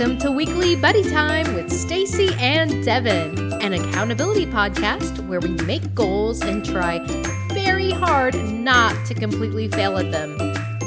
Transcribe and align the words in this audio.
Welcome 0.00 0.16
to 0.20 0.32
Weekly 0.32 0.76
Buddy 0.76 1.02
Time 1.02 1.54
with 1.54 1.70
Stacy 1.70 2.30
and 2.38 2.82
Devin, 2.82 3.52
an 3.60 3.74
accountability 3.74 4.46
podcast 4.46 5.28
where 5.28 5.40
we 5.40 5.50
make 5.66 5.94
goals 5.94 6.40
and 6.40 6.64
try 6.64 7.04
very 7.52 7.90
hard 7.90 8.34
not 8.34 8.94
to 9.08 9.12
completely 9.12 9.68
fail 9.68 9.98
at 9.98 10.10
them. 10.10 10.38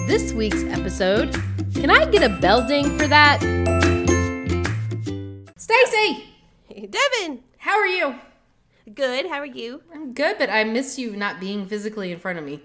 This 0.08 0.34
week's 0.34 0.64
episode, 0.64 1.32
can 1.76 1.92
I 1.92 2.08
get 2.10 2.24
a 2.24 2.40
bell 2.40 2.68
ding 2.68 2.98
for 2.98 3.06
that? 3.06 3.40
Stacy, 5.58 6.26
Hey, 6.68 6.88
Devin, 6.88 7.44
how 7.60 7.80
are 7.80 7.86
you? 7.86 8.16
good. 8.96 9.28
How 9.28 9.38
are 9.38 9.46
you? 9.46 9.84
I'm 9.94 10.16
good, 10.16 10.40
but 10.40 10.50
I 10.50 10.64
miss 10.64 10.98
you 10.98 11.16
not 11.16 11.40
being 11.40 11.68
physically 11.68 12.12
in 12.12 12.18
front 12.18 12.40
of 12.40 12.46
me. 12.46 12.64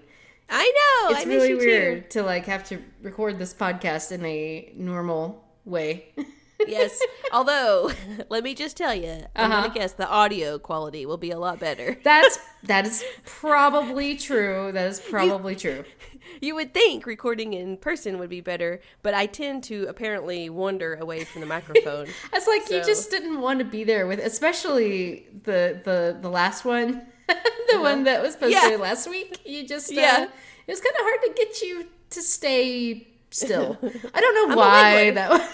I 0.49 0.63
know. 0.65 1.11
It's 1.15 1.27
I 1.27 1.29
really 1.29 1.53
weird 1.53 2.09
to 2.09 2.23
like 2.23 2.47
have 2.47 2.63
to 2.69 2.81
record 3.03 3.37
this 3.37 3.53
podcast 3.53 4.11
in 4.11 4.25
a 4.25 4.73
normal 4.75 5.45
way. 5.63 6.11
Yes. 6.67 6.99
Although, 7.31 7.91
let 8.29 8.43
me 8.43 8.53
just 8.53 8.75
tell 8.77 8.93
you, 8.93 9.25
I'm 9.35 9.51
Uh-huh. 9.51 9.61
gonna 9.67 9.73
guess 9.73 9.93
the 9.93 10.07
audio 10.09 10.59
quality 10.59 11.05
will 11.05 11.17
be 11.17 11.31
a 11.31 11.39
lot 11.39 11.59
better. 11.59 11.97
That's 12.03 12.37
that 12.63 12.85
is 12.85 13.03
probably 13.25 14.15
true. 14.17 14.71
That 14.73 14.87
is 14.87 14.99
probably 14.99 15.55
true. 15.55 15.83
You 16.41 16.53
would 16.55 16.73
think 16.73 17.05
recording 17.05 17.53
in 17.53 17.75
person 17.75 18.19
would 18.19 18.29
be 18.29 18.39
better, 18.39 18.81
but 19.01 19.13
I 19.13 19.25
tend 19.25 19.63
to 19.63 19.85
apparently 19.89 20.49
wander 20.49 20.95
away 20.95 21.23
from 21.25 21.41
the 21.41 21.47
microphone. 21.47 22.07
It's 22.31 22.47
like 22.47 22.69
you 22.69 22.81
just 22.83 23.09
didn't 23.09 23.41
want 23.41 23.59
to 23.59 23.65
be 23.65 23.83
there 23.83 24.05
with, 24.07 24.19
especially 24.19 25.25
the 25.43 25.81
the 25.83 26.17
the 26.21 26.29
last 26.29 26.63
one, 26.65 27.01
the 27.27 27.79
one 27.81 28.03
that 28.03 28.21
was 28.21 28.35
posted 28.35 28.57
Uh-huh. 28.57 28.69
Yeah. 28.71 28.77
last 28.77 29.09
week. 29.09 29.39
You 29.45 29.67
just 29.67 29.91
uh, 29.91 29.95
Yeah. 29.95 30.23
it 30.23 30.71
was 30.71 30.79
kind 30.79 30.95
of 30.99 31.01
hard 31.01 31.19
to 31.25 31.33
get 31.35 31.61
you 31.61 31.85
to 32.11 32.21
stay 32.21 33.07
still. 33.31 33.77
I 34.13 34.21
don't 34.21 34.35
know 34.35 34.51
I'm 34.51 34.57
why 34.57 35.11
that. 35.11 35.29
was- 35.31 35.49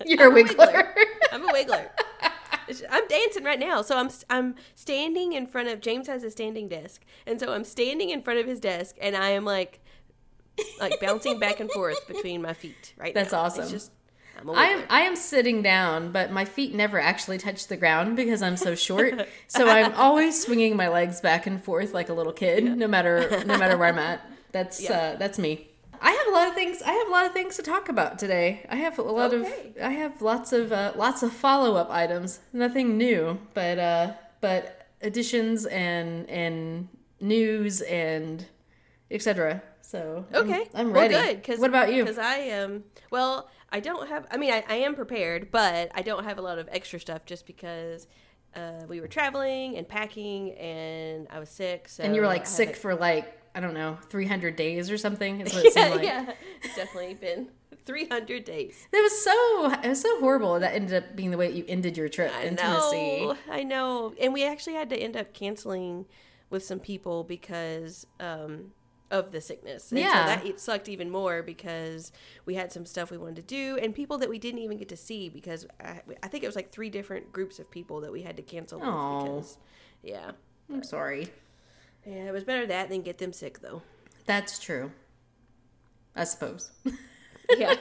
You're 0.06 0.22
a 0.22 0.30
I'm 0.30 0.36
a 0.36 0.42
wiggler. 0.48 0.72
wiggler. 0.72 1.04
I'm 1.32 1.48
a 1.48 1.52
wiggler. 1.52 1.88
I'm 2.90 3.08
dancing 3.08 3.42
right 3.44 3.58
now, 3.58 3.82
so 3.82 3.96
I'm 3.96 4.10
I'm 4.30 4.54
standing 4.76 5.32
in 5.32 5.46
front 5.46 5.68
of 5.68 5.80
James 5.80 6.06
has 6.06 6.22
a 6.22 6.30
standing 6.30 6.68
desk, 6.68 7.02
and 7.26 7.40
so 7.40 7.52
I'm 7.52 7.64
standing 7.64 8.10
in 8.10 8.22
front 8.22 8.38
of 8.38 8.46
his 8.46 8.60
desk, 8.60 8.96
and 9.00 9.16
I 9.16 9.30
am 9.30 9.44
like, 9.44 9.80
like 10.78 11.00
bouncing 11.00 11.38
back 11.40 11.58
and 11.60 11.70
forth 11.72 12.06
between 12.06 12.42
my 12.42 12.52
feet 12.52 12.94
right 12.96 13.12
That's 13.14 13.32
now. 13.32 13.40
awesome. 13.40 13.62
It's 13.62 13.72
just 13.72 13.90
I 14.54 14.66
am. 14.68 14.84
I 14.88 15.00
am 15.02 15.16
sitting 15.16 15.62
down, 15.62 16.12
but 16.12 16.30
my 16.30 16.44
feet 16.44 16.72
never 16.74 16.98
actually 17.00 17.38
touch 17.38 17.66
the 17.66 17.76
ground 17.76 18.16
because 18.16 18.40
I'm 18.40 18.56
so 18.56 18.74
short. 18.76 19.28
so 19.48 19.68
I'm 19.68 19.92
always 19.96 20.40
swinging 20.42 20.76
my 20.76 20.88
legs 20.88 21.20
back 21.20 21.46
and 21.46 21.62
forth 21.62 21.92
like 21.92 22.08
a 22.08 22.14
little 22.14 22.32
kid, 22.32 22.64
no 22.64 22.86
matter 22.86 23.42
no 23.44 23.58
matter 23.58 23.76
where 23.76 23.88
I'm 23.88 23.98
at. 23.98 24.20
That's 24.52 24.80
Yeah. 24.80 24.92
uh, 24.92 25.16
that's 25.16 25.38
me. 25.38 25.68
I 26.02 26.10
have 26.12 26.26
a 26.28 26.30
lot 26.30 26.48
of 26.48 26.54
things. 26.54 26.82
I 26.82 26.92
have 26.92 27.08
a 27.08 27.10
lot 27.10 27.26
of 27.26 27.32
things 27.32 27.56
to 27.56 27.62
talk 27.62 27.88
about 27.88 28.18
today. 28.18 28.64
I 28.70 28.76
have 28.76 28.98
a 28.98 29.02
lot 29.02 29.32
Okay. 29.34 29.72
of. 29.76 29.82
I 29.82 29.90
have 29.90 30.22
lots 30.22 30.52
of 30.52 30.72
uh, 30.72 30.92
lots 30.96 31.22
of 31.22 31.32
follow 31.32 31.76
up 31.76 31.90
items. 31.90 32.40
Nothing 32.52 32.96
new, 32.96 33.38
but 33.54 33.78
uh, 33.78 34.12
but 34.40 34.88
additions 35.02 35.66
and 35.66 36.28
and 36.30 36.88
news 37.20 37.80
and 37.82 38.46
etc. 39.10 39.62
So 39.82 40.24
I'm- 40.32 40.44
Okay. 40.44 40.68
I'm, 40.74 40.92
Well, 40.92 41.08
good. 41.08 41.42
Cause, 41.42 41.58
what 41.58 41.68
about 41.68 41.92
you? 41.92 42.04
Because 42.04 42.18
I 42.18 42.36
am, 42.36 42.84
well, 43.10 43.50
I 43.70 43.80
don't 43.80 44.08
have, 44.08 44.24
I 44.30 44.36
mean, 44.36 44.52
I, 44.52 44.62
I 44.68 44.76
am 44.76 44.94
prepared, 44.94 45.50
but 45.50 45.90
I 45.96 46.02
don't 46.02 46.22
have 46.22 46.38
a 46.38 46.42
lot 46.42 46.60
of 46.60 46.68
extra 46.70 47.00
stuff 47.00 47.24
just 47.26 47.44
because 47.44 48.06
uh, 48.54 48.84
we 48.88 49.00
were 49.00 49.08
traveling 49.08 49.76
and 49.76 49.88
packing 49.88 50.52
and 50.52 51.26
I 51.28 51.40
was 51.40 51.48
sick. 51.48 51.88
So 51.88 52.04
And 52.04 52.14
you 52.14 52.20
were 52.20 52.28
like 52.28 52.46
sick 52.46 52.76
for 52.76 52.94
like 52.94 53.39
I 53.54 53.60
don't 53.60 53.74
know, 53.74 53.98
300 54.08 54.56
days 54.56 54.90
or 54.90 54.98
something. 54.98 55.40
Is 55.40 55.52
what 55.52 55.64
it 55.64 55.72
yeah, 55.76 55.82
seemed 55.84 55.96
like. 55.96 56.04
yeah. 56.04 56.32
It's 56.62 56.76
definitely 56.76 57.14
been 57.14 57.48
300 57.84 58.44
days. 58.44 58.86
It 58.92 59.02
was 59.02 59.24
so 59.24 59.72
it 59.82 59.88
was 59.88 60.00
so 60.00 60.20
horrible 60.20 60.60
that 60.60 60.74
ended 60.74 61.02
up 61.02 61.16
being 61.16 61.30
the 61.30 61.36
way 61.36 61.50
you 61.50 61.64
ended 61.68 61.96
your 61.96 62.08
trip 62.08 62.32
I 62.34 62.44
in 62.44 62.54
know. 62.54 62.62
Tennessee. 62.62 63.32
I 63.50 63.62
know. 63.62 64.14
And 64.20 64.32
we 64.32 64.44
actually 64.44 64.74
had 64.74 64.90
to 64.90 64.96
end 64.96 65.16
up 65.16 65.34
canceling 65.34 66.06
with 66.50 66.64
some 66.64 66.80
people 66.80 67.24
because 67.24 68.06
um, 68.18 68.72
of 69.10 69.32
the 69.32 69.40
sickness. 69.40 69.90
And 69.90 70.00
Yeah. 70.00 70.12
So 70.12 70.26
that 70.26 70.46
it 70.46 70.60
sucked 70.60 70.88
even 70.88 71.10
more 71.10 71.42
because 71.42 72.12
we 72.46 72.54
had 72.54 72.70
some 72.72 72.86
stuff 72.86 73.10
we 73.10 73.18
wanted 73.18 73.36
to 73.36 73.42
do 73.42 73.78
and 73.82 73.94
people 73.94 74.18
that 74.18 74.28
we 74.28 74.38
didn't 74.38 74.60
even 74.60 74.76
get 74.76 74.88
to 74.90 74.96
see 74.96 75.28
because 75.28 75.66
I, 75.82 76.00
I 76.22 76.28
think 76.28 76.44
it 76.44 76.46
was 76.46 76.56
like 76.56 76.70
three 76.70 76.90
different 76.90 77.32
groups 77.32 77.58
of 77.58 77.70
people 77.70 78.00
that 78.02 78.12
we 78.12 78.22
had 78.22 78.36
to 78.36 78.42
cancel 78.42 78.80
Aw. 78.82 79.22
with 79.22 79.24
because, 79.24 79.58
yeah. 80.02 80.30
I'm 80.72 80.84
sorry. 80.84 81.28
Yeah, 82.06 82.28
it 82.28 82.32
was 82.32 82.44
better 82.44 82.66
that 82.66 82.88
than 82.88 83.02
get 83.02 83.18
them 83.18 83.32
sick 83.32 83.60
though. 83.60 83.82
That's 84.26 84.58
true. 84.58 84.92
I 86.14 86.24
suppose. 86.24 86.70
Yeah. 87.58 87.74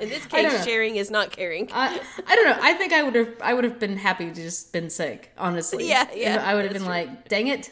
In 0.00 0.08
this 0.08 0.26
case, 0.28 0.64
sharing 0.64 0.96
is 0.96 1.10
not 1.10 1.30
caring. 1.30 1.70
I 1.72 2.00
I 2.26 2.36
don't 2.36 2.46
know. 2.46 2.58
I 2.60 2.74
think 2.74 2.92
I 2.92 3.02
would 3.02 3.14
have 3.14 3.34
I 3.40 3.54
would 3.54 3.64
have 3.64 3.78
been 3.78 3.96
happy 3.96 4.26
to 4.26 4.34
just 4.34 4.72
been 4.72 4.90
sick, 4.90 5.32
honestly. 5.38 5.88
Yeah, 5.88 6.06
yeah, 6.14 6.42
I 6.44 6.54
would 6.54 6.64
have 6.64 6.72
been 6.72 6.82
true. 6.82 6.90
like, 6.90 7.28
dang 7.28 7.48
it. 7.48 7.70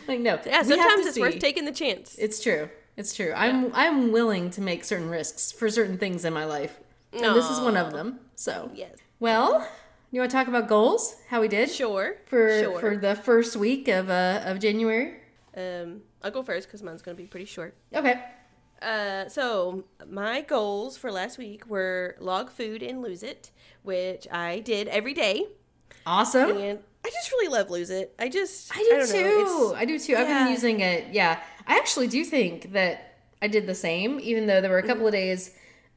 like 0.07 0.19
no. 0.19 0.39
yeah, 0.45 0.61
sometimes 0.63 1.05
it's 1.05 1.19
worth 1.19 1.39
taking 1.39 1.65
the 1.65 1.71
chance. 1.71 2.15
It's 2.19 2.41
true. 2.41 2.69
It's 2.97 3.15
true. 3.15 3.31
I'm 3.35 3.71
I'm 3.73 4.11
willing 4.11 4.49
to 4.51 4.61
make 4.61 4.83
certain 4.83 5.09
risks 5.09 5.51
for 5.51 5.69
certain 5.69 5.97
things 5.97 6.25
in 6.25 6.33
my 6.33 6.45
life. 6.45 6.77
And 7.13 7.35
this 7.35 7.49
is 7.49 7.59
one 7.59 7.77
of 7.77 7.93
them. 7.93 8.19
So 8.35 8.69
yes. 8.73 8.97
Well, 9.19 9.67
you 10.11 10.19
want 10.21 10.31
to 10.31 10.37
talk 10.37 10.47
about 10.47 10.67
goals? 10.67 11.15
How 11.29 11.41
we 11.41 11.47
did 11.47 11.69
Sure. 11.69 12.17
for 12.25 12.49
sure. 12.61 12.79
for 12.79 12.97
the 12.97 13.15
first 13.15 13.55
week 13.55 13.87
of 13.87 14.09
uh 14.09 14.41
of 14.45 14.59
January? 14.59 15.15
um, 15.55 16.01
I'll 16.23 16.31
go 16.31 16.43
first 16.43 16.67
because 16.67 16.83
mine's 16.83 17.01
going 17.01 17.15
to 17.17 17.21
be 17.23 17.27
pretty 17.27 17.45
short. 17.45 17.75
Okay. 17.93 18.21
Uh, 18.81 19.27
so 19.27 19.83
my 20.09 20.41
goals 20.41 20.97
for 20.97 21.11
last 21.11 21.37
week 21.37 21.65
were 21.67 22.15
log 22.19 22.49
food 22.49 22.81
and 22.81 23.01
lose 23.01 23.23
it, 23.23 23.51
which 23.83 24.25
I 24.31 24.59
did 24.59 24.87
every 24.87 25.13
day, 25.13 25.45
Awesome. 26.05 26.51
and 26.57 26.79
I 27.05 27.09
just 27.09 27.31
really 27.31 27.49
love 27.51 27.69
lose 27.69 27.89
it. 27.89 28.13
I 28.17 28.29
just 28.29 28.71
I 28.75 28.79
do 28.79 28.89
don't 28.89 29.07
too. 29.09 29.73
I 29.75 29.85
do 29.85 29.99
too. 29.99 30.15
I've 30.15 30.27
been 30.27 30.47
using 30.49 30.79
it. 30.79 31.13
Yeah. 31.13 31.41
I 31.67 31.77
actually 31.77 32.07
do 32.07 32.23
think 32.23 32.71
that 32.73 33.17
I 33.41 33.47
did 33.47 33.67
the 33.67 33.75
same, 33.75 34.19
even 34.21 34.47
though 34.47 34.61
there 34.61 34.71
were 34.71 34.79
a 34.79 34.87
couple 34.87 35.05
of 35.05 35.11
days 35.13 35.51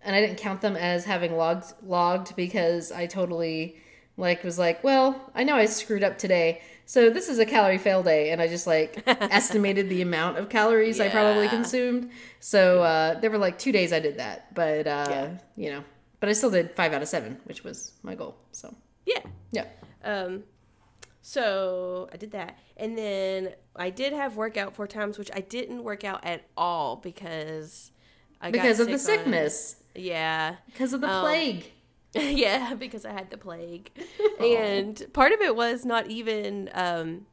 and 0.05 0.15
I 0.17 0.21
didn't 0.21 0.39
count 0.39 0.61
them 0.61 0.75
as 0.77 1.05
having 1.05 1.37
logged 1.37 1.73
logged 1.85 2.35
because 2.37 2.91
I 2.93 3.07
totally 3.07 3.77
like 4.23 4.43
was 4.45 4.59
like, 4.59 4.83
well, 4.85 5.09
I 5.35 5.43
know 5.45 5.57
I 5.57 5.67
screwed 5.67 6.05
up 6.05 6.17
today. 6.17 6.63
So 6.87 7.11
this 7.11 7.29
is 7.29 7.39
a 7.39 7.47
calorie 7.47 7.79
fail 7.79 8.03
day 8.03 8.31
and 8.33 8.41
I 8.41 8.47
just 8.49 8.67
like 8.67 9.03
estimated 9.07 9.89
the 9.89 10.01
amount 10.03 10.37
of 10.39 10.49
calories 10.49 11.01
I 11.01 11.09
probably 11.09 11.49
consumed. 11.49 12.11
So 12.41 12.83
uh 12.83 13.21
there 13.21 13.31
were 13.31 13.39
like 13.47 13.59
2 13.59 13.73
days 13.73 13.93
I 13.93 14.01
did 14.01 14.17
that, 14.19 14.55
but 14.55 14.87
uh 14.87 15.07
Yeah. 15.15 15.29
you 15.63 15.71
know, 15.73 15.83
but 16.21 16.29
I 16.29 16.33
still 16.35 16.51
did 16.51 16.71
5 16.77 16.93
out 16.95 17.03
of 17.03 17.09
7, 17.09 17.39
which 17.45 17.65
was 17.65 17.93
my 18.03 18.15
goal. 18.15 18.35
So, 18.53 18.67
yeah. 19.07 19.23
yeah. 19.59 19.67
Um, 20.05 20.45
so 21.21 22.09
I 22.13 22.17
did 22.17 22.33
that, 22.33 22.59
and 22.77 22.99
then 22.99 23.55
I 23.77 23.91
did 23.91 24.13
have 24.13 24.37
workout 24.37 24.75
four 24.75 24.87
times, 24.89 25.19
which 25.19 25.31
I 25.35 25.41
didn't 25.41 25.85
work 25.85 26.03
out 26.05 26.25
at 26.25 26.43
all 26.57 26.97
because 26.97 27.93
I 28.41 28.47
got 28.51 28.53
Because 28.61 28.81
of 28.81 28.89
the 28.89 28.99
sick 28.99 29.19
on- 29.21 29.25
sickness, 29.25 29.77
Yeah. 29.95 30.57
because 30.67 30.93
of 30.93 31.01
the 31.01 31.09
Um, 31.09 31.23
plague. 31.23 31.65
yeah, 32.37 32.75
because 32.75 33.05
I 33.05 33.13
had 33.13 33.31
the 33.31 33.39
plague. 33.39 33.91
and 34.41 35.03
part 35.13 35.33
of 35.33 35.41
it 35.41 35.57
was 35.57 35.85
not 35.85 36.09
even 36.09 36.71
um 36.75 37.27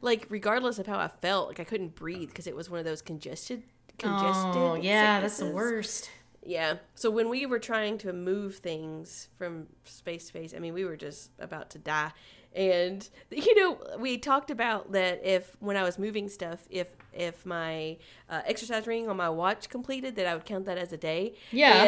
like 0.00 0.26
regardless 0.28 0.78
of 0.78 0.86
how 0.86 0.98
I 0.98 1.08
felt, 1.08 1.48
like 1.48 1.60
I 1.60 1.64
couldn't 1.64 1.94
breathe 1.94 2.28
because 2.28 2.46
it 2.46 2.56
was 2.56 2.70
one 2.70 2.78
of 2.78 2.84
those 2.84 3.02
congested 3.02 3.62
congested. 3.98 4.56
Oh, 4.56 4.74
yeah, 4.74 5.20
that's 5.20 5.38
the 5.38 5.50
worst. 5.50 6.10
Yeah. 6.44 6.76
So 6.94 7.10
when 7.10 7.28
we 7.28 7.46
were 7.46 7.58
trying 7.58 7.98
to 7.98 8.12
move 8.12 8.56
things 8.56 9.28
from 9.38 9.68
space 9.84 10.22
to 10.22 10.28
space, 10.28 10.54
I 10.54 10.58
mean, 10.58 10.74
we 10.74 10.84
were 10.84 10.96
just 10.96 11.30
about 11.38 11.70
to 11.70 11.78
die. 11.78 12.12
And 12.54 13.08
you 13.30 13.54
know, 13.58 13.78
we 13.98 14.18
talked 14.18 14.50
about 14.50 14.92
that 14.92 15.20
if 15.24 15.56
when 15.60 15.76
I 15.76 15.82
was 15.82 15.98
moving 15.98 16.28
stuff, 16.28 16.66
if 16.70 16.88
if 17.12 17.44
my 17.44 17.98
uh, 18.30 18.40
exercise 18.46 18.86
ring 18.86 19.08
on 19.08 19.16
my 19.18 19.28
watch 19.28 19.68
completed, 19.68 20.16
that 20.16 20.26
I 20.26 20.34
would 20.34 20.44
count 20.46 20.64
that 20.64 20.78
as 20.78 20.92
a 20.92 20.96
day. 20.96 21.34
Yeah. 21.50 21.84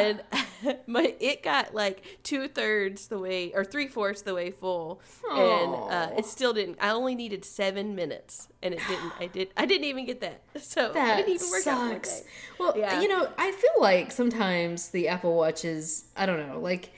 And 0.65 0.79
my 0.87 1.15
it 1.21 1.43
got 1.43 1.75
like 1.75 2.19
two 2.23 2.49
thirds 2.49 3.09
the 3.09 3.19
way 3.19 3.53
or 3.55 3.65
three 3.65 3.88
fourths 3.88 4.23
the 4.23 4.35
way 4.35 4.50
full, 4.50 5.00
and 5.31 5.75
uh, 5.75 6.11
it 6.19 6.27
still 6.27 6.53
didn't. 6.53 6.79
I 6.81 6.91
only 6.91 7.15
needed 7.15 7.44
seven 7.44 7.94
minutes, 7.94 8.49
and 8.62 8.75
it 8.75 8.81
didn't. 8.88 9.12
I 9.19 9.27
did. 9.27 9.49
I 9.56 9.67
didn't 9.67 9.85
even 9.85 10.05
get 10.06 10.21
that. 10.21 10.41
So 10.62 10.93
That 10.93 11.17
didn't 11.19 11.35
even 11.35 11.50
work 11.50 11.62
sucks. 11.62 12.23
Well, 12.59 12.77
Yeah. 12.77 13.00
you 13.00 13.09
know, 13.09 13.29
I 13.37 13.53
feel 13.53 13.71
like 13.81 14.11
sometimes 14.12 14.88
the 14.88 15.09
Apple 15.09 15.35
Watch 15.37 15.65
is, 15.65 16.06
I 16.17 16.27
don't 16.27 16.49
know, 16.49 16.59
like 16.59 16.91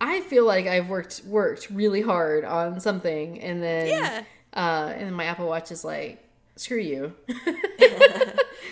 I 0.00 0.20
feel 0.22 0.46
like 0.46 0.66
I've 0.66 0.88
worked 0.88 1.22
worked 1.26 1.68
really 1.70 2.00
hard 2.00 2.44
on 2.44 2.80
something 2.80 3.40
and 3.40 3.62
then 3.62 3.88
Yeah. 3.88 4.22
uh 4.54 4.92
and 4.94 5.06
then 5.06 5.12
my 5.14 5.24
Apple 5.24 5.46
Watch 5.46 5.70
is 5.70 5.84
like, 5.84 6.18
screw 6.56 6.78
you. 6.78 7.12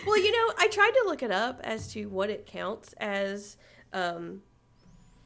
Well, 0.07 0.19
you 0.19 0.33
know, 0.49 0.55
I 0.59 0.69
tried 0.69 0.91
to 0.91 1.03
look 1.07 1.23
it 1.23 1.31
up 1.31 1.61
as 1.65 1.93
to 1.93 2.07
what 2.07 2.31
it 2.31 2.47
counts 2.47 2.95
as 2.95 3.57
um, 3.93 4.43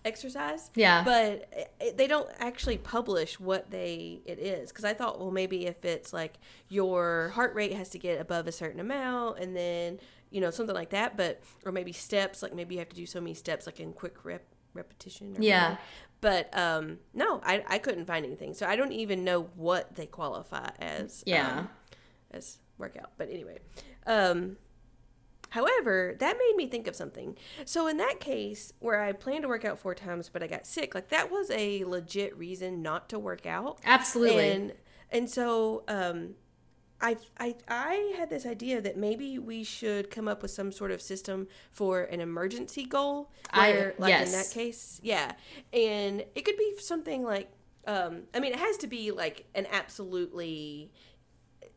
exercise. 0.05 0.71
Yeah. 0.75 1.05
But 1.05 1.71
it, 1.81 1.97
they 1.97 2.07
don't 2.07 2.29
actually 2.41 2.79
publish 2.79 3.39
what 3.39 3.71
they 3.71 4.21
it 4.25 4.39
is 4.39 4.71
because 4.71 4.85
I 4.85 4.95
thought, 4.95 5.21
well, 5.21 5.31
maybe 5.31 5.67
if 5.67 5.85
it's 5.85 6.13
like 6.13 6.35
your 6.69 7.31
heart 7.35 7.55
rate 7.55 7.73
has 7.75 7.89
to 7.91 7.99
get 7.99 8.21
above 8.21 8.47
a 8.47 8.53
certain 8.53 8.81
amount, 8.81 9.39
and 9.39 9.57
then 9.57 10.01
you 10.31 10.41
know 10.41 10.51
something 10.51 10.75
like 10.75 10.91
that, 10.91 11.17
but 11.17 11.43
or 11.65 11.73
maybe 11.73 11.93
steps, 11.93 12.43
like 12.43 12.55
maybe 12.55 12.75
you 12.75 12.79
have 12.81 12.89
to 12.89 12.97
do 12.97 13.07
so 13.07 13.21
many 13.21 13.35
steps, 13.35 13.67
like 13.67 13.79
in 13.79 13.93
quick 13.93 14.25
rep 14.25 14.43
repetition. 14.75 15.37
Or 15.37 15.43
Yeah. 15.43 15.63
whatever. 15.63 15.81
But 16.21 16.57
um, 16.59 16.99
no, 17.15 17.41
I, 17.45 17.65
I 17.67 17.79
couldn't 17.79 18.05
find 18.07 18.25
anything. 18.25 18.55
So 18.55 18.67
I 18.67 18.77
don't 18.77 18.93
even 18.93 19.25
know 19.25 19.43
what 19.57 19.95
they 19.97 20.07
qualify 20.07 20.71
as. 20.79 21.25
Yeah. 21.27 21.59
um, 21.61 21.69
as 22.31 22.59
workout. 22.79 23.11
But 23.19 23.29
anyway, 23.31 23.59
um, 24.07 24.57
however, 25.51 26.17
that 26.19 26.37
made 26.39 26.57
me 26.57 26.67
think 26.67 26.87
of 26.87 26.97
something. 26.97 27.37
So 27.65 27.87
in 27.89 27.97
that 27.99 28.21
case, 28.21 28.73
where 28.79 29.03
I 29.03 29.13
planned 29.13 29.43
to 29.43 29.49
work 29.49 29.65
out 29.65 29.79
four 29.79 29.95
times, 29.95 30.29
but 30.33 30.43
I 30.43 30.47
got 30.47 30.67
sick, 30.67 30.95
like 30.95 31.09
that 31.09 31.31
was 31.31 31.51
a 31.51 31.85
legit 31.85 32.37
reason 32.37 32.83
not 32.83 33.09
to 33.11 33.19
work 33.19 33.47
out. 33.47 33.79
Absolutely. 33.85 34.51
And 34.51 34.73
and 35.11 35.29
so 35.29 35.85
um, 35.89 36.35
I 37.03 37.17
I 37.39 37.57
I 37.69 38.15
had 38.17 38.31
this 38.31 38.47
idea 38.47 38.81
that 38.81 38.97
maybe 38.97 39.39
we 39.39 39.65
should 39.65 40.11
come 40.11 40.29
up 40.29 40.41
with 40.41 40.51
some 40.53 40.71
sort 40.73 40.91
of 40.93 41.03
system 41.03 41.49
for 41.73 42.03
an 42.05 42.21
emergency 42.21 42.85
goal. 42.85 43.31
I- 43.51 43.71
Where, 43.73 43.95
like 43.99 44.15
in 44.23 44.31
that 44.33 44.51
case, 44.53 45.01
yeah, 45.03 45.33
and 45.73 46.25
it 46.35 46.45
could 46.45 46.57
be 46.57 46.75
something 46.79 47.23
like. 47.25 47.51
Um, 47.85 48.23
I 48.33 48.39
mean, 48.39 48.53
it 48.53 48.61
has 48.61 48.77
to 48.79 48.87
be 48.87 49.11
like 49.11 49.45
an 49.57 49.67
absolutely 49.73 50.93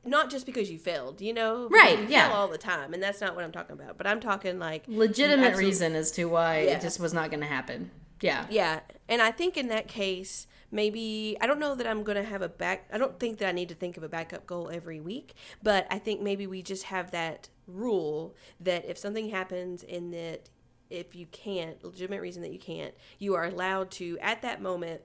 not 0.06 0.30
just 0.30 0.46
because 0.46 0.70
you 0.70 0.78
failed, 0.78 1.20
you 1.20 1.34
know? 1.34 1.68
Right, 1.70 1.98
you 1.98 2.06
yeah. 2.10 2.28
fail 2.28 2.38
all 2.38 2.48
the 2.48 2.60
time, 2.60 2.94
and 2.94 3.02
that's 3.02 3.22
not 3.22 3.36
what 3.36 3.44
I'm 3.44 3.52
talking 3.52 3.74
about. 3.74 3.98
But 3.98 4.06
I'm 4.06 4.20
talking 4.20 4.60
like 4.60 4.84
Legitimate 4.88 5.48
absolute- 5.48 5.66
reason 5.66 5.96
as 5.96 6.12
to 6.12 6.26
why 6.26 6.60
Yeah. 6.62 6.78
it 6.78 6.82
just 6.82 7.00
was 7.00 7.12
not 7.12 7.32
going 7.32 7.40
to 7.40 7.48
happen. 7.48 7.90
Yeah. 8.22 8.46
Yeah, 8.52 8.82
and 9.10 9.20
I 9.20 9.32
think 9.32 9.58
in 9.58 9.68
that 9.70 9.88
case, 9.88 10.46
maybe 10.76 11.38
I 11.40 11.48
don't 11.48 11.60
know 11.60 11.74
that 11.74 11.88
I'm 11.88 12.04
going 12.04 12.18
to 12.18 12.24
have 12.24 12.42
a 12.42 12.50
back. 12.50 12.88
I 12.92 12.98
don't 12.98 13.18
think 13.18 13.40
that 13.40 13.48
I 13.48 13.54
need 13.54 13.70
to 13.70 13.76
think 13.76 13.98
of 13.98 14.04
a 14.04 14.10
backup 14.10 14.46
goal 14.46 14.70
every 14.72 15.00
week, 15.00 15.34
but 15.64 15.88
I 15.90 15.98
think 15.98 16.22
maybe 16.22 16.46
we 16.46 16.62
just 16.62 16.84
have 16.84 17.12
that 17.12 17.50
rule 17.66 18.36
that 18.60 18.86
if 18.86 18.98
something 18.98 19.30
happens 19.30 19.84
and 19.84 20.14
that 20.14 20.50
if 20.90 21.16
you 21.16 21.26
can't, 21.28 21.84
legitimate 21.84 22.22
reason 22.22 22.42
that 22.44 22.52
you 22.52 22.60
can't, 22.60 22.94
you 23.18 23.34
are 23.36 23.46
allowed 23.46 23.90
to 23.92 24.20
at 24.20 24.42
that 24.42 24.62
moment 24.62 25.02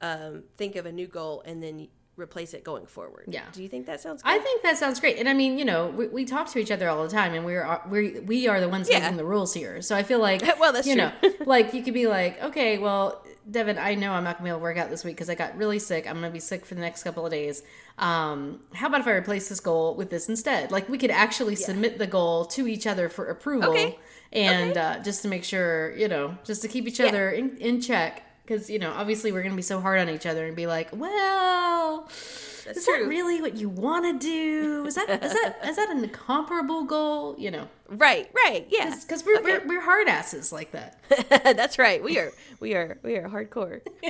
um, 0.00 0.44
think 0.56 0.76
of 0.76 0.86
a 0.86 0.92
new 0.92 1.06
goal 1.06 1.42
and 1.46 1.62
then 1.62 1.88
replace 2.16 2.54
it 2.54 2.62
going 2.64 2.86
forward. 2.86 3.24
Yeah. 3.28 3.42
Do 3.52 3.62
you 3.62 3.68
think 3.68 3.86
that 3.86 4.00
sounds 4.00 4.22
good? 4.22 4.28
I 4.30 4.38
think 4.38 4.62
that 4.62 4.76
sounds 4.78 5.00
great. 5.00 5.18
And 5.18 5.28
I 5.28 5.34
mean, 5.34 5.58
you 5.58 5.64
know, 5.64 5.88
we, 5.88 6.06
we 6.08 6.24
talk 6.24 6.48
to 6.52 6.58
each 6.58 6.70
other 6.70 6.88
all 6.88 7.02
the 7.02 7.08
time 7.10 7.34
and 7.34 7.44
we're 7.44 7.80
we 7.90 8.20
we 8.20 8.46
are 8.48 8.60
the 8.60 8.68
ones 8.68 8.88
Yeah. 8.90 9.00
making 9.00 9.16
the 9.16 9.24
rules 9.24 9.52
here. 9.52 9.82
So 9.82 9.96
I 9.96 10.02
feel 10.04 10.20
like 10.20 10.42
Well, 10.60 10.72
that's 10.72 10.86
you 10.86 10.94
true. 10.94 11.04
know, 11.22 11.32
like 11.46 11.74
you 11.74 11.82
could 11.82 11.94
be 11.94 12.06
like, 12.06 12.40
"Okay, 12.42 12.78
well, 12.78 13.24
Devin, 13.50 13.78
I 13.78 13.94
know 13.94 14.12
I'm 14.12 14.24
not 14.24 14.38
going 14.38 14.42
to 14.42 14.42
be 14.44 14.48
able 14.50 14.60
to 14.60 14.62
work 14.62 14.78
out 14.78 14.90
this 14.90 15.04
week 15.04 15.16
because 15.16 15.28
I 15.28 15.34
got 15.34 15.56
really 15.56 15.78
sick. 15.78 16.06
I'm 16.06 16.14
going 16.20 16.24
to 16.24 16.30
be 16.30 16.40
sick 16.40 16.64
for 16.64 16.74
the 16.74 16.80
next 16.80 17.02
couple 17.02 17.26
of 17.26 17.32
days. 17.32 17.62
Um, 17.98 18.60
how 18.74 18.86
about 18.88 19.00
if 19.00 19.06
I 19.06 19.12
replace 19.12 19.48
this 19.48 19.60
goal 19.60 19.94
with 19.94 20.08
this 20.10 20.28
instead? 20.28 20.70
Like 20.72 20.88
we 20.88 20.98
could 20.98 21.10
actually 21.10 21.56
submit 21.56 21.98
the 21.98 22.06
goal 22.06 22.44
to 22.46 22.66
each 22.66 22.86
other 22.86 23.08
for 23.08 23.26
approval 23.26 23.70
Okay. 23.70 23.98
and 24.32 24.76
uh, 24.78 24.98
just 25.02 25.22
to 25.22 25.28
make 25.28 25.44
sure, 25.44 25.94
you 25.96 26.08
know, 26.08 26.36
just 26.44 26.62
to 26.62 26.68
keep 26.68 26.86
each 26.88 27.00
other 27.00 27.30
in, 27.30 27.56
in 27.58 27.80
check 27.80 28.22
because, 28.44 28.68
you 28.68 28.78
know, 28.78 28.92
obviously 28.92 29.32
we're 29.32 29.42
going 29.42 29.52
to 29.52 29.56
be 29.56 29.62
so 29.62 29.80
hard 29.80 29.98
on 29.98 30.08
each 30.10 30.26
other 30.26 30.46
and 30.46 30.54
be 30.54 30.66
like, 30.66 30.90
"Well, 30.92 32.02
That's 32.06 32.76
is 32.78 32.84
true. 32.84 33.02
that 33.02 33.08
really 33.08 33.40
what 33.40 33.56
you 33.56 33.68
want 33.68 34.04
to 34.04 34.18
do? 34.26 34.84
Is 34.86 34.94
that 34.96 35.08
is 35.24 35.32
that 35.32 35.56
is 35.66 35.76
that 35.76 35.88
an 35.90 36.04
incomparable 36.04 36.84
goal? 36.84 37.34
You 37.38 37.50
know, 37.50 37.68
right, 37.88 38.30
right, 38.44 38.66
yeah. 38.70 38.94
because 39.00 39.24
we're, 39.24 39.38
Okay. 39.38 39.58
we're 39.58 39.66
we're 39.66 39.80
hard 39.80 40.08
asses 40.08 40.52
like 40.52 40.72
that. 40.72 40.98
That's 41.56 41.78
right. 41.78 42.02
We 42.02 42.18
are 42.18 42.32
we 42.60 42.74
are 42.74 42.98
we 43.02 43.16
are 43.16 43.28
hardcore. 43.28 43.80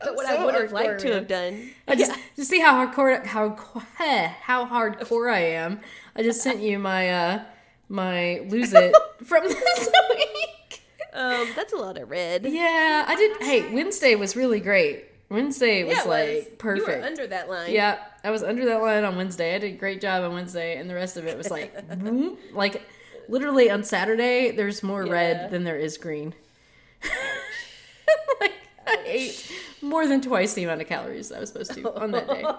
but 0.00 0.14
what 0.16 0.26
I 0.26 0.44
would 0.44 0.54
have 0.54 0.72
liked 0.72 1.00
to 1.00 1.12
have 1.14 1.26
done, 1.28 1.70
I 1.88 1.96
just 1.96 2.12
to 2.36 2.44
see 2.44 2.60
how 2.60 2.86
hardcore 2.86 3.24
how 3.24 3.50
how 4.42 4.66
hardcore 4.66 5.32
I 5.32 5.40
am. 5.40 5.80
I 6.16 6.22
just 6.22 6.42
sent 6.42 6.60
you 6.60 6.78
my 6.78 7.10
uh 7.10 7.42
my 7.88 8.40
lose 8.48 8.72
it 8.72 8.94
from 9.24 9.44
this 9.44 9.88
week. 10.16 10.28
Um, 11.14 11.48
that's 11.56 11.72
a 11.72 11.76
lot 11.76 11.96
of 11.96 12.10
red. 12.10 12.44
Yeah, 12.46 13.04
I 13.08 13.14
did. 13.16 13.42
Hey, 13.42 13.72
Wednesday 13.72 14.14
was 14.14 14.36
really 14.36 14.60
great. 14.60 15.04
Wednesday 15.30 15.84
was 15.84 15.96
Yeah, 15.96 16.02
like 16.04 16.28
was. 16.28 16.44
You 16.44 16.50
perfect. 16.58 16.86
were 17.00 17.04
under 17.04 17.26
that 17.26 17.48
line. 17.48 17.72
Yeah, 17.72 17.98
I 18.22 18.30
was 18.30 18.42
under 18.42 18.64
that 18.66 18.82
line 18.82 19.04
on 19.04 19.16
Wednesday. 19.16 19.54
I 19.54 19.58
did 19.58 19.74
a 19.74 19.76
great 19.76 20.00
job 20.00 20.22
on 20.22 20.34
Wednesday, 20.34 20.76
and 20.76 20.88
the 20.88 20.94
rest 20.94 21.16
of 21.16 21.26
it 21.26 21.36
was 21.36 21.50
like, 21.50 21.74
like 22.52 22.82
literally 23.28 23.70
on 23.70 23.82
Saturday. 23.84 24.50
There's 24.50 24.82
more 24.82 25.04
Yeah. 25.06 25.12
red 25.12 25.50
than 25.50 25.64
there 25.64 25.78
is 25.78 25.96
green. 25.98 26.34
like 28.40 28.52
I 28.86 28.98
ate 29.06 29.52
more 29.82 30.06
than 30.06 30.20
twice 30.20 30.54
the 30.54 30.64
amount 30.64 30.82
of 30.82 30.88
calories 30.88 31.32
I 31.32 31.40
was 31.40 31.50
supposed 31.50 31.72
to 31.74 31.94
on 32.00 32.10
that 32.12 32.28
day. 32.28 32.44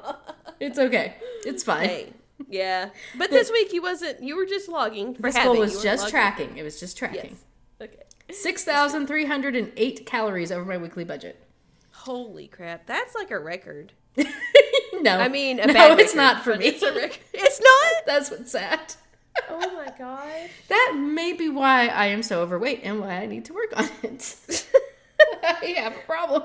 It's 0.58 0.80
okay. 0.80 1.16
It's 1.46 1.64
fine. 1.64 1.90
Hey. 1.90 2.14
Yeah. 2.48 2.90
But 3.18 3.30
this 3.30 3.52
week 3.52 3.74
you 3.74 3.82
wasn't. 3.82 4.24
You 4.24 4.38
were 4.38 4.46
just 4.46 4.70
logging. 4.70 5.14
For 5.16 5.24
this 5.24 5.36
goal 5.36 5.58
was 5.58 5.84
just 5.84 6.04
logging. 6.04 6.12
tracking. 6.12 6.58
It 6.58 6.64
was 6.64 6.80
just 6.80 6.98
tracking. 6.98 7.36
Yes. 7.82 7.90
Okay. 7.90 8.04
Six 8.32 8.64
thousand 8.64 9.08
three 9.08 9.26
hundred 9.26 9.56
and 9.56 9.72
eight 9.78 10.06
calories 10.06 10.52
over 10.52 10.66
my 10.66 10.78
weekly 10.78 11.04
budget. 11.04 11.42
Holy 11.92 12.48
crap! 12.48 12.86
That's 12.86 13.16
like 13.16 13.32
a 13.32 13.40
record. 13.40 13.94
no, 15.02 15.18
I 15.18 15.28
mean, 15.28 15.58
no, 15.58 15.98
it's 15.98 16.16
not 16.16 16.44
for 16.44 16.56
me. 16.56 16.68
It's 16.68 16.82
a 16.82 16.94
record. 16.94 17.20
It's 17.34 17.60
not. 17.60 18.06
That's 18.06 18.32
what's 18.32 18.52
sad. 18.52 18.94
Oh 19.50 19.74
my 19.76 19.92
god. 19.98 20.50
That 20.70 20.96
may 20.98 21.34
be 21.34 21.50
why 21.50 21.88
I 21.88 22.08
am 22.08 22.24
so 22.24 22.42
overweight 22.42 22.82
and 22.84 23.00
why 23.02 23.16
I 23.16 23.26
need 23.26 23.46
to 23.46 23.54
work 23.54 23.74
on 23.78 23.90
it. 24.04 24.66
I 25.44 25.66
have 25.78 25.94
a 25.96 26.00
problem. 26.00 26.44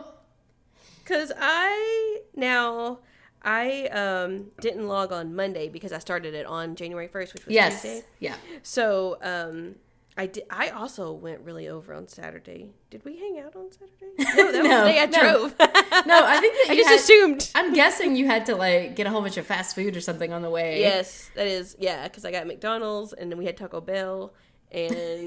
Cause 1.06 1.32
I 1.38 2.20
now 2.34 2.98
I 3.42 3.86
um 3.88 4.50
didn't 4.60 4.86
log 4.88 5.12
on 5.12 5.34
Monday 5.34 5.68
because 5.68 5.92
I 5.92 5.98
started 5.98 6.34
it 6.34 6.46
on 6.46 6.76
January 6.76 7.08
first, 7.08 7.32
which 7.34 7.46
was 7.46 7.54
Yes. 7.54 7.82
Tuesday. 7.82 8.04
Yeah. 8.18 8.36
So 8.62 9.18
um 9.22 9.76
I 10.16 10.26
did. 10.26 10.44
I 10.50 10.68
also 10.70 11.12
went 11.12 11.40
really 11.42 11.68
over 11.68 11.94
on 11.94 12.08
Saturday. 12.08 12.72
Did 12.90 13.04
we 13.04 13.16
hang 13.18 13.38
out 13.38 13.54
on 13.56 13.70
Saturday? 13.70 14.12
No, 14.18 14.52
that 14.52 14.62
was 14.62 14.70
the 14.70 14.92
day 14.92 15.00
I 15.00 15.06
no. 15.06 15.20
drove. 15.20 15.54
No, 16.06 16.24
I 16.26 16.38
think 16.40 16.54
that 16.54 16.66
I 16.70 16.76
just 16.76 16.88
had- 16.88 16.98
assumed. 16.98 17.50
I'm 17.54 17.72
guessing 17.74 18.16
you 18.16 18.26
had 18.26 18.46
to 18.46 18.56
like 18.56 18.96
get 18.96 19.06
a 19.06 19.10
whole 19.10 19.22
bunch 19.22 19.36
of 19.36 19.46
fast 19.46 19.74
food 19.74 19.96
or 19.96 20.00
something 20.00 20.32
on 20.32 20.42
the 20.42 20.50
way. 20.50 20.80
Yes, 20.80 21.30
that 21.36 21.46
is. 21.46 21.76
Yeah, 21.78 22.04
because 22.04 22.24
I 22.24 22.32
got 22.32 22.46
McDonald's 22.46 23.12
and 23.12 23.30
then 23.30 23.38
we 23.38 23.46
had 23.46 23.56
Taco 23.56 23.80
Bell 23.80 24.34
and 24.72 25.26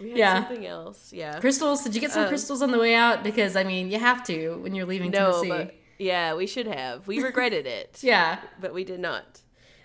we 0.00 0.10
had 0.10 0.18
Yeah. 0.18 0.34
something 0.46 0.66
else. 0.66 1.12
Yeah. 1.12 1.38
Krystals? 1.40 1.82
Did 1.84 1.94
you 1.94 2.00
get 2.00 2.10
some 2.10 2.24
Um, 2.26 2.32
Krystals 2.32 2.62
on 2.62 2.70
the 2.72 2.78
way 2.78 2.94
out? 2.94 3.22
Because 3.22 3.56
I 3.56 3.64
mean, 3.64 3.90
you 3.90 3.98
have 3.98 4.24
to 4.24 4.56
when 4.62 4.74
you're 4.74 4.86
leaving 4.86 5.10
No, 5.10 5.30
Tennessee. 5.42 5.48
but 5.48 5.74
yeah, 5.98 6.34
we 6.34 6.46
should 6.46 6.66
have. 6.66 7.06
We 7.06 7.22
regretted 7.22 7.66
it. 7.66 7.98
Yeah. 8.02 8.40
but 8.60 8.74
we 8.74 8.84
did 8.84 9.00
not. 9.00 9.40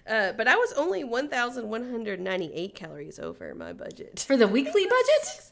Uh, 0.08 0.34
but 0.34 0.48
I 0.48 0.56
was 0.56 0.74
only 0.74 1.04
1,198 1.04 2.76
calories 2.76 3.20
over 3.20 3.54
my 3.56 3.74
budget. 3.74 4.24
For 4.28 4.36
the 4.38 4.48
weekly 4.48 4.86
budget? 4.90 5.52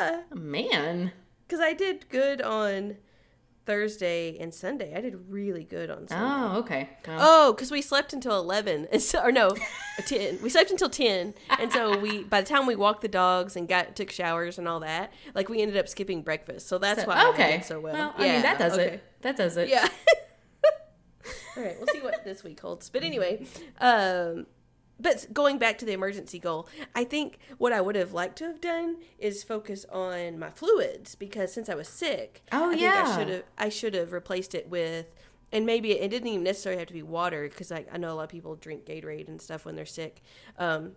Yeah, 0.00 0.22
Man. 0.34 1.12
because 1.46 1.60
I 1.60 1.72
did 1.72 2.08
good 2.08 2.42
on 2.42 2.96
Thursday 3.64 4.36
and 4.38 4.52
Sunday. 4.52 4.94
I 4.96 5.00
did 5.00 5.30
really 5.30 5.62
good 5.62 5.88
on 5.90 6.08
Sunday. 6.08 6.24
Oh, 6.24 6.58
okay. 6.58 6.88
Oh, 7.06 7.52
because 7.52 7.70
we 7.70 7.80
slept 7.80 8.12
until 8.12 8.38
11. 8.40 8.88
And 8.92 9.00
so, 9.00 9.22
or 9.22 9.30
no, 9.30 9.54
10. 10.06 10.40
We 10.42 10.50
slept 10.50 10.70
until 10.70 10.90
10. 10.90 11.34
And 11.58 11.72
so 11.72 11.96
we, 11.98 12.24
by 12.24 12.40
the 12.40 12.46
time 12.46 12.66
we 12.66 12.74
walked 12.74 13.02
the 13.02 13.08
dogs 13.08 13.54
and 13.54 13.68
got, 13.68 13.94
took 13.94 14.10
showers 14.10 14.58
and 14.58 14.66
all 14.66 14.80
that, 14.80 15.12
like 15.34 15.48
we 15.48 15.62
ended 15.62 15.76
up 15.76 15.88
skipping 15.88 16.22
breakfast. 16.22 16.66
So 16.66 16.78
that's 16.78 17.06
why 17.06 17.14
I 17.14 17.28
okay. 17.30 17.56
did 17.58 17.64
so 17.64 17.78
well. 17.78 17.94
Well, 17.94 18.14
I 18.16 18.32
mean, 18.32 18.42
that 18.42 18.58
does 18.58 18.72
okay. 18.72 18.94
it. 18.94 19.04
That 19.22 19.36
does 19.36 19.56
it. 19.56 19.68
Yeah. 19.68 19.88
All 21.56 21.62
right, 21.62 21.76
we'll 21.78 21.86
see 21.88 22.00
what 22.00 22.24
this 22.24 22.42
week 22.44 22.60
holds. 22.60 22.88
But 22.90 23.02
anyway, 23.04 23.44
um, 23.80 24.46
but 25.00 25.26
going 25.32 25.58
back 25.58 25.78
to 25.78 25.84
the 25.84 25.92
emergency 25.92 26.38
goal, 26.38 26.68
I 26.94 27.04
think 27.04 27.38
what 27.58 27.72
I 27.72 27.80
would 27.80 27.96
have 27.96 28.12
liked 28.12 28.36
to 28.38 28.44
have 28.44 28.60
done 28.60 28.96
is 29.18 29.42
focus 29.42 29.84
on 29.90 30.38
my 30.38 30.50
fluids 30.50 31.14
because 31.14 31.52
since 31.52 31.68
I 31.68 31.74
was 31.74 31.88
sick, 31.88 32.42
Oh, 32.52 32.70
I 32.70 32.74
yeah. 32.74 33.04
I 33.06 33.18
should 33.18 33.28
have 33.28 33.42
I 33.58 33.68
should 33.68 33.94
have 33.94 34.12
replaced 34.12 34.54
it 34.54 34.68
with. 34.68 35.06
And 35.54 35.66
maybe 35.66 35.92
it 35.92 36.08
didn't 36.08 36.28
even 36.28 36.44
necessarily 36.44 36.78
have 36.78 36.88
to 36.88 36.94
be 36.94 37.02
water 37.02 37.46
because 37.46 37.70
I, 37.70 37.84
I 37.92 37.98
know 37.98 38.10
a 38.12 38.14
lot 38.14 38.22
of 38.24 38.30
people 38.30 38.54
drink 38.56 38.86
Gatorade 38.86 39.28
and 39.28 39.38
stuff 39.40 39.66
when 39.66 39.76
they're 39.76 39.84
sick. 39.84 40.22
Um, 40.58 40.92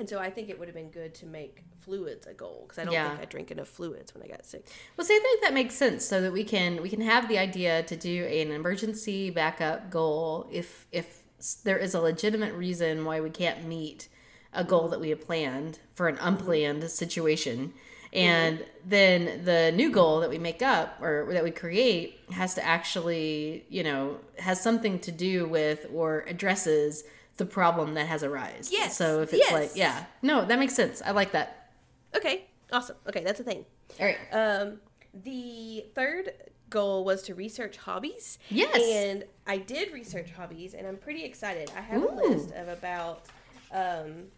and 0.00 0.08
so 0.08 0.18
I 0.18 0.30
think 0.30 0.48
it 0.48 0.58
would 0.58 0.66
have 0.66 0.74
been 0.74 0.90
good 0.90 1.14
to 1.16 1.26
make 1.26 1.62
fluids 1.78 2.26
a 2.26 2.32
goal 2.32 2.64
because 2.66 2.78
I 2.78 2.84
don't 2.84 2.94
Yeah. 2.94 3.10
think 3.10 3.20
I 3.20 3.24
drink 3.26 3.50
enough 3.50 3.68
fluids 3.68 4.14
when 4.14 4.24
I 4.24 4.28
got 4.28 4.44
sick. 4.46 4.66
Well, 4.96 5.06
see, 5.06 5.14
I 5.14 5.18
think 5.20 5.42
that 5.42 5.54
makes 5.54 5.74
sense, 5.74 6.04
so 6.04 6.20
that 6.22 6.32
we 6.32 6.42
can 6.42 6.82
we 6.82 6.88
can 6.88 7.02
have 7.02 7.28
the 7.28 7.38
idea 7.38 7.82
to 7.84 7.96
do 7.96 8.24
an 8.24 8.50
emergency 8.50 9.30
backup 9.30 9.90
goal 9.90 10.48
if 10.50 10.86
if 10.90 11.22
there 11.64 11.78
is 11.78 11.94
a 11.94 12.00
legitimate 12.00 12.54
reason 12.54 13.04
why 13.04 13.20
we 13.20 13.30
can't 13.30 13.66
meet 13.66 14.08
a 14.52 14.64
goal 14.64 14.88
that 14.88 15.00
we 15.00 15.10
have 15.10 15.20
planned 15.20 15.78
for 15.94 16.08
an 16.08 16.16
mm-hmm. 16.16 16.28
unplanned 16.28 16.90
situation, 16.90 17.58
mm-hmm. 17.68 18.18
and 18.18 18.64
then 18.84 19.44
the 19.44 19.70
new 19.72 19.90
goal 19.90 20.20
that 20.20 20.30
we 20.30 20.38
make 20.38 20.62
up 20.62 20.98
or 21.02 21.28
that 21.30 21.44
we 21.44 21.50
create 21.50 22.20
has 22.32 22.54
to 22.54 22.64
actually 22.64 23.66
you 23.68 23.82
know 23.82 24.16
has 24.38 24.62
something 24.62 24.98
to 24.98 25.12
do 25.12 25.46
with 25.46 25.86
or 25.92 26.24
addresses 26.26 27.04
the 27.36 27.46
problem 27.46 27.94
that 27.94 28.06
has 28.06 28.22
arisen. 28.22 28.72
Yes, 28.72 28.96
So 28.96 29.22
if 29.22 29.32
it's 29.32 29.42
yes. 29.42 29.52
like 29.52 29.70
yeah, 29.74 30.04
no, 30.22 30.44
that 30.44 30.58
makes 30.58 30.74
sense. 30.74 31.02
I 31.04 31.12
like 31.12 31.32
that. 31.32 31.70
Okay, 32.14 32.46
awesome. 32.72 32.96
Okay, 33.08 33.22
that's 33.24 33.40
a 33.40 33.44
thing. 33.44 33.64
All 33.98 34.06
right. 34.06 34.18
Um, 34.32 34.80
the 35.14 35.84
third 35.94 36.32
goal 36.68 37.04
was 37.04 37.22
to 37.22 37.34
research 37.34 37.76
hobbies. 37.76 38.38
Yes. 38.48 38.78
And 38.80 39.24
I 39.46 39.58
did 39.58 39.92
research 39.92 40.30
hobbies, 40.30 40.74
and 40.74 40.86
I'm 40.86 40.96
pretty 40.96 41.24
excited. 41.24 41.70
I 41.76 41.80
have 41.80 42.02
Ooh. 42.02 42.08
a 42.10 42.14
list 42.14 42.52
of 42.52 42.68
about, 42.68 43.26
um, 43.72 44.28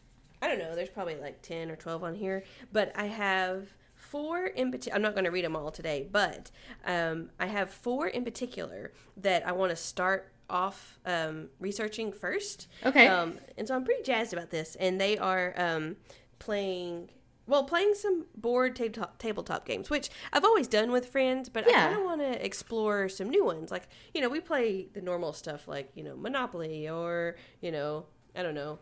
I 0.40 0.49
don't 0.49 0.58
know, 0.58 0.75
there's 0.75 0.88
probably 0.88 1.16
like 1.16 1.42
10 1.42 1.70
or 1.70 1.76
12 1.76 2.02
on 2.04 2.14
here, 2.14 2.44
but 2.72 2.90
I 2.96 3.06
have 3.06 3.68
four 3.94 4.46
in 4.46 4.70
particular. 4.70 4.96
I'm 4.96 5.02
not 5.02 5.12
going 5.14 5.25
to 5.25 5.30
read 5.30 5.44
them 5.44 5.56
all 5.56 5.70
today, 5.70 6.08
but 6.11 6.50
um, 6.87 7.30
I 7.38 7.46
have 7.46 7.70
four 7.70 8.06
in 8.08 8.25
particular 8.25 8.92
that 9.18 9.46
I 9.46 9.52
want 9.52 9.70
to 9.70 9.76
start 9.76 10.31
off 10.52 10.99
um, 11.06 11.49
researching 11.59 12.12
first. 12.12 12.68
Okay. 12.85 13.06
Um, 13.09 13.38
and 13.56 13.66
so 13.66 13.75
I'm 13.75 13.85
pretty 13.85 14.02
jazzed 14.02 14.32
about 14.32 14.50
this. 14.50 14.76
And 14.78 15.00
they 15.00 15.18
are 15.18 15.54
um, 15.56 15.97
playing. 16.38 17.11
Well, 17.44 17.64
playing 17.64 17.94
some 17.94 18.26
board 18.37 18.76
tabletop, 18.76 19.18
tabletop 19.18 19.66
games, 19.66 19.90
which 19.90 20.11
I've 20.32 20.44
always 20.44 20.68
done 20.68 20.92
with 20.92 21.06
friends, 21.06 21.49
but 21.49 21.66
I 21.66 21.73
kind 21.73 21.99
of 21.99 22.04
want 22.04 22.21
to 22.21 22.44
explore 22.44 23.09
some 23.09 23.28
new 23.28 23.44
ones. 23.44 23.73
Like, 23.73 23.88
you 24.14 24.21
know, 24.21 24.28
we 24.28 24.38
play 24.38 24.87
the 24.92 25.00
normal 25.02 25.32
stuff 25.32 25.66
like, 25.66 25.90
you 25.97 26.04
know, 26.04 26.16
Monopoly 26.16 26.88
or, 26.88 27.35
you 27.61 27.73
know, 27.73 28.06
I 28.37 28.44
don't 28.44 28.54
know. 28.54 28.78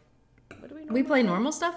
What 0.58 0.68
do 0.68 0.74
we 0.74 0.82
We 0.84 1.02
play 1.02 1.22
normal 1.22 1.52
stuff? 1.52 1.74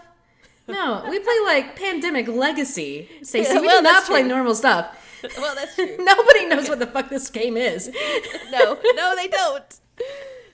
No, 0.68 1.06
we 1.10 1.20
play 1.20 1.36
like 1.46 1.78
Pandemic 1.78 2.28
Legacy. 2.28 3.10
Stacy, 3.22 3.54
Yeah, 3.54 3.62
we 3.62 3.68
well, 3.68 3.80
do 3.80 3.84
not 3.84 4.04
play 4.06 4.22
true. 4.22 4.30
normal 4.30 4.56
stuff. 4.56 5.00
Well, 5.38 5.56
that's 5.56 5.76
true. 5.76 5.96
Nobody 6.00 6.46
knows 6.48 6.68
what 6.68 6.80
the 6.80 6.86
fuck 6.88 7.08
this 7.10 7.30
game 7.30 7.56
is. 7.56 7.88
no, 8.52 8.78
no, 8.94 9.16
they 9.16 9.30
don't. 9.30 9.80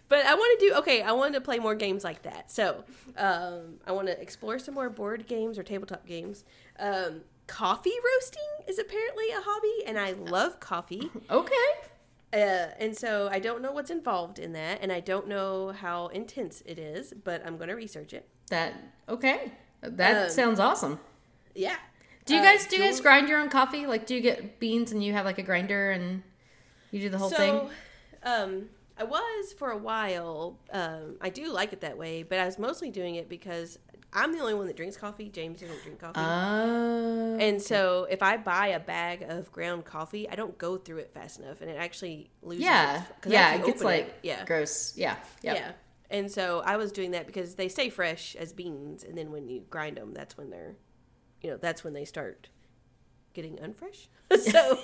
But 0.07 0.25
I 0.25 0.33
want 0.33 0.59
to 0.59 0.65
do 0.67 0.73
okay. 0.79 1.03
I 1.03 1.11
want 1.11 1.35
to 1.35 1.41
play 1.41 1.59
more 1.59 1.75
games 1.75 2.03
like 2.03 2.23
that. 2.23 2.51
So 2.51 2.83
um, 3.15 3.75
I 3.85 3.91
want 3.91 4.07
to 4.07 4.19
explore 4.19 4.57
some 4.57 4.73
more 4.73 4.89
board 4.89 5.27
games 5.27 5.59
or 5.59 5.63
tabletop 5.63 6.05
games. 6.07 6.45
Um, 6.79 7.21
coffee 7.45 7.93
roasting 8.15 8.49
is 8.67 8.79
apparently 8.79 9.29
a 9.29 9.39
hobby, 9.41 9.83
and 9.85 9.99
I 9.99 10.13
love 10.13 10.59
coffee. 10.59 11.11
Okay. 11.29 11.53
Uh, 12.31 12.73
and 12.79 12.95
so 12.95 13.27
I 13.31 13.39
don't 13.39 13.61
know 13.61 13.71
what's 13.71 13.89
involved 13.89 14.37
in 14.39 14.53
that, 14.53 14.79
and 14.81 14.91
I 14.91 14.99
don't 14.99 15.27
know 15.27 15.71
how 15.71 16.07
intense 16.07 16.61
it 16.65 16.77
is, 16.77 17.11
but 17.23 17.43
I'm 17.45 17.57
going 17.57 17.69
to 17.69 17.75
research 17.75 18.13
it. 18.13 18.27
That 18.49 18.73
okay. 19.07 19.51
That 19.81 20.25
Um, 20.25 20.29
sounds 20.31 20.59
awesome. 20.59 20.99
Yeah. 21.55 21.75
Do 22.25 22.33
you 22.35 22.39
Uh, 22.39 22.43
guys 22.43 22.65
do 22.67 22.75
you 22.77 22.83
guys 22.83 22.99
grind 23.01 23.29
your 23.29 23.39
own 23.39 23.49
coffee? 23.49 23.85
Like 23.87 24.05
do 24.07 24.13
you 24.15 24.21
get 24.21 24.59
beans 24.59 24.91
and 24.91 25.03
you 25.03 25.13
have 25.13 25.25
like 25.25 25.37
a 25.39 25.43
grinder 25.43 25.91
and 25.91 26.21
you 26.91 26.99
do 26.99 27.09
the 27.09 27.17
whole 27.17 27.29
thing? 27.31 27.69
Um, 28.23 28.69
I 28.99 29.03
was 29.05 29.53
for 29.53 29.71
a 29.71 29.77
while. 29.77 30.59
Um, 30.71 31.15
I 31.21 31.29
do 31.29 31.51
like 31.51 31.71
it 31.71 31.81
that 31.81 31.97
way, 31.97 32.23
but 32.23 32.37
I 32.37 32.45
was 32.45 32.59
mostly 32.59 32.91
doing 32.91 33.15
it 33.15 33.29
because 33.29 33.79
I'm 34.11 34.33
the 34.33 34.39
only 34.39 34.55
one 34.55 34.67
that 34.67 34.75
drinks 34.75 34.97
coffee. 34.97 35.29
James 35.29 35.61
doesn't 35.61 35.81
drink 35.83 35.99
coffee. 35.99 36.19
Oh. 36.19 37.37
and 37.39 37.61
so 37.61 38.07
if 38.09 38.21
I 38.21 38.35
buy 38.37 38.67
a 38.67 38.79
bag 38.79 39.21
of 39.21 39.51
ground 39.53 39.85
coffee, 39.85 40.27
I 40.27 40.35
don't 40.35 40.57
go 40.57 40.77
through 40.77 40.97
it 40.97 41.13
fast 41.13 41.39
enough, 41.39 41.61
and 41.61 41.69
it 41.69 41.77
actually 41.77 42.29
loses. 42.41 42.63
yeah. 42.63 43.03
Yeah, 43.25 43.55
it 43.55 43.65
gets 43.65 43.83
like 43.83 44.19
yeah, 44.21 44.43
gross. 44.45 44.93
Yeah. 44.97 45.15
Yep. 45.43 45.55
yeah. 45.55 45.71
And 46.09 46.29
so 46.29 46.61
I 46.65 46.77
was 46.77 46.91
doing 46.91 47.11
that 47.11 47.27
because 47.27 47.55
they 47.55 47.69
stay 47.69 47.89
fresh 47.89 48.35
as 48.35 48.51
beans, 48.51 49.03
and 49.03 49.17
then 49.17 49.31
when 49.31 49.47
you 49.47 49.63
grind 49.69 49.97
them, 49.97 50.13
that's 50.13 50.37
when 50.37 50.49
they're, 50.49 50.75
you 51.41 51.51
know, 51.51 51.57
that's 51.57 51.83
when 51.83 51.93
they 51.93 52.05
start 52.05 52.49
getting 53.33 53.57
unfresh. 53.57 54.07
so, 54.51 54.79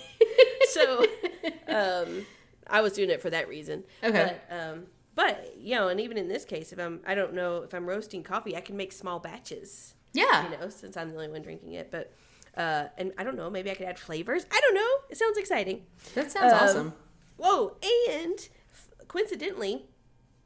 so, 0.69 1.05
um, 1.67 2.25
I 2.67 2.81
was 2.81 2.93
doing 2.93 3.09
it 3.09 3.21
for 3.21 3.29
that 3.29 3.47
reason. 3.47 3.83
Okay. 4.03 4.37
But, 4.49 4.55
um, 4.55 4.83
but 5.15 5.53
you 5.57 5.75
know, 5.75 5.87
and 5.87 5.99
even 5.99 6.17
in 6.17 6.27
this 6.27 6.45
case, 6.45 6.71
if 6.73 6.79
I'm, 6.79 6.99
I 7.05 7.15
don't 7.15 7.33
know 7.33 7.57
if 7.63 7.73
I'm 7.73 7.85
roasting 7.85 8.23
coffee, 8.23 8.55
I 8.55 8.61
can 8.61 8.75
make 8.77 8.91
small 8.91 9.19
batches. 9.19 9.95
Yeah. 10.13 10.49
You 10.51 10.57
know, 10.57 10.69
since 10.69 10.97
I'm 10.97 11.09
the 11.09 11.15
only 11.15 11.29
one 11.29 11.41
drinking 11.41 11.73
it, 11.73 11.89
but. 11.91 12.11
Uh, 12.57 12.87
and 12.97 13.11
I 13.17 13.25
don't 13.25 13.35
know, 13.35 13.49
maybe 13.49 13.69
I 13.69 13.73
could 13.75 13.85
add 13.85 13.99
flavors. 13.99 14.45
I 14.49 14.61
don't 14.61 14.75
know. 14.75 14.89
It 15.09 15.17
sounds 15.17 15.37
exciting. 15.37 15.81
That 16.13 16.31
sounds 16.31 16.53
Um, 16.53 16.59
awesome. 16.61 16.93
Whoa, 17.35 17.75
and 18.09 18.47
f- 18.71 18.89
coincidentally, 19.09 19.87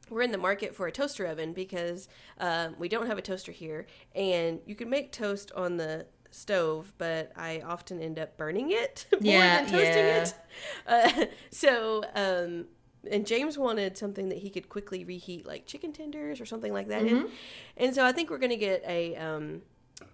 we're 0.08 0.22
in 0.22 0.32
the 0.32 0.38
market 0.38 0.74
for 0.74 0.88
a 0.88 0.90
toaster 0.90 1.24
oven 1.26 1.52
because 1.52 2.08
um, 2.38 2.74
we 2.80 2.88
don't 2.88 3.06
have 3.06 3.16
a 3.16 3.22
toaster 3.22 3.52
here, 3.52 3.86
and 4.12 4.58
you 4.66 4.74
can 4.74 4.90
make 4.90 5.12
toast 5.12 5.52
on 5.54 5.76
the 5.76 6.06
stove, 6.30 6.92
but 6.98 7.32
I 7.36 7.60
often 7.66 8.00
end 8.00 8.18
up 8.18 8.36
burning 8.36 8.70
it 8.70 9.06
more 9.12 9.20
Yeah, 9.22 9.62
than 9.64 9.70
toasting 9.72 10.06
yeah. 10.06 10.22
it. 10.22 10.34
Uh, 10.86 11.26
so, 11.50 12.04
um, 12.14 12.66
and 13.10 13.26
James 13.26 13.56
wanted 13.56 13.96
something 13.96 14.28
that 14.28 14.38
he 14.38 14.50
could 14.50 14.68
quickly 14.68 15.04
reheat, 15.04 15.46
like 15.46 15.66
chicken 15.66 15.92
tenders 15.92 16.40
or 16.40 16.46
something 16.46 16.72
like 16.72 16.88
that. 16.88 17.02
Mm-hmm. 17.02 17.16
In. 17.16 17.30
And 17.76 17.94
so 17.94 18.04
I 18.04 18.12
think 18.12 18.30
we're 18.30 18.38
going 18.38 18.50
to 18.50 18.56
get 18.56 18.82
a 18.86 19.16
um, 19.16 19.62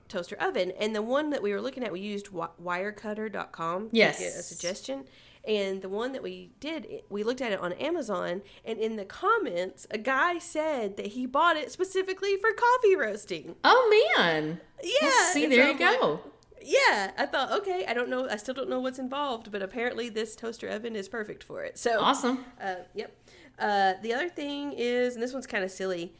toaster 0.08 0.37
oven. 0.37 0.73
And 0.78 0.94
the 0.94 1.02
one 1.02 1.30
that 1.30 1.42
we 1.42 1.52
were 1.52 1.61
looking 1.61 1.82
at, 1.82 1.92
we 1.92 2.00
used 2.00 2.26
wi- 2.26 2.49
wirecutter.com 2.62 3.90
to 3.90 3.96
Yes. 3.96 4.18
get 4.20 4.28
a 4.28 4.42
suggestion. 4.42 5.04
And 5.47 5.81
the 5.81 5.88
one 5.88 6.11
that 6.12 6.23
we 6.25 6.50
did, 6.59 7.03
we 7.09 7.23
looked 7.23 7.41
at 7.41 7.53
it 7.53 7.61
on 7.61 7.73
Amazon, 7.75 8.43
and 8.65 8.79
in 8.81 8.97
the 8.97 9.05
comments, 9.05 9.87
a 9.93 9.99
guy 9.99 10.38
said 10.38 10.97
that 10.97 11.09
he 11.09 11.25
bought 11.25 11.57
it 11.57 11.71
specifically 11.71 12.37
for 12.37 12.50
coffee 12.53 12.97
roasting. 12.97 13.55
Oh 13.62 14.11
man. 14.21 14.61
Yeah. 14.83 14.91
Well, 15.03 15.33
see, 15.33 15.47
there 15.47 15.62
so 15.62 15.67
you 15.69 15.75
I'm 15.75 15.79
like, 15.93 16.00
go. 16.00 16.21
yeah, 16.61 17.12
I 17.17 17.26
thought, 17.26 17.53
okay, 17.61 17.85
I 17.87 17.95
don't 17.95 18.09
know, 18.09 18.29
I 18.29 18.37
still 18.37 18.55
don't 18.55 18.69
know 18.69 18.81
what's 18.81 18.99
involved, 18.99 19.53
but 19.53 19.62
apparently 19.62 20.09
this 20.09 20.35
toaster 20.35 20.69
oven 20.69 20.97
is 20.97 21.09
perfect 21.09 21.45
for 21.45 21.62
it. 21.62 21.79
So, 21.79 22.00
Awesome. 22.00 22.45
uh, 22.61 22.75
yep. 22.95 23.17
Uh, 23.59 23.95
the 24.03 24.12
other 24.12 24.29
thing 24.29 24.73
is, 24.76 25.15
and 25.15 25.23
this 25.23 25.33
one's 25.33 25.47
kind 25.47 25.62
of 25.62 25.71
silly, 25.71 26.12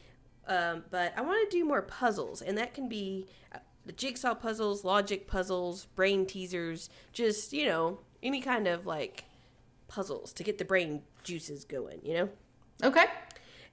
um, 0.47 0.85
but 0.89 1.13
I 1.17 1.21
want 1.21 1.49
to 1.49 1.57
do 1.57 1.65
more 1.65 1.81
puzzles, 1.81 2.41
and 2.41 2.57
that 2.57 2.73
can 2.73 2.87
be 2.87 3.27
uh, 3.53 3.59
the 3.85 3.91
jigsaw 3.91 4.33
puzzles, 4.35 4.83
logic 4.85 5.27
puzzles, 5.27 5.85
brain 5.95 6.25
teasers, 6.25 6.89
just 7.13 7.51
you 7.53 7.65
know 7.65 7.99
any 8.23 8.41
kind 8.41 8.67
of 8.67 8.85
like 8.85 9.25
puzzles 9.87 10.33
to 10.33 10.43
get 10.43 10.57
the 10.57 10.65
brain 10.65 11.01
juices 11.23 11.63
going, 11.65 11.99
you 12.03 12.13
know. 12.13 12.29
Okay. 12.83 13.05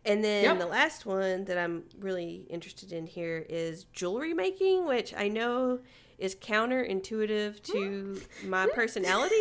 And 0.07 0.23
then 0.23 0.45
Yep. 0.45 0.59
the 0.59 0.67
last 0.67 1.07
one 1.07 1.45
that 1.47 1.57
I'm 1.59 1.85
really 1.99 2.47
interested 2.51 2.93
in 2.93 3.07
here 3.07 3.45
is 3.49 3.85
jewelry 3.93 4.35
making, 4.35 4.87
which 4.87 5.15
I 5.15 5.29
know 5.29 5.81
is 6.19 6.35
counterintuitive 6.37 7.63
to 7.63 8.21
my 8.45 8.67
personality 8.75 9.35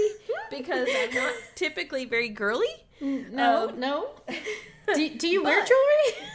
because 0.49 0.87
I'm 0.91 1.13
not 1.13 1.33
typically 1.55 2.05
very 2.05 2.29
girly. 2.29 2.85
No, 3.01 3.69
Um, 3.69 3.79
no. 3.79 4.09
Do, 4.95 5.09
do 5.17 5.27
you 5.29 5.43
wear 5.43 5.63
jewelry? 5.65 6.27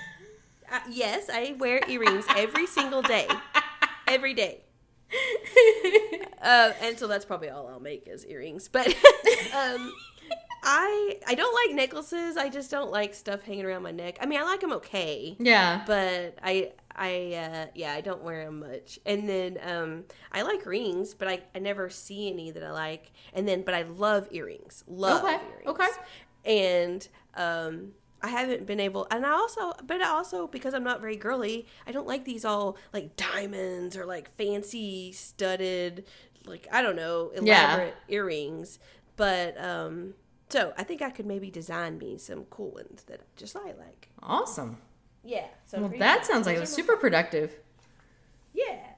Uh, 0.73 0.81
yes, 0.91 1.29
I 1.31 1.55
wear 1.59 1.81
earrings 1.89 2.25
every 2.37 2.67
single 2.67 3.03
day. 3.03 3.27
Every 4.09 4.33
day. 4.33 4.63
Uh, 6.41 6.73
and 6.83 6.99
so 6.99 7.07
that's 7.09 7.25
probably 7.25 7.51
all 7.51 7.67
I'll 7.67 7.81
make 7.81 8.07
is 8.07 8.25
earrings. 8.25 8.69
But 8.69 8.87
um, 9.57 9.93
I 10.63 11.19
I 11.27 11.35
don't 11.35 11.55
like 11.67 11.75
necklaces. 11.75 12.37
I 12.37 12.49
just 12.49 12.71
don't 12.71 12.91
like 12.91 13.15
stuff 13.15 13.43
hanging 13.43 13.65
around 13.65 13.83
my 13.83 13.91
neck. 13.91 14.19
I 14.21 14.27
mean, 14.27 14.39
I 14.39 14.45
like 14.45 14.61
them 14.61 14.73
okay, 14.75 15.37
yeah. 15.41 15.83
but 15.87 16.37
I 16.43 16.73
I 16.95 17.35
uh, 17.35 17.67
yeah 17.75 17.93
I 17.93 18.01
don't 18.01 18.23
wear 18.23 18.45
them 18.45 18.61
much. 18.61 18.99
And 19.05 19.29
then 19.29 19.59
um, 19.65 20.05
I 20.33 20.43
like 20.43 20.65
rings, 20.65 21.13
but 21.15 21.27
I, 21.29 21.41
I 21.55 21.59
never 21.59 21.91
see 21.91 22.31
any 22.31 22.51
that 22.53 22.63
I 22.63 22.71
like. 22.71 23.13
And 23.35 23.47
then 23.49 23.63
but 23.63 23.75
I 23.75 23.83
love 23.83 24.29
earrings. 24.31 24.85
Love 24.87 25.25
Okay, 25.25 25.39
earrings. 25.51 25.67
okay. 25.69 25.89
And 26.45 27.09
um, 27.35 27.93
I 28.23 28.29
haven't 28.29 28.67
been 28.67 28.81
able, 28.81 29.07
and 29.11 29.25
I 29.25 29.31
also, 29.31 29.73
but 29.87 30.01
I 30.03 30.09
also 30.09 30.47
because 30.49 30.75
I'm 30.75 30.85
not 30.85 31.01
very 31.01 31.17
girly, 31.17 31.67
I 31.87 31.93
don't 31.93 32.07
like 32.07 32.25
these 32.25 32.45
all 32.45 32.77
like 32.93 33.17
diamonds 33.17 33.97
or 33.97 34.05
like 34.05 34.35
fancy 34.37 35.13
studded, 35.13 36.05
like 36.45 36.67
I 36.73 36.83
don't 36.83 36.97
know, 36.97 37.31
Yeah. 37.35 37.41
elaborate 37.75 37.95
earrings. 38.09 38.79
But 39.17 39.61
um, 39.63 40.15
so 40.49 40.73
I 40.77 40.83
think 40.85 41.03
I 41.03 41.11
could 41.11 41.27
maybe 41.27 41.51
design 41.51 41.99
me 41.99 42.19
some 42.19 42.45
cool 42.47 42.71
ones 42.73 43.05
that 43.05 43.21
just 43.37 43.57
I 43.57 43.73
like. 43.73 44.09
Awesome. 44.23 44.79
Yeah. 45.25 45.47
So 45.67 45.81
Well, 45.81 45.93
that 45.99 46.25
sounds 46.27 46.47
like 46.47 46.57
it 46.57 46.61
was 46.61 46.73
super 46.73 46.97
productive. 46.97 47.53
Yeah. 48.53 48.95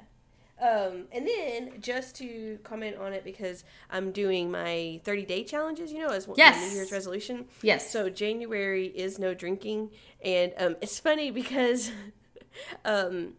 Um, 0.60 1.04
and 1.12 1.26
then 1.26 1.80
just 1.80 2.16
to 2.16 2.58
comment 2.64 2.96
on 2.98 3.12
it 3.14 3.24
because 3.24 3.64
I'm 3.90 4.12
doing 4.12 4.50
my 4.50 5.00
30 5.04 5.24
day 5.24 5.42
challenges, 5.44 5.90
you 5.90 6.00
know, 6.00 6.08
as 6.10 6.28
Yes. 6.36 6.60
New 6.70 6.76
Year's 6.76 6.92
resolution. 6.92 7.46
Yes. 7.62 7.90
So 7.90 8.10
January 8.10 8.86
is 8.88 9.18
no 9.18 9.32
drinking, 9.34 9.90
and 10.22 10.52
um, 10.58 10.76
it's 10.82 10.98
funny 11.00 11.30
because 11.30 11.90
um, 12.84 13.34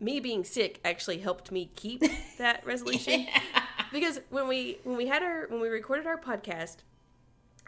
me 0.00 0.20
being 0.20 0.44
sick 0.44 0.80
actually 0.84 1.18
helped 1.18 1.52
me 1.52 1.70
keep 1.76 2.02
that 2.38 2.64
resolution. 2.66 3.26
Because 3.92 4.20
when 4.30 4.48
we 4.48 4.78
when 4.84 4.96
we 4.96 5.06
had 5.06 5.22
our 5.22 5.46
when 5.48 5.60
we 5.60 5.68
recorded 5.68 6.06
our 6.06 6.18
podcast, 6.18 6.76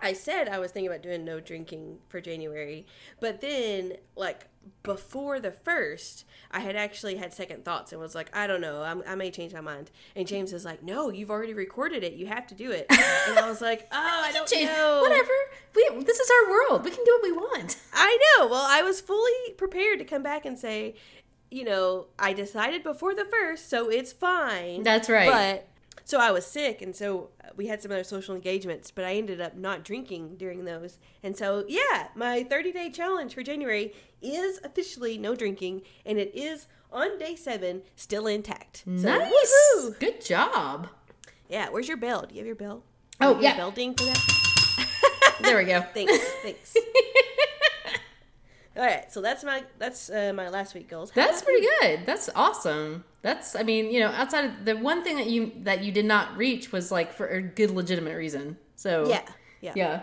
I 0.01 0.13
said 0.13 0.49
I 0.49 0.59
was 0.59 0.73
thinking 0.73 0.91
about 0.91 1.03
doing 1.03 1.25
no 1.25 1.41
drinking 1.41 1.99
for 2.09 2.21
January, 2.21 2.87
but 3.21 3.41
then 3.41 3.95
like 4.15 4.47
before 4.83 5.41
the 5.41 5.51
first, 5.51 6.25
I 6.51 6.61
had 6.61 6.77
actually 6.77 7.17
had 7.17 7.33
second 7.33 7.65
thoughts 7.65 7.93
and 7.93 8.01
was 8.01 8.15
like, 8.15 8.35
I 8.37 8.47
don't 8.47 8.61
know, 8.61 8.83
I'm, 8.83 9.03
I 9.07 9.15
may 9.15 9.31
change 9.31 9.53
my 9.53 9.61
mind. 9.61 9.91
And 10.15 10.27
James 10.27 10.53
is 10.53 10.65
like, 10.65 10.83
No, 10.83 11.11
you've 11.11 11.31
already 11.31 11.55
recorded 11.55 12.03
it. 12.05 12.15
You 12.15 12.27
have 12.27 12.47
to 12.49 12.55
do 12.55 12.71
it. 12.71 12.87
and 12.91 13.39
I 13.39 13.49
was 13.49 13.61
like, 13.61 13.87
Oh, 13.93 14.23
I 14.25 14.33
don't 14.33 14.49
Jane, 14.49 14.67
know. 14.67 15.01
Whatever. 15.03 15.33
We, 15.75 16.05
this 16.05 16.19
is 16.19 16.31
our 16.31 16.51
world. 16.51 16.85
We 16.85 16.91
can 16.91 17.05
do 17.05 17.19
what 17.21 17.23
we 17.23 17.33
want. 17.33 17.77
I 17.93 18.19
know. 18.39 18.49
Well, 18.49 18.67
I 18.69 18.83
was 18.83 19.01
fully 19.01 19.53
prepared 19.57 19.99
to 20.01 20.05
come 20.05 20.23
back 20.23 20.45
and 20.45 20.59
say, 20.59 20.95
you 21.51 21.65
know, 21.65 22.07
I 22.19 22.33
decided 22.33 22.83
before 22.83 23.15
the 23.15 23.25
first, 23.25 23.71
so 23.71 23.89
it's 23.89 24.13
fine. 24.13 24.83
That's 24.83 25.09
right. 25.09 25.31
But 25.31 25.69
so 26.07 26.21
I 26.21 26.31
was 26.31 26.47
sick, 26.47 26.81
and 26.83 26.95
so 26.95 27.31
uh, 27.45 27.49
we 27.57 27.67
had 27.67 27.83
some 27.83 27.91
other 27.91 28.05
social 28.05 28.35
engagements, 28.37 28.91
but 28.93 29.05
I 29.05 29.15
ended 29.17 29.41
up 29.41 29.57
not 29.57 29.83
drinking 29.85 30.37
during 30.37 30.65
those. 30.65 30.99
And 31.23 31.37
so, 31.37 31.65
yeah, 31.67 32.09
my 32.15 32.45
30 32.45 32.71
day 32.71 32.91
challenge 32.91 33.35
for 33.35 33.43
January 33.43 33.93
is 34.23 34.61
officially 34.63 35.19
no 35.19 35.35
drinking, 35.35 35.83
and 36.07 36.17
it 36.17 36.33
is 36.33 36.69
on 36.93 37.19
day 37.19 37.35
seven, 37.35 37.83
still 37.97 38.29
intact. 38.29 38.85
So, 38.87 38.93
nice. 39.19 39.33
woohoo! 39.77 39.99
Good 39.99 40.25
job. 40.25 40.89
Yeah, 41.49 41.71
where's 41.71 41.89
your 41.89 41.97
bell? 41.97 42.23
Do 42.29 42.35
you 42.37 42.41
have 42.41 42.47
your 42.47 42.55
bell? 42.55 42.85
Oh, 43.21 43.37
You 43.37 43.43
yeah. 43.43 43.57
bell 43.57 43.73
ding 43.73 43.95
for 43.95 44.05
that. 44.05 44.19
There 45.41 45.59
we 45.59 45.65
go. 45.65 45.81
Thanks, 45.95 46.17
thanks. 46.43 46.75
All 48.77 48.83
right, 48.83 49.11
so 49.11 49.23
that's 49.23 49.43
my 49.43 49.63
that's 49.79 50.11
uh, 50.11 50.33
my 50.35 50.49
last 50.51 50.75
week 50.75 50.89
goals. 50.89 51.11
How 51.11 51.25
That's 51.27 51.41
pretty 51.43 51.63
you? 51.63 51.73
good. 51.81 52.01
That's 52.05 52.29
awesome. 52.35 53.05
That's 53.23 53.57
I 53.57 53.63
mean, 53.63 53.91
you 53.91 54.01
know, 54.01 54.09
outside 54.09 54.45
of 54.45 54.65
the 54.67 54.77
one 54.77 55.03
thing 55.03 55.17
that 55.17 55.29
you 55.29 55.53
that 55.63 55.83
you 55.83 55.93
did 55.93 56.05
not 56.05 56.37
reach 56.37 56.73
was 56.73 56.93
like 56.93 57.13
for 57.15 57.27
a 57.27 57.41
good 57.41 57.71
legitimate 57.71 58.17
reason. 58.17 58.59
So 58.77 59.09
Yeah, 59.09 59.23
yeah, 59.63 59.73
yeah. 59.75 60.03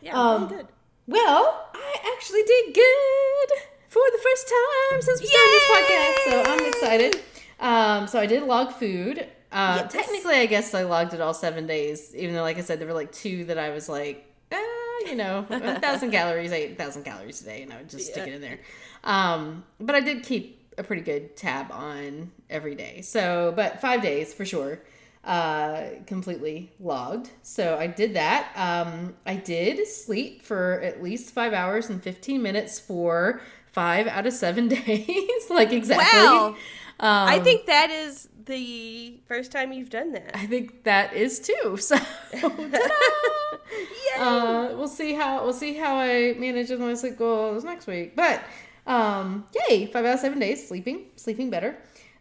Yeah. 0.00 0.18
Um, 0.18 0.48
good. 0.48 0.66
Well, 1.06 1.68
I 1.74 2.12
actually 2.14 2.42
did 2.44 2.74
good 2.74 3.50
for 3.88 4.02
the 4.12 4.18
first 4.22 4.48
time 4.48 5.02
since 5.02 5.20
we 5.20 5.26
started 5.26 5.52
this 5.52 5.70
podcast, 5.70 6.30
so 6.30 6.52
I'm 6.52 6.66
excited. 6.68 7.22
Um, 7.60 8.06
so 8.06 8.18
I 8.18 8.26
did 8.26 8.42
log 8.44 8.72
food. 8.72 9.26
Uh, 9.50 9.80
Yes. 9.82 9.92
Technically, 9.92 10.34
I 10.36 10.46
guess 10.46 10.74
I 10.74 10.82
logged 10.84 11.14
it 11.14 11.20
all 11.20 11.32
seven 11.34 11.66
days, 11.66 12.14
even 12.14 12.34
though, 12.34 12.42
like 12.42 12.58
I 12.58 12.60
said, 12.60 12.78
there 12.80 12.86
were 12.86 12.92
like 12.94 13.12
two 13.12 13.44
that 13.46 13.58
I 13.58 13.70
was 13.70 13.88
like, 13.88 14.24
you 15.06 15.14
know, 15.14 15.46
a 15.50 15.80
thousand 15.80 16.10
calories, 16.10 16.52
eight 16.52 16.76
thousand 16.78 17.02
a 17.02 17.04
calories 17.04 17.38
today, 17.38 17.62
and 17.62 17.72
I 17.72 17.78
would 17.78 17.88
just 17.88 18.10
stick 18.10 18.26
it 18.26 18.34
in 18.34 18.40
there. 18.40 18.58
Um, 19.04 19.64
but 19.80 19.94
I 19.94 20.00
did 20.00 20.22
keep 20.22 20.72
a 20.78 20.82
pretty 20.82 21.02
good 21.02 21.36
tab 21.36 21.70
on 21.72 22.30
every 22.50 22.74
day. 22.74 23.02
So, 23.02 23.52
but 23.56 23.80
five 23.80 24.02
days 24.02 24.34
for 24.34 24.44
sure 24.44 24.80
uh 25.24 25.88
completely 26.06 26.72
logged 26.78 27.28
so 27.42 27.76
i 27.76 27.88
did 27.88 28.14
that 28.14 28.50
um 28.54 29.14
i 29.26 29.34
did 29.34 29.84
sleep 29.86 30.42
for 30.42 30.80
at 30.80 31.02
least 31.02 31.34
five 31.34 31.52
hours 31.52 31.90
and 31.90 32.00
15 32.00 32.40
minutes 32.40 32.78
for 32.78 33.40
five 33.66 34.06
out 34.06 34.26
of 34.28 34.32
seven 34.32 34.68
days 34.86 35.50
like 35.50 35.72
exactly 35.72 36.20
Wow. 36.20 36.46
um, 37.00 37.28
I 37.28 37.40
think 37.40 37.66
that 37.66 37.90
is 37.90 38.28
the 38.48 39.20
first 39.26 39.52
time 39.52 39.72
you've 39.72 39.90
done 39.90 40.10
that. 40.12 40.30
i 40.34 40.44
think 40.46 40.82
that 40.84 41.12
is 41.14 41.38
too 41.38 41.76
so 41.90 41.96
ta-da! 41.96 42.78
Yay! 43.70 44.18
uh 44.18 44.74
we'll 44.76 44.88
see 44.88 45.14
how 45.14 45.44
we'll 45.44 45.52
see 45.52 45.74
how 45.74 45.94
i 45.96 46.34
manage 46.38 46.70
with 46.70 46.80
my 46.80 46.94
sleep 46.94 47.16
goals 47.16 47.62
next 47.62 47.86
week 47.86 48.16
but 48.16 48.42
um 48.86 49.46
yay 49.68 49.86
five 49.86 50.04
out 50.04 50.14
of 50.14 50.20
seven 50.20 50.38
days 50.40 50.66
sleeping 50.66 51.06
sleeping 51.16 51.50
better 51.50 51.76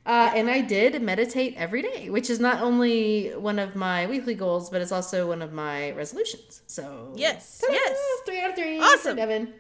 uh, 0.05 0.31
and 0.33 0.49
I 0.49 0.61
did 0.61 1.01
meditate 1.01 1.55
every 1.57 1.81
day, 1.81 2.09
which 2.09 2.29
is 2.29 2.39
not 2.39 2.61
only 2.61 3.31
one 3.35 3.59
of 3.59 3.75
my 3.75 4.07
weekly 4.07 4.35
goals, 4.35 4.69
but 4.69 4.81
it's 4.81 4.93
also 4.93 5.27
one 5.27 5.41
of 5.41 5.51
my 5.51 5.91
resolutions. 5.91 6.61
So 6.65 7.11
Yes, 7.13 7.57
ta-da! 7.59 7.73
yes. 7.73 7.97
three 8.25 8.39
out 8.39 8.51
of 8.51 8.55
three. 8.55 8.79
Awesome. 8.79 9.17
Devin. 9.17 9.53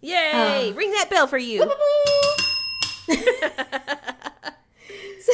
Yay! 0.00 0.70
uh, 0.70 0.74
Ring 0.74 0.90
that 0.90 1.08
bell 1.08 1.28
for 1.28 1.38
you. 1.38 1.60
so 5.20 5.32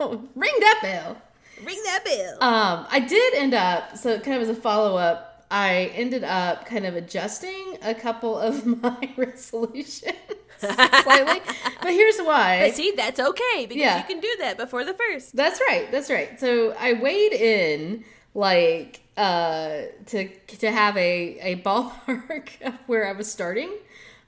ring 0.34 0.52
that 0.60 0.78
bell. 0.82 1.22
Ring 1.64 1.80
that 1.86 2.04
bell. 2.04 2.34
Um, 2.42 2.86
I 2.90 3.00
did 3.00 3.34
end 3.34 3.54
up, 3.54 3.96
so 3.96 4.18
kind 4.20 4.36
of 4.36 4.42
as 4.42 4.48
a 4.48 4.60
follow 4.60 4.96
up, 4.96 5.44
I 5.50 5.90
ended 5.94 6.24
up 6.24 6.66
kind 6.66 6.84
of 6.86 6.94
adjusting 6.94 7.78
a 7.82 7.94
couple 7.94 8.38
of 8.38 8.64
my 8.82 9.12
resolutions 9.16 10.14
slightly. 10.58 11.40
But 11.82 11.92
here's 11.92 12.18
why. 12.18 12.60
but 12.66 12.74
see, 12.76 12.92
that's 12.96 13.18
okay 13.20 13.66
because 13.66 13.76
Yeah. 13.76 13.98
you 13.98 14.04
can 14.04 14.20
do 14.20 14.28
that 14.40 14.56
before 14.58 14.84
the 14.84 14.94
first. 14.94 15.34
That's 15.34 15.60
right. 15.68 15.90
That's 15.90 16.10
right. 16.10 16.38
So 16.38 16.74
I 16.78 16.92
weighed 16.94 17.32
in 17.32 18.04
like 18.34 19.00
uh 19.16 19.82
to 20.06 20.28
to 20.46 20.70
have 20.70 20.96
a 20.96 21.38
a 21.40 21.56
ballpark 21.62 22.50
of 22.62 22.74
where 22.86 23.08
I 23.08 23.12
was 23.12 23.30
starting 23.30 23.70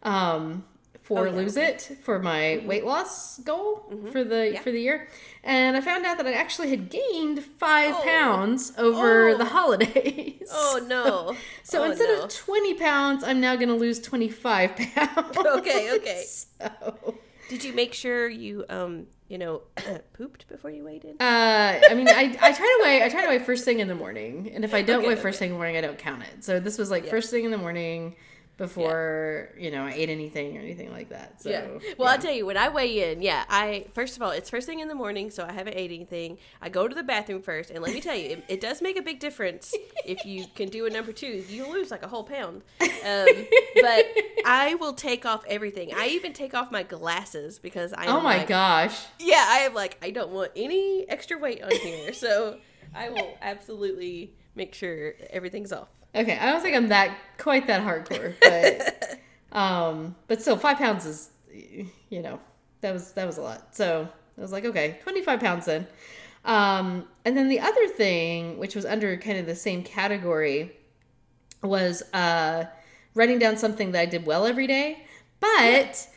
um 0.03 0.65
for 1.11 1.27
Oh, 1.27 1.31
yeah, 1.31 1.37
lose 1.37 1.59
okay. 1.59 1.67
it 1.73 1.99
for 2.03 2.21
my 2.21 2.63
weight 2.65 2.87
loss 2.87 3.39
goal 3.41 3.93
for 4.13 4.23
the 4.23 4.53
Yeah. 4.53 4.61
for 4.61 4.71
the 4.71 4.81
year. 4.81 5.09
And 5.43 5.77
I 5.77 5.81
found 5.81 6.07
out 6.07 6.19
that 6.19 6.27
I 6.29 6.35
actually 6.35 6.71
had 6.71 6.89
gained 6.89 7.43
5 7.43 7.95
Oh. 7.99 8.03
pounds 8.05 8.73
over 8.79 9.31
Oh. 9.31 9.37
the 9.37 9.45
holidays. 9.47 10.49
Oh 10.53 10.81
no. 10.87 11.37
So 11.65 11.83
Oh, 11.83 11.91
instead 11.91 12.09
no. 12.17 12.23
of 12.25 12.31
20 12.33 12.75
pounds, 12.75 13.25
I'm 13.25 13.41
now 13.41 13.57
going 13.57 13.69
to 13.71 13.75
lose 13.75 13.99
25 14.01 14.77
pounds. 14.77 15.37
Okay, 15.59 15.93
okay. 15.97 16.25
So 16.61 17.19
Did 17.49 17.65
you 17.65 17.73
make 17.73 17.93
sure 17.93 18.29
you 18.29 18.65
um 18.69 19.09
you 19.29 19.39
know 19.39 19.63
pooped 20.13 20.47
before 20.47 20.71
you 20.71 20.85
weighed 20.85 21.05
in? 21.05 21.17
Uh, 21.21 21.81
I 21.91 21.95
mean, 21.95 22.09
I, 22.09 22.37
I 22.41 22.53
try 22.53 22.67
to 22.67 22.81
weigh 22.85 23.03
I 23.03 23.09
try 23.09 23.23
to 23.23 23.29
weigh 23.29 23.41
first 23.41 23.65
thing 23.65 23.81
in 23.81 23.89
the 23.89 23.95
morning, 23.97 24.53
and 24.55 24.65
if 24.65 24.75
I 24.75 24.83
don't 24.83 24.99
Okay, 24.99 25.09
weigh 25.09 25.13
okay. 25.15 25.23
first 25.23 25.41
thing 25.41 25.49
in 25.51 25.55
the 25.55 25.59
morning, 25.59 25.77
I 25.77 25.81
don't 25.81 25.99
count 25.99 26.23
it. 26.23 26.45
So 26.45 26.61
this 26.61 26.79
was 26.79 26.89
like 26.93 27.05
Yeah. 27.07 27.11
first 27.11 27.31
thing 27.33 27.45
in 27.45 27.51
the 27.51 27.59
morning 27.67 28.15
before 28.61 29.49
you 29.59 29.71
know 29.71 29.87
I 29.87 29.93
ate 29.93 30.11
anything 30.11 30.59
or 30.59 30.61
anything 30.61 30.93
like 30.93 31.09
that. 31.09 31.41
So 31.41 31.49
yeah. 31.49 31.67
Well, 31.97 32.09
I'll 32.09 32.19
tell 32.19 32.33
you 32.33 32.45
when 32.45 32.59
I 32.59 32.69
weigh 32.69 33.11
in. 33.11 33.23
Yeah, 33.23 33.45
I 33.49 33.87
first 33.95 34.17
of 34.17 34.23
all, 34.23 34.33
it's 34.33 34.51
first 34.51 34.67
thing 34.67 34.81
in 34.81 34.89
the 34.89 34.95
morning, 34.95 35.31
so 35.31 35.47
I 35.47 35.53
haven't 35.53 35.77
ate 35.77 35.91
anything. 35.91 36.37
I 36.61 36.69
go 36.69 36.87
to 36.87 36.95
the 36.95 37.03
bathroom 37.03 37.41
first, 37.41 37.71
and 37.71 37.83
let 37.83 37.95
me 37.95 38.03
tell 38.03 38.15
you, 38.15 38.33
it, 38.33 38.45
it 38.49 38.61
does 38.61 38.83
make 38.83 38.99
a 38.99 39.03
big 39.03 39.19
difference 39.19 39.75
if 40.05 40.27
you 40.27 40.45
can 40.55 40.69
do 40.69 40.85
a 40.85 40.91
number 40.91 41.11
two. 41.11 41.43
You 41.49 41.73
lose 41.73 41.91
like 41.91 42.03
a 42.03 42.09
whole 42.09 42.23
pound. 42.23 42.63
Um, 42.81 43.29
but 43.81 44.05
I 44.45 44.77
will 44.79 44.93
take 44.93 45.25
off 45.25 45.43
everything. 45.49 45.93
I 45.97 46.09
even 46.09 46.35
take 46.35 46.53
off 46.53 46.71
my 46.71 46.83
glasses 46.83 47.59
because 47.59 47.95
I. 47.95 48.09
Oh 48.09 48.21
my 48.21 48.39
like, 48.39 48.49
gosh! 48.49 49.07
Yeah, 49.19 49.43
I 49.49 49.61
am 49.61 49.73
like 49.73 49.97
I 50.03 50.11
don't 50.11 50.33
want 50.33 50.53
any 50.55 51.09
extra 51.09 51.39
weight 51.39 51.63
on 51.63 51.71
here, 51.71 52.13
so 52.13 52.59
I 52.95 53.09
will 53.09 53.39
absolutely 53.41 54.35
make 54.55 54.75
sure 54.75 55.15
everything's 55.31 55.73
off. 55.73 55.89
Okay, 56.15 56.39
I 56.39 56.51
don't 56.51 56.61
think 56.61 56.77
I'm 56.77 56.89
that 56.89 57.17
quite 57.39 57.67
that 57.69 57.83
hardcore, 57.83 58.35
but 58.43 59.21
um, 59.57 60.17
but 60.27 60.41
still, 60.43 60.57
five 60.57 60.79
pounds 60.79 61.07
is 61.07 61.31
you 61.53 62.23
know 62.23 62.41
that 62.81 62.93
was 62.93 63.13
that 63.13 63.27
was 63.27 63.39
a 63.39 63.43
lot. 63.43 63.75
So 63.75 64.09
I 64.37 64.41
was 64.41 64.53
like, 64.53 64.65
okay, 64.65 64.99
25 65.03 65.41
pounds 65.41 65.67
then. 65.67 65.87
Um, 66.45 67.07
and 67.25 67.37
then 67.37 67.49
the 67.49 67.61
other 67.61 67.89
thing, 67.89 68.59
which 68.59 68.75
was 68.75 68.87
under 68.87 69.17
kind 69.19 69.39
of 69.39 69.47
the 69.47 69.55
same 69.55 69.83
category, 69.83 70.73
was 71.63 72.03
uh, 72.15 72.65
writing 73.15 73.39
down 73.39 73.57
something 73.57 73.93
that 73.93 74.01
I 74.01 74.07
did 74.07 74.25
well 74.25 74.47
every 74.47 74.67
day. 74.67 75.05
But 75.41 76.09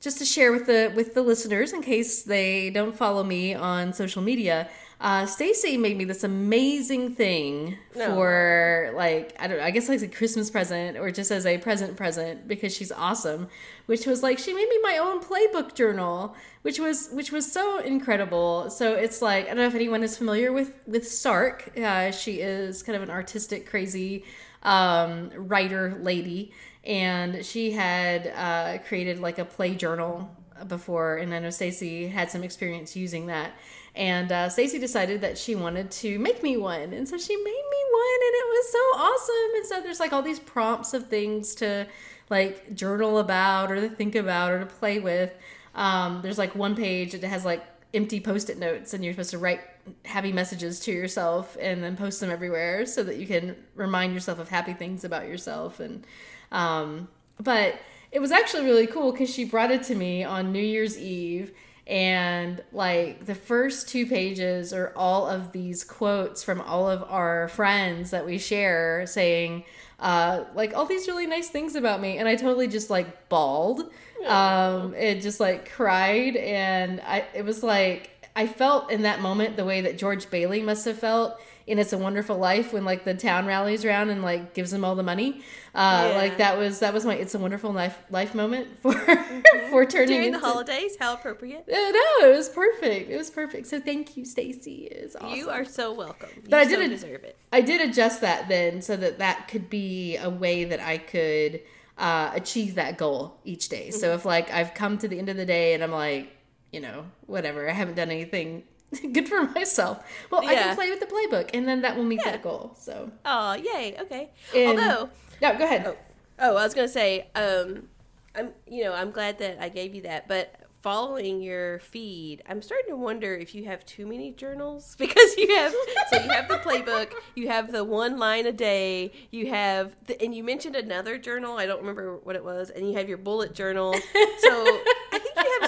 just 0.00 0.18
to 0.18 0.24
share 0.24 0.52
with 0.52 0.66
the 0.66 0.92
with 0.94 1.14
the 1.14 1.22
listeners, 1.22 1.72
in 1.72 1.82
case 1.82 2.22
they 2.22 2.70
don't 2.70 2.96
follow 2.96 3.24
me 3.24 3.54
on 3.54 3.92
social 3.92 4.22
media, 4.22 4.68
uh, 4.98 5.26
Stacy 5.26 5.76
made 5.76 5.96
me 5.98 6.04
this 6.04 6.24
amazing 6.24 7.14
thing 7.14 7.76
No. 7.94 8.14
for 8.14 8.92
like 8.94 9.36
I 9.38 9.46
don't 9.46 9.58
know, 9.58 9.64
I 9.64 9.70
guess 9.70 9.88
like 9.90 10.00
a 10.00 10.08
Christmas 10.08 10.50
present 10.50 10.96
or 10.96 11.10
just 11.10 11.30
as 11.30 11.44
a 11.44 11.58
present 11.58 11.96
present 11.96 12.48
because 12.48 12.74
she's 12.74 12.90
awesome. 12.90 13.48
Which 13.86 14.06
was 14.06 14.22
like 14.22 14.38
she 14.38 14.54
made 14.54 14.68
me 14.68 14.78
my 14.82 14.96
own 14.98 15.20
playbook 15.22 15.74
journal, 15.74 16.34
which 16.62 16.78
was 16.80 17.10
which 17.12 17.30
was 17.30 17.50
so 17.52 17.78
incredible. 17.80 18.70
So 18.70 18.94
it's 18.94 19.20
like 19.20 19.44
I 19.44 19.48
don't 19.48 19.58
know 19.58 19.66
if 19.66 19.74
anyone 19.74 20.02
is 20.02 20.16
familiar 20.16 20.50
with 20.52 20.72
with 20.86 21.06
Sark. 21.06 21.78
Uh, 21.78 22.10
she 22.10 22.40
is 22.40 22.82
kind 22.82 22.96
of 22.96 23.02
an 23.02 23.10
artistic, 23.10 23.68
crazy 23.68 24.24
um, 24.62 25.30
writer 25.36 25.98
lady, 26.00 26.52
and 26.84 27.44
she 27.44 27.70
had 27.72 28.32
uh, 28.34 28.82
created 28.88 29.20
like 29.20 29.38
a 29.38 29.44
play 29.44 29.74
journal 29.74 30.34
before, 30.68 31.18
and 31.18 31.34
I 31.34 31.38
know 31.38 31.50
Stacy 31.50 32.08
had 32.08 32.30
some 32.30 32.42
experience 32.42 32.96
using 32.96 33.26
that. 33.26 33.52
And 33.96 34.30
uh, 34.30 34.48
Stacy 34.50 34.78
decided 34.78 35.22
that 35.22 35.38
she 35.38 35.54
wanted 35.54 35.90
to 35.90 36.18
make 36.18 36.42
me 36.42 36.56
one, 36.56 36.92
and 36.92 37.08
so 37.08 37.16
she 37.16 37.34
made 37.34 37.44
me 37.44 37.82
one, 37.92 38.20
and 38.26 38.34
it 38.34 38.46
was 38.48 38.72
so 38.72 38.78
awesome. 38.78 39.54
And 39.56 39.66
so 39.66 39.80
there's 39.80 40.00
like 40.00 40.12
all 40.12 40.22
these 40.22 40.38
prompts 40.38 40.92
of 40.92 41.08
things 41.08 41.54
to 41.56 41.86
like 42.28 42.74
journal 42.74 43.18
about, 43.18 43.72
or 43.72 43.76
to 43.76 43.88
think 43.88 44.14
about, 44.14 44.52
or 44.52 44.60
to 44.60 44.66
play 44.66 44.98
with. 44.98 45.32
Um, 45.74 46.20
there's 46.22 46.38
like 46.38 46.54
one 46.54 46.76
page 46.76 47.12
that 47.12 47.24
has 47.24 47.44
like 47.44 47.64
empty 47.94 48.20
post-it 48.20 48.58
notes 48.58 48.92
and 48.94 49.02
you're 49.02 49.14
supposed 49.14 49.30
to 49.30 49.38
write 49.38 49.60
happy 50.04 50.32
messages 50.32 50.80
to 50.80 50.92
yourself 50.92 51.56
and 51.60 51.82
then 51.82 51.96
post 51.96 52.20
them 52.20 52.30
everywhere 52.30 52.84
so 52.84 53.02
that 53.02 53.16
you 53.16 53.26
can 53.26 53.56
remind 53.74 54.12
yourself 54.12 54.38
of 54.38 54.48
happy 54.48 54.74
things 54.74 55.04
about 55.04 55.26
yourself 55.26 55.80
and 55.80 56.04
um 56.52 57.08
but 57.40 57.76
it 58.12 58.20
was 58.20 58.32
actually 58.32 58.64
really 58.64 58.86
cool 58.86 59.12
because 59.12 59.32
she 59.32 59.44
brought 59.44 59.70
it 59.70 59.82
to 59.82 59.94
me 59.94 60.24
on 60.24 60.52
new 60.52 60.58
year's 60.60 60.98
eve 60.98 61.52
and 61.86 62.62
like 62.72 63.26
the 63.26 63.34
first 63.34 63.88
two 63.88 64.06
pages 64.06 64.72
are 64.72 64.92
all 64.96 65.28
of 65.28 65.52
these 65.52 65.84
quotes 65.84 66.42
from 66.42 66.60
all 66.60 66.90
of 66.90 67.04
our 67.08 67.48
friends 67.48 68.10
that 68.10 68.26
we 68.26 68.38
share 68.38 69.06
saying 69.06 69.64
uh 70.00 70.44
like 70.54 70.74
all 70.74 70.84
these 70.84 71.06
really 71.06 71.26
nice 71.26 71.48
things 71.48 71.76
about 71.76 72.00
me. 72.00 72.18
And 72.18 72.28
i 72.28 72.34
totally 72.34 72.66
just 72.66 72.90
like 72.90 73.28
bawled. 73.28 73.90
Um 74.26 74.94
it 74.94 75.20
just 75.20 75.38
like 75.38 75.70
cried. 75.70 76.36
And 76.36 77.00
i 77.06 77.24
it 77.34 77.44
was 77.44 77.62
like 77.62 78.10
i 78.34 78.46
felt 78.46 78.90
in 78.90 79.02
that 79.02 79.20
moment 79.20 79.56
the 79.56 79.64
way 79.64 79.80
that 79.80 79.96
george 79.96 80.28
bailey 80.28 80.60
must 80.62 80.84
have 80.84 80.98
felt 80.98 81.40
in 81.66 81.78
it's 81.78 81.92
a 81.92 81.98
wonderful 81.98 82.36
life 82.36 82.72
when 82.72 82.84
like 82.84 83.04
the 83.04 83.14
town 83.14 83.46
rallies 83.46 83.84
around 83.84 84.10
and 84.10 84.22
like 84.22 84.54
gives 84.54 84.70
them 84.70 84.84
all 84.84 84.94
the 84.94 85.02
money 85.02 85.42
uh 85.76 86.08
Yeah. 86.10 86.16
like 86.16 86.38
that 86.38 86.56
was 86.58 86.78
that 86.80 86.92
was 86.94 87.04
my 87.04 87.14
it's 87.14 87.34
a 87.34 87.38
wonderful 87.38 87.70
life 87.72 87.96
life 88.10 88.34
moment 88.34 88.66
for 88.82 88.92
for 89.70 89.84
turning 89.84 90.08
During 90.16 90.32
the 90.32 90.38
holidays, 90.38 90.96
how 90.98 91.14
appropriate. 91.14 91.64
Uh, 91.68 91.90
no, 91.90 92.28
it 92.28 92.36
was 92.36 92.48
perfect. 92.48 93.10
It 93.10 93.16
was 93.16 93.30
perfect. 93.30 93.66
So 93.66 93.78
thank 93.80 94.16
you, 94.16 94.24
Stacy. 94.24 94.88
It's 94.90 95.14
awesome. 95.16 95.36
You 95.36 95.50
are 95.50 95.64
so 95.64 95.92
welcome. 95.92 96.30
You 96.36 96.42
But 96.50 96.60
I 96.60 96.64
so 96.64 96.70
didn't- 96.70 96.90
deserve 96.90 97.22
it. 97.24 97.36
I 97.52 97.60
did 97.60 97.80
adjust 97.88 98.22
that 98.22 98.48
then 98.48 98.80
so 98.82 98.96
that 98.96 99.18
that 99.18 99.48
could 99.48 99.68
be 99.70 100.16
a 100.16 100.30
way 100.30 100.64
that 100.64 100.80
I 100.80 100.98
could 100.98 101.60
uh, 101.98 102.30
achieve 102.34 102.74
that 102.76 102.96
goal 102.98 103.38
each 103.44 103.68
day. 103.68 103.90
So 103.90 104.14
if 104.14 104.24
like 104.24 104.50
I've 104.50 104.74
come 104.74 104.98
to 104.98 105.08
the 105.08 105.18
end 105.18 105.28
of 105.28 105.36
the 105.36 105.46
day 105.46 105.74
and 105.74 105.82
I'm 105.84 105.92
like, 105.92 106.30
you 106.72 106.80
know, 106.80 107.04
whatever, 107.26 107.68
I 107.68 107.72
haven't 107.72 107.94
done 107.94 108.10
anything 108.10 108.64
good 109.12 109.28
for 109.28 109.42
myself. 109.44 110.04
Well, 110.30 110.42
I 110.46 110.54
can 110.54 110.74
play 110.76 110.90
with 110.90 111.00
the 111.00 111.06
playbook, 111.06 111.50
and 111.54 111.66
then 111.66 111.82
that 111.82 111.96
will 111.96 112.04
meet 112.04 112.20
Yeah. 112.24 112.32
that 112.32 112.42
goal. 112.42 112.74
So, 112.78 113.10
Oh, 113.24 113.54
yay. 113.54 113.96
Okay. 114.00 114.30
And- 114.54 114.78
Although, 114.78 115.08
yeah, 115.40 115.58
go 115.58 115.64
ahead. 115.64 115.84
oh, 115.86 115.96
oh, 116.38 116.56
I 116.56 116.64
was 116.64 116.74
gonna 116.74 116.88
say, 116.88 117.28
um, 117.34 117.88
I'm, 118.34 118.50
you 118.66 118.84
know, 118.84 118.92
I'm 118.92 119.10
glad 119.10 119.38
that 119.38 119.58
I 119.60 119.68
gave 119.68 119.94
you 119.94 120.02
that, 120.02 120.28
but 120.28 120.54
following 120.82 121.42
your 121.42 121.80
feed, 121.80 122.42
I'm 122.48 122.62
starting 122.62 122.90
to 122.90 122.96
wonder 122.96 123.34
if 123.34 123.54
you 123.56 123.64
have 123.64 123.84
too 123.86 124.06
many 124.06 124.30
journals 124.30 124.94
because 124.98 125.36
you 125.36 125.52
have, 125.56 125.74
so 126.10 126.22
you 126.22 126.28
have 126.30 126.46
the 126.48 126.58
playbook, 126.58 127.12
you 127.34 127.48
have 127.48 127.72
the 127.72 127.82
one 127.82 128.18
line 128.18 128.46
a 128.46 128.52
day, 128.52 129.10
you 129.30 129.48
have, 129.48 129.96
the, 130.06 130.20
and 130.22 130.34
you 130.34 130.44
mentioned 130.44 130.76
another 130.76 131.18
journal. 131.18 131.56
I 131.56 131.66
don't 131.66 131.80
remember 131.80 132.18
what 132.18 132.36
it 132.36 132.44
was, 132.44 132.70
and 132.70 132.88
you 132.88 132.96
have 132.98 133.08
your 133.08 133.18
bullet 133.18 133.52
journal. 133.54 133.96
So 134.38 134.80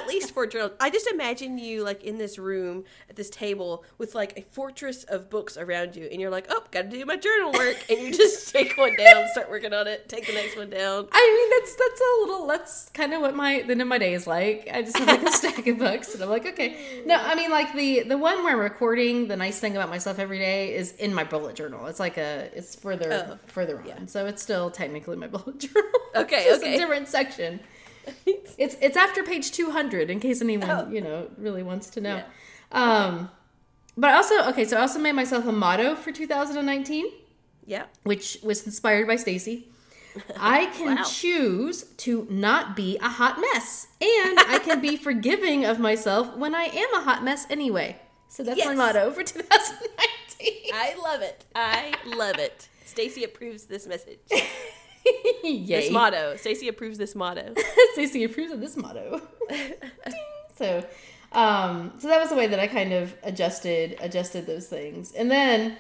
least 0.09 0.33
four 0.33 0.47
journals. 0.47 0.73
I 0.81 0.91
just 0.91 1.07
imagine 1.07 1.59
you 1.59 1.85
like 1.85 2.03
in 2.03 2.19
this 2.19 2.39
room 2.39 2.85
at 3.09 3.17
this 3.17 3.31
table 3.31 3.85
with 3.99 4.15
like 4.15 4.39
a 4.39 4.43
fortress 4.53 5.05
of 5.05 5.31
books 5.31 5.57
around 5.57 5.95
you, 5.97 6.09
and 6.11 6.21
you're 6.21 6.31
like, 6.31 6.47
oh, 6.51 6.65
got 6.71 6.83
to 6.83 6.89
do 6.89 7.05
my 7.07 7.17
journal 7.17 7.53
work, 7.53 7.77
and 7.89 7.99
you 8.01 8.13
just 8.13 8.49
take 8.53 8.77
one 8.77 8.97
down, 8.97 9.27
start 9.33 9.51
working 9.51 9.73
on 9.73 9.87
it, 9.87 10.09
take 10.09 10.27
the 10.27 10.33
next 10.33 10.57
one 10.57 10.71
down. 10.71 11.09
I 11.13 11.35
mean, 11.51 11.59
that's 11.61 11.75
that's 11.77 12.01
a 12.01 12.21
little. 12.23 12.47
That's 12.47 12.89
kind 12.91 13.13
of 13.15 13.21
what 13.21 13.35
my 13.37 13.63
the 13.63 13.73
end 13.73 13.83
of 13.83 13.89
my 13.89 13.99
day 13.99 14.15
is 14.15 14.27
like. 14.27 14.69
I 14.73 14.83
just 14.83 14.97
have 14.99 15.07
like 15.09 15.23
a 15.23 15.33
stack 15.33 15.67
of 15.67 15.79
books, 15.79 16.15
and 16.15 16.23
I'm 16.23 16.29
like, 16.31 16.47
okay. 16.47 17.03
No, 17.07 17.17
I 17.17 17.35
mean, 17.35 17.51
like 17.51 17.73
the 17.75 18.03
the 18.03 18.19
one 18.19 18.43
where 18.45 18.55
I'm 18.55 18.59
recording. 18.61 19.29
The 19.29 19.37
nice 19.37 19.59
thing 19.61 19.77
about 19.77 19.91
myself 19.91 20.19
every 20.19 20.39
day 20.39 20.75
is 20.75 20.93
in 20.93 21.13
my 21.15 21.25
bullet 21.25 21.55
journal. 21.55 21.87
It's 21.87 22.01
like 22.01 22.17
a. 22.17 22.51
It's 22.55 22.75
further 22.75 23.13
Oh, 23.13 23.39
further 23.47 23.79
on, 23.81 23.87
yeah. 23.87 23.99
so 24.07 24.27
it's 24.27 24.43
still 24.43 24.71
technically 24.71 25.17
my 25.17 25.27
bullet 25.27 25.59
journal. 25.61 25.91
Okay, 26.17 26.43
It's 26.45 26.47
just 26.51 26.63
okay. 26.63 26.75
a 26.75 26.79
different 26.79 27.09
section. 27.09 27.61
It's 28.59 28.77
it's 28.81 28.97
after 28.97 29.23
page 29.23 29.53
200 29.53 30.11
in 30.11 30.19
case 30.21 30.41
anyone 30.43 30.71
Oh. 30.71 30.89
you 30.91 31.01
know 31.01 31.29
really 31.37 31.63
wants 31.63 31.89
to 31.91 32.01
know. 32.01 32.23
Um, 32.73 33.31
but 33.97 34.13
also 34.15 34.35
okay, 34.51 34.65
so 34.65 34.77
I 34.77 34.81
also 34.81 34.99
made 34.99 35.13
myself 35.13 35.47
a 35.47 35.53
motto 35.53 35.95
for 35.95 36.11
2019 36.13 37.07
Yeah. 37.67 37.85
which 38.03 38.39
was 38.43 38.65
inspired 38.67 39.07
by 39.07 39.17
Stacy. 39.17 39.69
I 40.37 40.67
can 40.67 40.97
Wow. 40.97 41.05
choose 41.05 41.85
to 41.99 42.27
not 42.31 42.75
be 42.75 42.97
a 42.99 43.09
hot 43.09 43.39
mess, 43.41 43.87
and 44.01 44.39
I 44.41 44.59
can 44.59 44.81
be 44.81 44.97
forgiving 45.09 45.65
of 45.65 45.79
myself 45.79 46.37
when 46.37 46.55
I 46.55 46.65
am 46.65 46.95
a 46.95 47.01
hot 47.03 47.23
mess 47.23 47.47
anyway. 47.51 47.97
So 48.29 48.43
that's 48.43 48.65
my 48.65 48.75
motto 48.75 49.11
for 49.13 49.23
2019. 49.23 50.73
I 50.75 50.95
love 51.03 51.23
it. 51.23 51.45
I 51.55 51.95
love 52.05 52.39
it. 52.39 52.69
Stacy 52.85 53.23
approves 53.25 53.65
this 53.67 53.87
message. 53.87 54.19
Yay! 55.45 55.65
This 55.67 55.91
motto. 55.91 56.37
Stacy 56.37 56.69
approves 56.69 56.99
this 56.99 57.15
motto. 57.15 57.55
Stacy 57.95 58.25
approves 58.25 58.53
of 58.53 58.61
this 58.61 58.77
motto. 58.77 59.21
So, 60.57 60.85
um, 61.31 61.93
so 62.01 62.09
that 62.09 62.19
was 62.21 62.31
the 62.31 62.35
way 62.35 62.49
that 62.49 62.59
I 62.59 62.67
kind 62.67 62.93
of 62.93 63.15
adjusted 63.23 63.97
adjusted 64.01 64.45
those 64.45 64.67
things, 64.67 65.13
and 65.13 65.31
then 65.31 65.77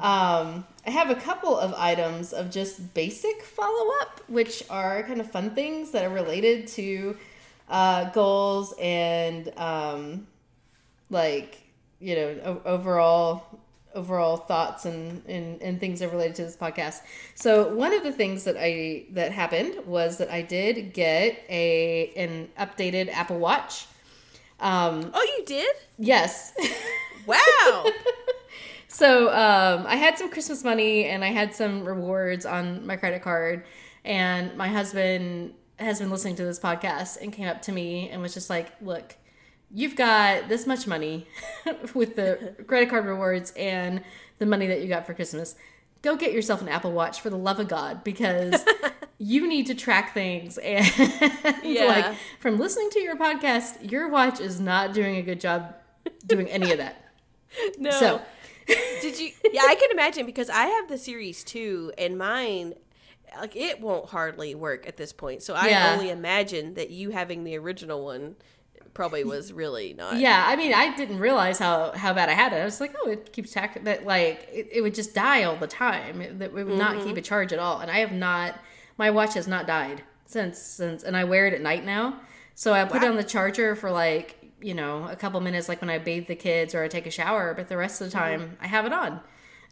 um, 0.00 0.64
I 0.86 0.90
have 0.90 1.10
a 1.10 1.14
couple 1.14 1.54
of 1.58 1.74
items 1.74 2.32
of 2.32 2.50
just 2.50 2.94
basic 2.94 3.42
follow 3.42 3.90
up, 4.00 4.22
which 4.28 4.64
are 4.70 5.02
kind 5.02 5.20
of 5.20 5.30
fun 5.30 5.50
things 5.50 5.90
that 5.90 6.06
are 6.06 6.14
related 6.14 6.66
to 6.68 7.14
uh, 7.68 8.08
goals 8.12 8.74
and 8.80 9.52
um, 9.58 10.26
like 11.10 11.58
you 12.00 12.16
know 12.16 12.40
o- 12.44 12.62
overall 12.64 13.60
overall 13.94 14.36
thoughts 14.36 14.84
and, 14.84 15.22
and 15.26 15.60
and 15.62 15.78
things 15.80 16.00
that 16.00 16.06
are 16.08 16.12
related 16.12 16.34
to 16.36 16.44
this 16.44 16.56
podcast 16.56 17.00
so 17.34 17.72
one 17.74 17.92
of 17.92 18.02
the 18.02 18.12
things 18.12 18.44
that 18.44 18.56
i 18.58 19.04
that 19.10 19.32
happened 19.32 19.74
was 19.86 20.18
that 20.18 20.30
i 20.30 20.40
did 20.42 20.92
get 20.94 21.44
a 21.48 22.12
an 22.16 22.48
updated 22.58 23.08
apple 23.12 23.38
watch 23.38 23.86
um 24.60 25.10
Oh, 25.14 25.34
you 25.38 25.44
did? 25.44 25.74
yes 25.98 26.52
Wow. 27.26 27.86
so 28.88 29.28
um, 29.28 29.86
I 29.86 29.94
had 29.96 30.18
some 30.18 30.28
Christmas 30.30 30.64
money 30.64 31.04
and 31.04 31.24
I 31.24 31.28
had 31.28 31.54
some 31.54 31.84
rewards 31.84 32.44
on 32.44 32.84
my 32.86 32.96
credit 32.96 33.22
card, 33.22 33.64
and 34.04 34.56
my 34.56 34.66
husband 34.68 35.54
has 35.76 36.00
been 36.00 36.10
listening 36.10 36.34
to 36.36 36.44
this 36.44 36.58
podcast 36.58 37.20
and 37.22 37.32
came 37.32 37.46
up 37.46 37.62
to 37.62 37.72
me 37.72 38.08
and 38.10 38.20
was 38.20 38.34
just 38.34 38.50
like, 38.50 38.72
"Look, 38.82 39.14
you've 39.72 39.96
got 39.96 40.48
this 40.48 40.66
much 40.66 40.86
money 40.86 41.26
with 41.94 42.16
the 42.16 42.54
credit 42.66 42.90
card 42.90 43.06
rewards 43.06 43.52
and 43.56 44.02
the 44.38 44.46
money 44.46 44.66
that 44.66 44.80
you 44.82 44.88
got 44.88 45.06
for 45.06 45.14
Christmas. 45.14 45.54
Go 46.02 46.16
get 46.16 46.32
yourself 46.32 46.60
an 46.62 46.68
Apple 46.68 46.92
Watch 46.92 47.20
for 47.20 47.30
the 47.30 47.38
love 47.38 47.60
of 47.60 47.68
God 47.68 48.02
because 48.02 48.64
you 49.18 49.46
need 49.46 49.66
to 49.68 49.74
track 49.74 50.12
things 50.14 50.58
and 50.58 50.84
Yeah. 51.62 51.84
like 51.86 52.14
from 52.40 52.58
listening 52.58 52.90
to 52.90 53.00
your 53.00 53.16
podcast, 53.16 53.90
your 53.90 54.08
watch 54.08 54.40
is 54.40 54.58
not 54.60 54.92
doing 54.94 55.16
a 55.16 55.22
good 55.22 55.40
job 55.40 55.74
doing 56.26 56.48
any 56.48 56.72
of 56.72 56.78
that." 56.78 56.96
No. 57.78 57.90
So 57.90 58.22
Did 59.00 59.18
you? 59.20 59.30
Yeah, 59.52 59.62
I 59.64 59.74
can 59.76 59.90
imagine 59.92 60.26
because 60.26 60.48
I 60.50 60.64
have 60.66 60.88
the 60.88 60.98
series 60.98 61.44
too, 61.44 61.92
and 61.98 62.16
mine, 62.18 62.74
like 63.38 63.54
it 63.54 63.80
won't 63.80 64.08
hardly 64.10 64.54
work 64.54 64.86
at 64.88 64.96
this 64.96 65.12
point. 65.12 65.42
So 65.42 65.54
I 65.54 65.68
Yeah. 65.68 65.92
only 65.92 66.10
imagine 66.10 66.74
that 66.74 66.90
you 66.90 67.10
having 67.10 67.44
the 67.44 67.56
original 67.58 68.04
one 68.04 68.36
probably 68.94 69.24
was 69.24 69.52
really 69.52 69.94
not. 69.94 70.18
Yeah, 70.18 70.44
I 70.46 70.56
mean, 70.56 70.72
I 70.74 70.94
didn't 70.96 71.18
realize 71.18 71.58
how 71.58 71.92
how 71.92 72.12
bad 72.12 72.28
I 72.28 72.32
had 72.32 72.52
it. 72.52 72.56
I 72.56 72.64
was 72.64 72.80
like, 72.80 72.94
oh, 73.02 73.10
it 73.10 73.32
keeps 73.32 73.52
track 73.52 73.82
that 73.84 74.06
like 74.06 74.48
it, 74.52 74.68
it 74.72 74.80
would 74.82 74.94
just 74.94 75.14
die 75.14 75.44
all 75.44 75.56
the 75.56 75.66
time. 75.66 76.20
It, 76.20 76.38
that 76.38 76.46
it 76.46 76.52
would 76.52 76.78
not 76.78 77.04
keep 77.04 77.16
a 77.16 77.22
charge 77.22 77.52
at 77.52 77.58
all. 77.58 77.80
And 77.80 77.90
I 77.90 77.98
have 77.98 78.12
not, 78.12 78.58
my 78.98 79.10
watch 79.10 79.34
has 79.34 79.48
not 79.48 79.66
died 79.66 80.02
since 80.26 80.58
since, 80.58 81.02
and 81.02 81.16
I 81.16 81.24
wear 81.24 81.46
it 81.46 81.54
at 81.54 81.60
night 81.60 81.84
now. 81.84 82.20
So 82.54 82.72
I 82.72 82.84
put 82.84 83.02
it 83.02 83.08
on 83.08 83.16
the 83.16 83.24
charger 83.24 83.74
for 83.74 83.90
like 83.90 84.36
you 84.60 84.74
know 84.74 85.08
a 85.08 85.16
couple 85.16 85.40
minutes, 85.40 85.68
like 85.68 85.80
when 85.80 85.90
I 85.90 85.98
bathe 85.98 86.26
the 86.28 86.36
kids 86.36 86.74
or 86.74 86.82
I 86.82 86.88
take 86.88 87.06
a 87.06 87.10
shower. 87.10 87.54
But 87.54 87.68
the 87.68 87.76
rest 87.76 88.00
of 88.00 88.08
the 88.08 88.12
time, 88.12 88.56
I 88.60 88.66
have 88.66 88.86
it 88.86 88.92
on. 88.92 89.20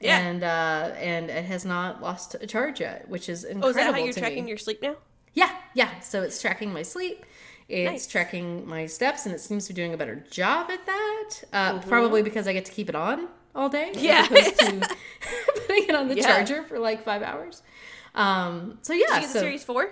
Yeah. 0.01 0.19
And 0.19 0.43
uh, 0.43 0.95
and 0.99 1.31
it 1.31 1.45
has 1.45 1.65
not 1.65 2.01
lost 2.01 2.35
a 2.41 2.47
charge 2.47 2.81
yet, 2.81 3.09
which 3.09 3.29
is 3.29 3.45
incredible. 3.45 3.67
Oh, 3.67 3.71
is 3.71 3.77
that 3.77 3.95
how 3.95 4.03
you're 4.03 4.13
tracking 4.15 4.45
me. 4.45 4.49
your 4.49 4.59
sleep 4.59 4.81
now? 4.83 4.97
Yeah, 5.35 5.55
yeah. 5.75 6.01
So 6.01 6.23
it's 6.23 6.41
tracking 6.41 6.73
my 6.73 6.83
sleep. 6.83 7.25
It's 7.71 7.91
Nice. 7.93 8.07
tracking 8.07 8.67
my 8.69 8.87
steps, 8.87 9.27
and 9.27 9.35
it 9.35 9.39
seems 9.41 9.67
to 9.67 9.73
be 9.73 9.77
doing 9.77 9.95
a 9.95 9.97
better 9.97 10.17
job 10.31 10.71
at 10.71 10.85
that. 10.87 11.31
Uh, 11.53 11.79
Probably 11.81 12.23
because 12.23 12.47
I 12.49 12.53
get 12.53 12.65
to 12.67 12.73
keep 12.73 12.89
it 12.89 12.95
on 12.95 13.29
all 13.55 13.69
day, 13.69 13.91
as 13.91 14.03
Yeah. 14.03 14.25
opposed 14.25 14.59
to 14.61 14.89
putting 15.67 15.85
it 15.89 15.95
on 15.95 16.09
the 16.09 16.17
Yeah. 16.17 16.27
charger 16.27 16.63
for 16.65 16.79
like 16.79 17.05
five 17.05 17.23
hours. 17.23 17.63
Um, 18.15 18.79
so 18.83 18.93
yeah, 18.93 19.07
you 19.15 19.21
get 19.21 19.23
the 19.29 19.33
so 19.35 19.41
series 19.41 19.65
four? 19.65 19.91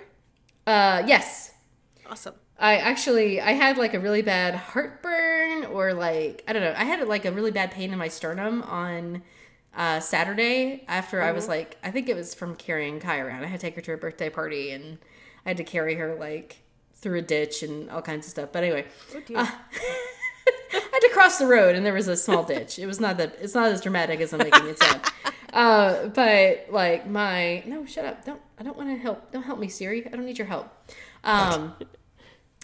uh, 0.67 1.03
yes, 1.07 1.51
Awesome. 2.09 2.35
I 2.57 2.77
actually 2.77 3.39
I 3.39 3.51
had 3.53 3.77
like 3.77 3.93
a 3.93 3.99
really 3.99 4.21
bad 4.21 4.55
heartburn 4.55 5.65
or 5.65 5.93
like 5.93 6.43
I 6.47 6.53
don't 6.53 6.61
know 6.61 6.73
I 6.75 6.83
had 6.83 7.07
like 7.07 7.23
a 7.25 7.31
really 7.31 7.51
bad 7.51 7.71
pain 7.71 7.91
in 7.93 7.97
my 7.99 8.07
sternum 8.09 8.63
on 8.63 9.21
uh, 9.75 9.99
Saturday 10.01 10.83
after 10.87 11.21
I 11.21 11.31
was 11.31 11.43
Mm-hmm. 11.43 11.51
like 11.51 11.77
I 11.83 11.91
think 11.91 12.09
it 12.09 12.15
was 12.15 12.33
from 12.33 12.55
carrying 12.55 12.99
Kai 12.99 13.19
around. 13.19 13.43
I 13.43 13.47
had 13.47 13.59
to 13.59 13.65
take 13.65 13.75
her 13.75 13.81
to 13.81 13.91
her 13.91 13.97
birthday 13.97 14.29
party 14.29 14.71
and 14.71 14.97
I 15.45 15.49
had 15.51 15.57
to 15.57 15.63
carry 15.63 15.95
her 15.95 16.15
like 16.15 16.57
through 17.01 17.19
a 17.19 17.21
ditch 17.21 17.63
and 17.63 17.89
all 17.89 18.01
kinds 18.01 18.25
of 18.27 18.31
stuff. 18.31 18.49
But 18.51 18.63
anyway, 18.63 18.85
Oh, 19.15 19.35
uh, 19.35 19.47
I 20.71 20.81
had 20.91 20.99
to 20.99 21.09
cross 21.13 21.37
the 21.37 21.47
road 21.47 21.75
and 21.75 21.85
there 21.85 21.93
was 21.93 22.07
a 22.07 22.15
small 22.17 22.43
ditch. 22.43 22.77
It 22.79 22.85
was 22.85 22.99
not 22.99 23.17
that 23.17 23.35
it's 23.41 23.55
not 23.55 23.71
as 23.71 23.81
dramatic 23.81 24.19
as 24.21 24.33
I'm 24.33 24.39
making 24.39 24.67
it 24.67 24.81
sound. 24.81 25.01
Uh, 25.51 26.07
but 26.09 26.67
like 26.69 27.07
my 27.07 27.63
no, 27.65 27.85
shut 27.85 28.05
up! 28.05 28.23
Don't 28.25 28.41
I 28.59 28.63
don't 28.63 28.77
want 28.77 28.89
to 28.89 28.95
help. 28.97 29.31
Don't 29.31 29.41
help 29.43 29.57
me, 29.59 29.67
Siri. 29.67 30.05
I 30.05 30.09
don't 30.09 30.25
need 30.25 30.37
your 30.37 30.45
help. 30.47 30.67
Um, 31.23 31.73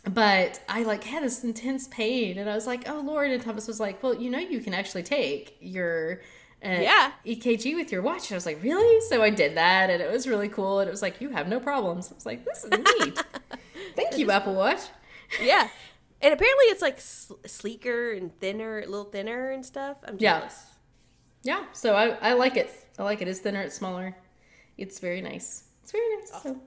but 0.07 0.61
I 0.69 0.83
like 0.83 1.03
had 1.03 1.23
this 1.23 1.43
intense 1.43 1.87
pain, 1.87 2.37
and 2.37 2.47
I 2.47 2.53
was 2.53 2.67
like, 2.67 2.87
"Oh 2.87 3.01
Lord!" 3.03 3.31
And 3.31 3.41
Thomas 3.41 3.67
was 3.67 3.79
like, 3.79 4.03
"Well, 4.03 4.13
you 4.13 4.29
know, 4.29 4.37
you 4.37 4.59
can 4.59 4.75
actually 4.75 5.01
take 5.01 5.57
your 5.61 6.21
uh, 6.63 6.69
Yeah. 6.79 7.11
EKG 7.25 7.75
with 7.75 7.91
your 7.91 8.03
watch." 8.03 8.29
And 8.29 8.33
I 8.33 8.35
was 8.35 8.45
like, 8.45 8.61
"Really?" 8.61 9.01
So 9.09 9.23
I 9.23 9.31
did 9.31 9.57
that, 9.57 9.89
and 9.89 9.99
it 10.01 10.11
was 10.11 10.27
really 10.27 10.47
cool. 10.49 10.79
And 10.79 10.87
it 10.87 10.91
was 10.91 11.01
like, 11.01 11.19
"You 11.19 11.29
have 11.29 11.47
no 11.47 11.59
problems." 11.59 12.11
I 12.11 12.15
was 12.15 12.25
like, 12.27 12.45
"This 12.45 12.65
is 12.65 12.69
neat." 12.99 13.23
Thank 13.95 14.17
you, 14.17 14.31
Apple 14.31 14.55
Watch. 14.55 14.79
yeah. 15.41 15.67
And 16.21 16.33
apparently 16.33 16.65
it's 16.65 16.81
like 16.81 16.99
sl- 16.99 17.35
sleeker 17.45 18.11
and 18.13 18.37
thinner, 18.39 18.79
a 18.79 18.85
little 18.85 19.05
thinner 19.05 19.51
and 19.51 19.65
stuff. 19.65 19.97
I'm 20.05 20.17
Yeah. 20.19 20.39
jealous. 20.39 20.65
Yeah, 21.43 21.63
so 21.73 21.93
I, 21.95 22.09
I 22.29 22.33
like 22.33 22.57
it. 22.57 22.71
I 22.97 23.03
like 23.03 23.21
it. 23.21 23.27
It's 23.27 23.39
thinner, 23.39 23.61
it's 23.61 23.75
smaller. 23.75 24.15
It's 24.77 24.97
very 24.99 25.21
nice. 25.21 25.65
It's 25.83 25.91
very 25.91 26.15
nice. 26.17 26.31
So 26.41 26.59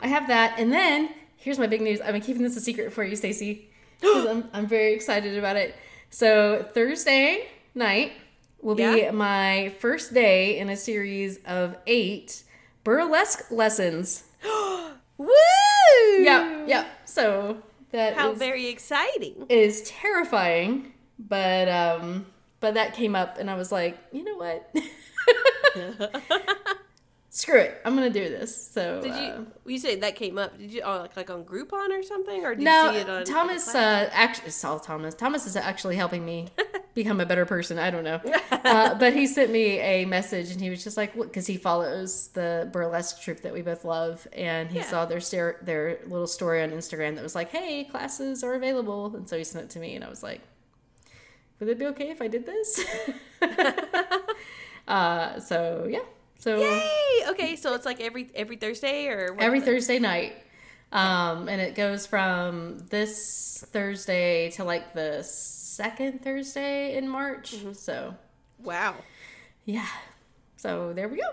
I 0.00 0.08
have 0.08 0.28
that. 0.28 0.58
And 0.58 0.70
then 0.70 1.08
here's 1.36 1.58
my 1.58 1.66
big 1.66 1.80
news. 1.80 2.00
I've 2.02 2.12
been 2.12 2.20
keeping 2.20 2.42
this 2.42 2.56
a 2.56 2.60
secret 2.60 2.92
for 2.92 3.02
you, 3.04 3.16
Stacy. 3.16 3.70
'cause 4.02 4.26
I'm, 4.26 4.48
I'm 4.52 4.66
very 4.66 4.92
excited 4.92 5.38
about 5.38 5.56
it. 5.56 5.74
So 6.10 6.68
Thursday 6.74 7.46
night 7.74 8.12
will 8.60 8.74
be 8.74 8.82
Yeah? 8.82 9.10
my 9.12 9.74
first 9.78 10.12
day 10.12 10.58
in 10.58 10.68
a 10.68 10.76
series 10.76 11.38
of 11.46 11.76
eight 11.86 12.42
burlesque 12.84 13.50
lessons. 13.50 14.24
Woo! 15.18 15.28
Yeah, 16.20 16.64
yeah. 16.66 16.86
So 17.04 17.58
that 17.90 18.14
How 18.14 18.32
is- 18.32 18.38
very 18.38 18.66
exciting. 18.68 19.46
is 19.48 19.82
terrifying, 19.82 20.92
but 21.18 21.68
um 21.68 22.26
but 22.60 22.74
that 22.74 22.94
came 22.94 23.14
up 23.14 23.38
and 23.38 23.50
I 23.50 23.54
was 23.54 23.70
like, 23.72 23.98
you 24.12 24.24
know 24.24 24.36
what? 24.36 24.74
Screw 27.30 27.58
it. 27.60 27.80
I'm 27.84 27.94
gonna 27.94 28.10
do 28.10 28.28
this. 28.28 28.70
So 28.72 29.00
Did 29.02 29.12
uh, 29.12 29.20
you? 29.64 29.72
You 29.72 29.78
said 29.78 30.00
that 30.00 30.16
came 30.16 30.38
up. 30.38 30.58
Did 30.58 30.72
you? 30.72 30.80
Oh, 30.84 30.98
like, 30.98 31.16
like 31.16 31.30
on 31.30 31.44
Groupon 31.44 31.90
or 31.90 32.02
something, 32.02 32.44
or 32.44 32.54
did 32.54 32.64
no, 32.64 32.86
you 32.86 32.92
see 32.94 32.98
it 33.02 33.08
on? 33.08 33.24
Thomas 33.24 33.66
like 33.66 33.76
a 33.76 33.78
class? 33.78 34.08
uh 34.08 34.10
actually 34.12 34.50
saw 34.50 34.78
Thomas. 34.78 35.14
Thomas 35.14 35.46
is 35.46 35.54
actually 35.54 35.96
helping 35.96 36.24
me 36.24 36.48
become 37.02 37.20
a 37.20 37.26
better 37.26 37.46
person. 37.46 37.78
I 37.78 37.90
don't 37.90 38.04
know. 38.04 38.20
Uh, 38.68 38.94
but 38.98 39.14
he 39.14 39.26
sent 39.26 39.50
me 39.52 39.78
a 39.78 40.04
message 40.04 40.50
and 40.50 40.60
he 40.60 40.68
was 40.68 40.82
just 40.84 40.96
like, 40.96 41.14
because 41.14 41.46
he 41.46 41.56
follows 41.56 42.28
the 42.34 42.68
burlesque 42.72 43.22
troupe 43.22 43.40
that 43.42 43.52
we 43.52 43.62
both 43.62 43.84
love. 43.84 44.26
And 44.36 44.68
he 44.70 44.78
Yeah. 44.78 44.84
saw 44.90 45.06
their, 45.06 45.20
their 45.62 46.00
little 46.06 46.26
story 46.26 46.60
on 46.62 46.70
Instagram 46.72 47.14
that 47.14 47.22
was 47.22 47.34
like, 47.36 47.50
hey, 47.50 47.84
classes 47.84 48.42
are 48.42 48.54
available. 48.54 49.14
And 49.16 49.28
so 49.28 49.38
he 49.38 49.44
sent 49.44 49.64
it 49.66 49.70
to 49.70 49.78
me 49.78 49.94
and 49.94 50.04
I 50.04 50.08
was 50.10 50.22
like, 50.22 50.40
would 51.60 51.68
it 51.68 51.78
be 51.78 51.86
okay 51.86 52.10
if 52.10 52.20
I 52.20 52.26
did 52.28 52.44
this? 52.46 52.84
uh, 54.88 55.40
so 55.40 55.86
yeah. 55.88 56.00
So 56.38 56.58
Yay! 56.58 57.28
Okay, 57.30 57.56
so 57.56 57.74
it's 57.74 57.86
like 57.86 58.00
every 58.00 58.28
every 58.34 58.56
Thursday 58.56 59.06
or 59.06 59.36
every 59.38 59.60
Thursday 59.60 59.98
night. 59.98 60.34
Um, 60.92 61.48
and 61.48 61.60
it 61.60 61.74
goes 61.74 62.06
from 62.06 62.78
this 62.90 63.64
Thursday 63.72 64.50
to 64.52 64.64
like 64.64 64.94
the 64.94 65.22
second 65.82 66.22
Thursday 66.22 66.96
in 66.98 67.08
March. 67.08 67.48
Mm-hmm. 67.56 67.72
So 67.74 68.14
Wow. 68.68 68.94
yeah. 69.64 69.86
So 70.56 70.92
there 70.92 71.08
we 71.08 71.16
go. 71.18 71.30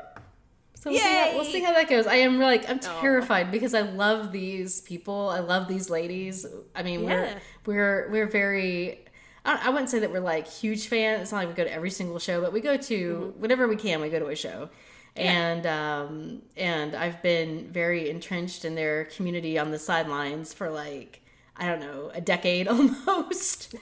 So 0.76 0.92
we'll 0.92 1.00
see, 1.00 1.14
how, 1.16 1.32
we'll 1.36 1.46
see 1.56 1.64
how 1.64 1.74
that 1.74 1.90
goes. 1.90 2.06
I 2.06 2.18
am 2.28 2.40
like 2.40 2.70
I'm 2.70 2.78
Aw. 2.78 3.02
terrified 3.02 3.48
because 3.52 3.74
I 3.74 3.82
love 3.82 4.32
these 4.32 4.82
people. 4.82 5.30
I 5.30 5.40
love 5.40 5.68
these 5.68 5.90
ladies. 5.90 6.46
I 6.76 6.84
mean, 6.84 7.00
Yeah. 7.06 7.40
we're 7.66 7.74
we're 7.76 8.10
we're 8.12 8.28
very. 8.42 9.00
I 9.44 9.52
I 9.66 9.70
wouldn't 9.72 9.90
say 9.90 10.00
that 10.04 10.12
we're 10.12 10.20
like 10.36 10.46
huge 10.48 10.84
fans. 10.88 11.22
It's 11.24 11.32
not 11.32 11.40
like 11.40 11.48
we 11.48 11.56
go 11.56 11.64
to 11.64 11.74
every 11.74 11.90
single 11.90 12.20
show, 12.20 12.40
but 12.40 12.54
we 12.54 12.62
go 12.62 12.78
to 12.78 13.00
Mm-hmm. 13.32 13.42
whenever 13.42 13.68
we 13.68 13.78
can. 13.78 14.00
We 14.00 14.10
go 14.10 14.20
to 14.20 14.28
a 14.28 14.36
show, 14.36 14.70
and 15.16 15.66
um 15.66 16.42
and 16.56 16.94
I've 17.04 17.20
been 17.24 17.52
very 17.82 18.02
entrenched 18.16 18.64
in 18.64 18.76
their 18.76 19.06
community 19.16 19.58
on 19.58 19.72
the 19.72 19.80
sidelines 19.80 20.54
for 20.54 20.70
like 20.70 21.25
I 21.58 21.68
don't 21.68 21.80
know 21.80 22.12
a 22.14 22.22
decade 22.22 22.68
almost, 23.08 23.76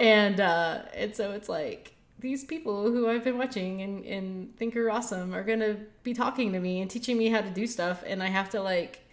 and 0.00 0.40
uh 0.40 0.82
and 0.94 1.14
so 1.14 1.32
it's 1.32 1.48
like 1.48 1.94
these 2.18 2.44
people 2.44 2.90
who 2.90 3.08
I've 3.08 3.22
been 3.22 3.38
watching 3.38 3.80
and, 3.82 4.04
and 4.04 4.56
think 4.56 4.76
are 4.76 4.90
awesome 4.90 5.34
are 5.34 5.44
gonna 5.44 5.76
be 6.02 6.14
talking 6.14 6.52
to 6.52 6.60
me 6.60 6.80
and 6.80 6.90
teaching 6.90 7.16
me 7.16 7.28
how 7.28 7.40
to 7.40 7.50
do 7.50 7.66
stuff, 7.66 8.02
and 8.06 8.22
I 8.22 8.26
have 8.26 8.50
to 8.50 8.62
like 8.62 9.04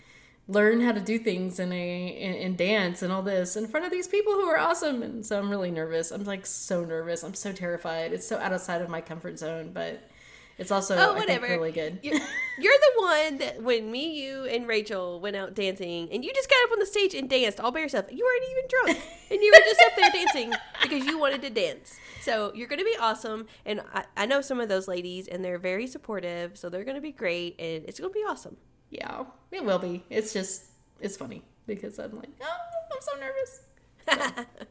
learn 0.48 0.80
how 0.80 0.92
to 0.92 1.02
do 1.02 1.18
things 1.18 1.60
in 1.60 1.72
a 1.72 2.08
in 2.08 2.56
dance 2.56 3.02
and 3.02 3.12
all 3.12 3.24
this 3.24 3.56
in 3.56 3.68
front 3.68 3.86
of 3.86 3.92
these 3.92 4.08
people 4.08 4.34
who 4.34 4.48
are 4.48 4.60
awesome, 4.60 5.04
and 5.04 5.26
so 5.26 5.38
I'm 5.40 5.50
really 5.50 5.72
nervous. 5.72 6.12
I'm 6.12 6.24
like 6.24 6.46
so 6.46 6.86
nervous. 6.86 7.24
I'm 7.24 7.34
so 7.34 7.52
terrified. 7.52 8.14
It's 8.14 8.28
so 8.28 8.38
outside 8.38 8.82
of 8.82 8.90
my 8.90 9.02
comfort 9.02 9.40
zone, 9.40 9.72
but 9.74 10.10
it's 10.58 10.72
also 10.72 10.96
Oh, 10.96 11.00
I 11.14 11.20
think, 11.20 11.20
whatever. 11.20 11.48
really 11.48 11.72
good. 11.72 12.00
You're, 12.02 12.16
you're 12.60 12.74
the 12.74 13.02
one 13.02 13.38
that 13.40 13.62
when 13.62 13.92
me, 13.92 14.22
you, 14.22 14.46
and 14.46 14.68
Rachel 14.68 15.20
went 15.20 15.36
out 15.36 15.54
dancing, 15.54 16.10
and 16.12 16.24
you 16.24 16.34
just 16.34 16.50
got 16.50 16.64
up 16.66 16.72
on 16.74 16.80
the 16.80 16.86
stage 16.86 17.14
and 17.14 17.30
danced 17.30 17.60
all 17.60 17.72
by 17.72 17.80
yourself. 17.80 18.06
You 18.12 18.24
weren't 18.24 18.52
even 18.52 18.64
drunk, 18.70 19.12
and 19.32 19.42
you 19.42 19.52
were 19.54 19.64
just 19.66 19.82
up 19.86 19.92
there 19.98 20.12
dancing 20.12 20.54
because 20.82 21.06
you 21.06 21.20
wanted 21.20 21.42
to 21.42 21.50
dance. 21.50 21.98
So 22.22 22.52
you're 22.56 22.68
going 22.68 22.80
to 22.80 22.86
be 22.86 22.96
awesome, 23.00 23.48
and 23.66 23.82
I, 23.94 24.06
I 24.18 24.26
know 24.26 24.42
some 24.42 24.60
of 24.60 24.70
those 24.70 24.88
ladies, 24.88 25.28
and 25.28 25.44
they're 25.44 25.60
very 25.60 25.88
supportive, 25.88 26.58
so 26.58 26.70
they're 26.70 26.84
going 26.86 26.96
to 26.96 27.02
be 27.02 27.12
great, 27.12 27.60
and 27.60 27.84
it's 27.88 28.00
going 28.00 28.12
to 28.12 28.20
be 28.20 28.26
awesome. 28.28 28.58
Yeah, 28.90 29.26
it 29.52 29.64
will 29.66 29.80
be. 29.80 30.04
It's 30.10 30.32
just 30.32 30.66
it's 31.02 31.18
funny 31.18 31.44
because 31.68 32.00
I'm 32.00 32.16
like, 32.16 32.30
oh, 32.42 32.58
I'm 32.94 33.02
so 33.02 33.20
nervous. 33.20 34.46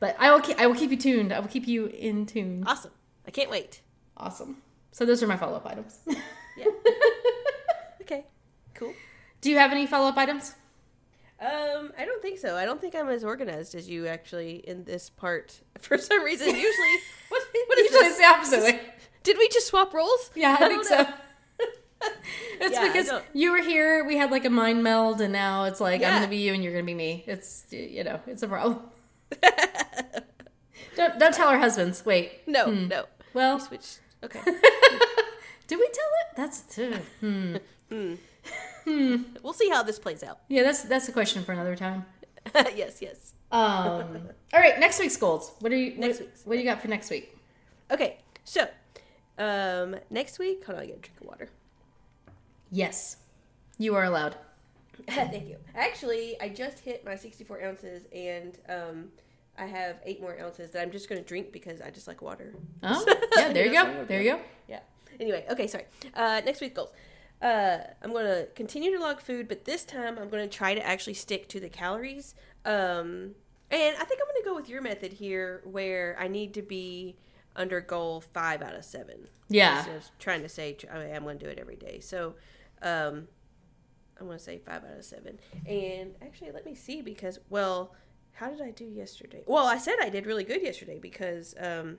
But 0.00 0.16
I 0.18 0.32
will 0.32 0.40
keep, 0.40 0.58
I 0.60 0.66
will 0.66 0.74
keep 0.74 0.90
you 0.90 0.96
tuned. 0.96 1.32
I 1.32 1.38
will 1.40 1.48
keep 1.48 1.66
you 1.68 1.86
in 1.86 2.26
tune. 2.26 2.64
Awesome! 2.66 2.90
I 3.26 3.30
can't 3.30 3.48
wait. 3.50 3.80
Awesome. 4.16 4.58
So 4.94 5.04
those 5.04 5.24
are 5.24 5.26
my 5.26 5.36
follow 5.36 5.56
up 5.56 5.66
items. 5.66 5.98
Yeah. 6.56 6.66
okay. 8.02 8.24
Cool. 8.74 8.94
Do 9.40 9.50
you 9.50 9.58
have 9.58 9.72
any 9.72 9.88
follow 9.88 10.06
up 10.06 10.16
items? 10.16 10.54
Um, 11.40 11.90
I 11.98 12.04
don't 12.04 12.22
think 12.22 12.38
so. 12.38 12.54
I 12.56 12.64
don't 12.64 12.80
think 12.80 12.94
I'm 12.94 13.08
as 13.08 13.24
organized 13.24 13.74
as 13.74 13.90
you 13.90 14.06
actually 14.06 14.62
in 14.68 14.84
this 14.84 15.10
part. 15.10 15.60
For 15.80 15.98
some 15.98 16.22
reason, 16.22 16.46
usually 16.46 16.96
what 17.28 17.42
what 17.66 17.78
is 17.80 17.90
Usually 17.90 18.08
this? 18.08 18.18
the 18.18 18.24
opposite 18.24 18.60
way. 18.62 18.80
Did 19.24 19.36
we 19.36 19.48
just 19.48 19.66
swap 19.66 19.92
roles? 19.92 20.30
Yeah, 20.36 20.56
I, 20.60 20.68
think 20.68 20.84
so. 20.84 21.06
it's 22.60 22.72
Yeah, 22.72 22.86
because 22.92 23.10
you 23.32 23.50
were 23.50 23.62
here, 23.62 24.04
we 24.04 24.16
had 24.16 24.30
like 24.30 24.44
a 24.44 24.50
mind 24.50 24.84
meld, 24.84 25.20
and 25.20 25.32
now 25.32 25.64
it's 25.64 25.80
like 25.80 26.02
I'm 26.04 26.12
gonna 26.14 26.28
be 26.28 26.36
you 26.36 26.54
and 26.54 26.62
you're 26.62 26.72
gonna 26.72 26.84
be 26.84 26.94
me. 26.94 27.24
It's 27.26 27.64
you 27.72 28.04
know, 28.04 28.20
it's 28.28 28.44
a 28.44 28.48
problem. 28.48 28.78
don't 30.96 31.18
don't 31.18 31.34
tell 31.34 31.48
our 31.48 31.58
husbands. 31.58 32.06
Wait. 32.06 32.46
No, 32.46 32.66
Hmm. 32.66 32.86
no. 32.86 33.06
Well, 33.32 33.56
We 33.56 33.62
switched. 33.64 33.98
Okay. 34.24 34.40
did 35.66 35.78
we 35.78 35.88
tell 35.92 36.10
it? 36.20 36.36
That's 36.36 36.78
uh, 36.78 36.98
hmm. 37.20 38.14
we'll 39.42 39.52
see 39.52 39.68
how 39.68 39.82
this 39.82 39.98
plays 39.98 40.22
out. 40.22 40.40
Yeah, 40.48 40.62
that's 40.62 40.82
that's 40.82 41.08
a 41.08 41.12
question 41.12 41.44
for 41.44 41.52
another 41.52 41.76
time. 41.76 42.06
yes, 42.74 43.00
yes. 43.00 43.34
Um. 43.52 44.28
all 44.52 44.60
right, 44.60 44.80
next 44.80 44.98
week's 44.98 45.16
goals. 45.16 45.52
What 45.60 45.72
are 45.72 45.76
you 45.76 45.96
Next 45.96 46.20
week's, 46.20 46.44
What 46.44 46.54
do 46.54 46.60
you 46.60 46.64
got 46.64 46.80
for 46.80 46.88
next 46.88 47.10
week? 47.10 47.36
Okay, 47.90 48.18
so 48.44 48.66
um 49.38 49.96
next 50.10 50.38
week, 50.38 50.64
hold 50.64 50.78
on, 50.78 50.84
I 50.84 50.86
get 50.86 50.96
a 50.96 51.00
drink 51.00 51.20
of 51.20 51.26
water. 51.26 51.50
Yes, 52.70 53.18
you 53.78 53.94
are 53.94 54.04
allowed. 54.04 54.36
Thank 55.08 55.48
you. 55.48 55.56
Actually, 55.74 56.40
I 56.40 56.48
just 56.48 56.80
hit 56.80 57.04
my 57.04 57.16
64 57.16 57.62
ounces, 57.62 58.04
and 58.14 58.58
um, 58.68 59.08
I 59.56 59.66
have 59.66 59.96
eight 60.04 60.20
more 60.20 60.38
ounces 60.40 60.70
that 60.72 60.82
I'm 60.82 60.90
just 60.90 61.08
going 61.08 61.20
to 61.20 61.26
drink 61.26 61.52
because 61.52 61.80
I 61.80 61.90
just 61.90 62.08
like 62.08 62.22
water. 62.22 62.54
Oh, 62.82 63.04
yeah. 63.36 63.52
There 63.52 63.66
you 63.66 63.72
go. 63.72 64.04
There 64.04 64.22
you 64.22 64.32
go. 64.32 64.40
Yeah. 64.68 64.80
Anyway, 65.20 65.44
okay, 65.50 65.66
sorry. 65.66 65.84
Uh, 66.14 66.40
next 66.44 66.60
week 66.60 66.74
goals. 66.74 66.90
Uh, 67.40 67.78
I'm 68.02 68.12
going 68.12 68.26
to 68.26 68.48
continue 68.54 68.96
to 68.96 68.98
log 69.02 69.20
food, 69.20 69.48
but 69.48 69.64
this 69.64 69.84
time 69.84 70.18
I'm 70.18 70.28
going 70.28 70.48
to 70.48 70.56
try 70.56 70.74
to 70.74 70.84
actually 70.84 71.14
stick 71.14 71.48
to 71.48 71.60
the 71.60 71.68
calories. 71.68 72.34
Um, 72.64 73.34
and 73.70 73.96
I 73.96 74.04
think 74.04 74.20
I'm 74.20 74.28
going 74.32 74.42
to 74.42 74.44
go 74.44 74.54
with 74.54 74.68
your 74.68 74.80
method 74.80 75.12
here, 75.12 75.60
where 75.64 76.16
I 76.18 76.28
need 76.28 76.54
to 76.54 76.62
be 76.62 77.16
under 77.56 77.80
goal 77.80 78.22
five 78.32 78.62
out 78.62 78.74
of 78.74 78.84
seven. 78.84 79.28
Yeah. 79.48 79.78
Instead 79.78 79.96
of 79.96 80.10
trying 80.18 80.42
to 80.42 80.48
say 80.48 80.76
I 80.92 81.04
am 81.04 81.24
going 81.24 81.38
to 81.38 81.44
do 81.44 81.50
it 81.50 81.58
every 81.58 81.76
day. 81.76 82.00
So, 82.00 82.34
um, 82.82 83.28
I'm 84.18 84.26
going 84.26 84.38
to 84.38 84.44
say 84.44 84.58
five 84.58 84.84
out 84.84 84.96
of 84.96 85.04
seven. 85.04 85.38
And 85.66 86.14
actually, 86.22 86.52
let 86.52 86.64
me 86.64 86.74
see 86.74 87.02
because 87.02 87.40
well, 87.50 87.94
how 88.34 88.50
did 88.50 88.60
I 88.60 88.70
do 88.70 88.84
yesterday? 88.84 89.42
Well, 89.46 89.66
I 89.66 89.78
said 89.78 89.94
I 90.02 90.08
did 90.08 90.26
really 90.26 90.44
good 90.44 90.62
yesterday 90.62 90.98
because 90.98 91.54
um, 91.58 91.98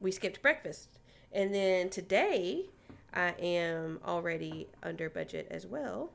we 0.00 0.10
skipped 0.10 0.42
breakfast, 0.42 0.98
and 1.32 1.54
then 1.54 1.90
today 1.90 2.66
I 3.14 3.30
am 3.40 4.00
already 4.06 4.68
under 4.82 5.08
budget 5.10 5.46
as 5.50 5.66
well 5.66 6.12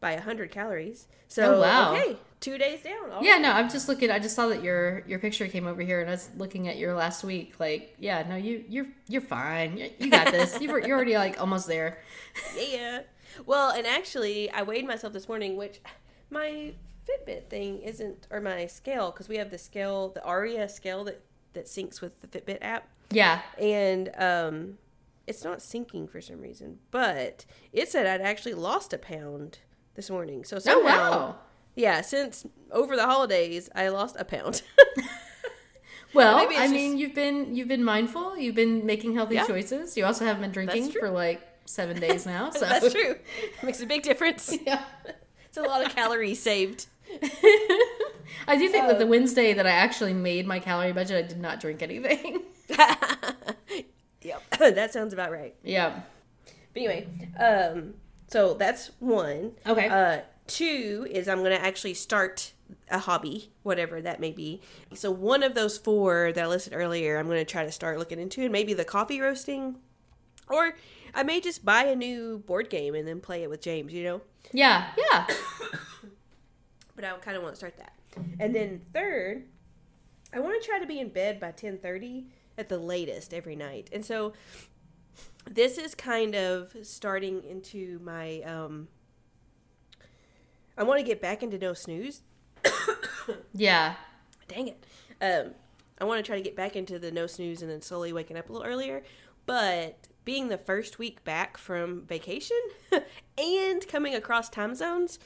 by 0.00 0.14
hundred 0.16 0.50
calories. 0.50 1.06
So 1.26 1.56
Oh, 1.56 1.60
wow. 1.60 1.92
okay, 1.94 2.16
two 2.40 2.56
days 2.56 2.82
down. 2.82 3.10
All 3.10 3.22
Yeah, 3.22 3.32
right. 3.32 3.42
no, 3.42 3.50
I'm 3.52 3.68
just 3.68 3.88
looking. 3.88 4.10
I 4.10 4.18
just 4.18 4.34
saw 4.36 4.48
that 4.48 4.62
your 4.62 5.04
your 5.06 5.18
picture 5.18 5.46
came 5.48 5.66
over 5.66 5.82
here, 5.82 6.00
and 6.00 6.08
I 6.08 6.12
was 6.12 6.30
looking 6.36 6.68
at 6.68 6.76
your 6.78 6.94
last 6.94 7.22
week. 7.24 7.58
Like, 7.60 7.94
yeah, 7.98 8.24
no, 8.28 8.36
you 8.36 8.64
you're 8.68 8.86
you're 9.08 9.20
fine. 9.22 9.76
You- 9.76 9.90
You 9.98 10.10
got 10.10 10.32
this. 10.32 10.60
You're 10.60 10.84
you're 10.86 10.96
already 10.96 11.16
like 11.16 11.40
almost 11.40 11.66
there. 11.66 11.98
Yeah. 12.56 13.00
Well, 13.46 13.70
and 13.70 13.86
actually, 13.86 14.50
I 14.50 14.62
weighed 14.62 14.86
myself 14.86 15.12
this 15.12 15.28
morning, 15.28 15.56
which 15.56 15.80
my 16.30 16.72
Fitbit 17.08 17.48
thing 17.48 17.78
isn't, 17.80 18.26
or 18.30 18.40
my 18.40 18.66
scale, 18.66 19.10
because 19.10 19.28
we 19.28 19.36
have 19.36 19.50
the 19.50 19.58
scale, 19.58 20.10
the 20.10 20.22
Aria 20.24 20.68
scale 20.68 21.04
that 21.04 21.20
that 21.54 21.64
syncs 21.66 22.00
with 22.00 22.20
the 22.20 22.26
Fitbit 22.28 22.58
app, 22.60 22.88
Yeah. 23.10 23.40
and 23.58 24.10
um, 24.18 24.78
it's 25.26 25.42
not 25.44 25.58
syncing 25.58 26.08
for 26.08 26.20
some 26.20 26.40
reason. 26.40 26.78
But 26.90 27.46
it 27.72 27.88
said 27.88 28.06
I'd 28.06 28.20
actually 28.20 28.54
lost 28.54 28.92
a 28.92 28.98
pound 28.98 29.58
this 29.94 30.10
morning. 30.10 30.44
So 30.44 30.56
Oh 30.56 30.60
somehow, 30.60 31.10
wow. 31.10 31.36
yeah, 31.74 32.02
since 32.02 32.46
over 32.70 32.94
the 32.96 33.06
holidays, 33.06 33.70
I 33.74 33.88
lost 33.88 34.16
a 34.18 34.24
pound. 34.24 34.62
Well, 36.14 36.38
I 36.38 36.46
just- 36.54 36.72
mean, 36.72 36.96
you've 36.96 37.14
been 37.14 37.54
you've 37.54 37.68
been 37.68 37.84
mindful. 37.84 38.36
You've 38.38 38.54
been 38.54 38.86
making 38.86 39.14
healthy 39.14 39.34
Yeah. 39.34 39.46
choices. 39.46 39.94
You 39.96 40.06
also 40.06 40.24
haven't 40.24 40.40
been 40.40 40.52
drinking 40.52 40.92
for 40.92 41.10
like 41.10 41.42
seven 41.66 42.00
days 42.00 42.24
now. 42.24 42.48
So 42.54 42.60
That's 42.60 42.92
true. 42.92 43.16
Makes 43.62 43.82
a 43.82 43.86
big 43.86 44.02
difference. 44.02 44.56
Yeah. 44.66 44.82
It's 45.46 45.58
a 45.58 45.62
lot 45.62 45.84
of 45.84 45.94
calories 45.94 46.40
saved. 46.42 46.86
I 48.46 48.56
do 48.56 48.68
think 48.68 48.86
that 48.86 48.98
the 48.98 49.04
Oh. 49.04 49.08
Wednesday 49.08 49.52
that 49.54 49.66
I 49.66 49.70
actually 49.70 50.14
made 50.14 50.46
my 50.46 50.58
calorie 50.58 50.92
budget, 50.92 51.24
I 51.24 51.28
did 51.28 51.40
not 51.40 51.60
drink 51.60 51.82
anything. 51.82 52.42
yep, 54.22 54.42
that 54.58 54.92
sounds 54.92 55.12
about 55.12 55.30
right. 55.32 55.54
yeah. 55.62 56.00
But 56.72 56.76
anyway, 56.82 57.08
um, 57.38 57.94
so 58.28 58.54
that's 58.54 58.90
one. 59.00 59.52
Okay. 59.66 59.88
Uh, 59.88 60.20
two 60.46 61.06
is 61.10 61.28
I'm 61.28 61.38
going 61.38 61.50
to 61.56 61.62
actually 61.64 61.94
start 61.94 62.52
a 62.90 62.98
hobby, 62.98 63.50
whatever 63.62 64.00
that 64.02 64.20
may 64.20 64.32
be. 64.32 64.60
So 64.94 65.10
one 65.10 65.42
of 65.42 65.54
those 65.54 65.78
four 65.78 66.32
that 66.32 66.42
I 66.44 66.46
listed 66.46 66.74
earlier, 66.74 67.18
I'm 67.18 67.26
going 67.26 67.38
to 67.38 67.50
try 67.50 67.64
to 67.64 67.72
start 67.72 67.98
looking 67.98 68.18
into, 68.20 68.42
and 68.42 68.52
maybe 68.52 68.74
the 68.74 68.84
coffee 68.84 69.20
roasting, 69.20 69.76
or 70.48 70.74
I 71.14 71.22
may 71.22 71.40
just 71.40 71.64
buy 71.64 71.84
a 71.84 71.96
new 71.96 72.38
board 72.40 72.68
game 72.70 72.94
and 72.94 73.08
then 73.08 73.20
play 73.20 73.42
it 73.42 73.50
with 73.50 73.60
James. 73.62 73.92
You 73.92 74.04
know. 74.04 74.20
Yeah. 74.52 74.88
Yeah. 74.96 75.26
But 76.98 77.04
I 77.04 77.16
kind 77.18 77.36
of 77.36 77.44
want 77.44 77.54
to 77.54 77.56
start 77.56 77.76
that. 77.76 77.92
And 78.40 78.52
then 78.52 78.80
third, 78.92 79.44
I 80.34 80.40
want 80.40 80.60
to 80.60 80.68
try 80.68 80.80
to 80.80 80.86
be 80.86 80.98
in 80.98 81.10
bed 81.10 81.38
by 81.38 81.52
10:30 81.52 82.24
at 82.58 82.68
the 82.68 82.76
latest 82.76 83.32
every 83.32 83.54
night. 83.54 83.88
And 83.92 84.04
so 84.04 84.32
this 85.48 85.78
is 85.78 85.94
kind 85.94 86.34
of 86.34 86.74
starting 86.82 87.44
into 87.44 88.00
my 88.00 88.42
um 88.42 88.88
I 90.76 90.82
want 90.82 90.98
to 90.98 91.06
get 91.06 91.22
back 91.22 91.44
into 91.44 91.56
no 91.56 91.72
snooze. 91.72 92.22
Yeah. 93.52 93.94
Dang 94.48 94.66
it. 94.66 94.84
Um 95.20 95.54
I 96.00 96.04
want 96.04 96.18
to 96.18 96.28
try 96.28 96.34
to 96.34 96.42
get 96.42 96.56
back 96.56 96.74
into 96.74 96.98
the 96.98 97.12
no 97.12 97.28
snooze 97.28 97.62
and 97.62 97.70
then 97.70 97.80
slowly 97.80 98.12
waking 98.12 98.36
up 98.36 98.48
a 98.48 98.52
little 98.52 98.66
earlier. 98.66 99.04
But 99.46 100.08
being 100.24 100.48
the 100.48 100.58
first 100.58 100.98
week 100.98 101.22
back 101.24 101.56
from 101.56 102.02
vacation 102.06 102.58
and 103.38 103.86
coming 103.86 104.14
across 104.14 104.48
time 104.50 104.74
zones, 104.74 105.18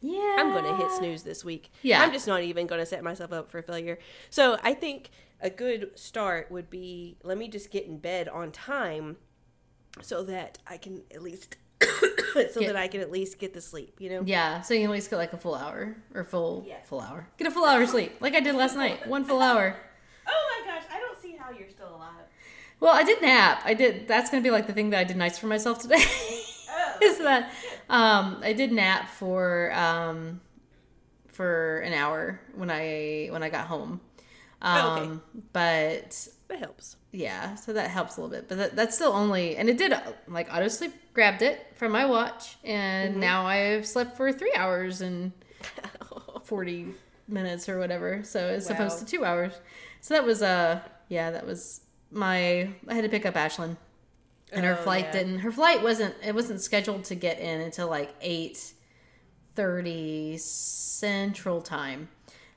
Yeah. 0.00 0.36
I'm 0.38 0.50
going 0.52 0.64
to 0.64 0.76
hit 0.76 0.90
snooze 0.92 1.22
this 1.22 1.44
week. 1.44 1.70
Yeah. 1.82 2.02
I'm 2.02 2.12
just 2.12 2.26
not 2.26 2.42
even 2.42 2.66
going 2.66 2.80
to 2.80 2.86
set 2.86 3.02
myself 3.04 3.32
up 3.32 3.50
for 3.50 3.60
failure. 3.62 3.98
So 4.30 4.58
I 4.62 4.74
think 4.74 5.10
a 5.40 5.50
good 5.50 5.90
start 5.98 6.50
would 6.50 6.70
be 6.70 7.16
let 7.22 7.36
me 7.38 7.48
just 7.48 7.70
get 7.70 7.86
in 7.86 7.98
bed 7.98 8.28
on 8.28 8.50
time 8.52 9.16
so 10.02 10.22
that 10.24 10.58
I 10.66 10.76
can 10.76 11.02
at 11.14 11.22
least 11.22 11.56
so 11.80 12.60
Get- 12.60 12.66
that 12.66 12.76
I 12.76 12.88
can 12.88 13.00
at 13.00 13.10
least 13.10 13.38
get 13.38 13.54
the 13.54 13.60
sleep, 13.60 13.96
you 14.00 14.10
know? 14.10 14.22
Yeah, 14.24 14.60
so 14.60 14.74
you 14.74 14.80
can 14.80 14.90
at 14.90 14.92
least 14.92 15.10
get 15.10 15.16
like 15.16 15.32
a 15.32 15.38
full 15.38 15.54
hour 15.54 15.96
or 16.14 16.24
full 16.24 16.64
Yeah. 16.66 16.76
full 16.84 17.00
hour. 17.00 17.26
Get 17.38 17.46
a 17.48 17.50
full 17.50 17.64
hour 17.64 17.84
sleep, 17.86 18.12
like 18.20 18.34
I 18.34 18.40
did 18.40 18.54
last 18.54 18.76
night. 18.76 19.06
One 19.06 19.24
full 19.24 19.40
hour. 19.40 19.76
Oh 20.32 20.62
my 20.64 20.72
gosh, 20.72 20.84
I 20.94 21.00
don't 21.00 21.20
see 21.20 21.34
how 21.34 21.50
you're 21.50 21.68
still 21.70 21.88
alive. 21.96 22.22
Well, 22.78 22.94
I 22.94 23.02
did 23.02 23.20
nap. 23.20 23.62
I 23.64 23.74
did. 23.74 24.06
That's 24.06 24.30
gonna 24.30 24.42
be 24.44 24.50
like 24.52 24.68
the 24.68 24.72
thing 24.72 24.90
that 24.90 25.00
I 25.00 25.04
did 25.04 25.16
nice 25.16 25.38
for 25.38 25.46
myself 25.48 25.80
today. 25.80 25.96
Is 27.02 27.18
that 27.18 27.52
um, 27.88 28.38
I 28.42 28.52
did 28.52 28.72
nap 28.72 29.08
for 29.08 29.72
um, 29.74 30.40
for 31.28 31.78
an 31.80 31.92
hour 31.92 32.40
when 32.54 32.70
I 32.70 33.28
when 33.30 33.42
I 33.42 33.48
got 33.48 33.66
home. 33.66 34.00
Um, 34.62 34.78
Oh, 34.78 34.88
okay. 34.96 35.10
But 35.52 36.28
That 36.48 36.58
helps. 36.58 36.96
yeah, 37.12 37.54
so 37.54 37.72
that 37.72 37.90
helps 37.90 38.16
a 38.16 38.20
little 38.20 38.36
bit. 38.36 38.48
But 38.48 38.58
that, 38.58 38.76
that's 38.76 38.94
still 38.94 39.12
only, 39.12 39.56
and 39.56 39.68
it 39.70 39.78
did 39.78 39.94
like 40.28 40.48
auto 40.52 40.68
sleep 40.68 40.92
grabbed 41.14 41.40
it 41.42 41.66
from 41.76 41.92
my 41.92 42.04
watch, 42.06 42.56
and 42.64 43.12
Mm-hmm. 43.12 43.20
now 43.20 43.46
I've 43.46 43.86
slept 43.86 44.16
for 44.16 44.30
three 44.32 44.52
hours 44.54 45.00
and 45.00 45.32
forty 46.44 46.94
minutes 47.28 47.68
or 47.68 47.78
whatever. 47.78 48.22
So 48.24 48.48
it's 48.48 48.66
supposed 48.66 48.98
to 48.98 49.04
two 49.06 49.24
hours. 49.24 49.52
So 50.00 50.14
that 50.14 50.24
was 50.24 50.42
uh 50.42 50.80
yeah, 51.08 51.30
that 51.30 51.46
was 51.46 51.80
my. 52.10 52.68
I 52.88 52.94
had 52.94 53.02
to 53.04 53.08
pick 53.08 53.24
up 53.26 53.34
Ashlyn, 53.34 53.76
and 54.52 54.64
her 54.64 54.76
Oh, 54.78 54.82
flight 54.82 55.06
yeah. 55.06 55.12
didn't. 55.12 55.38
Her 55.40 55.52
flight 55.52 55.82
wasn't. 55.82 56.14
It 56.24 56.34
wasn't 56.34 56.60
scheduled 56.60 57.04
to 57.04 57.14
get 57.14 57.38
in 57.38 57.60
until 57.60 57.88
like 57.88 58.14
eight 58.20 58.72
thirty 59.54 60.36
Central 60.38 61.60
Time. 61.60 62.08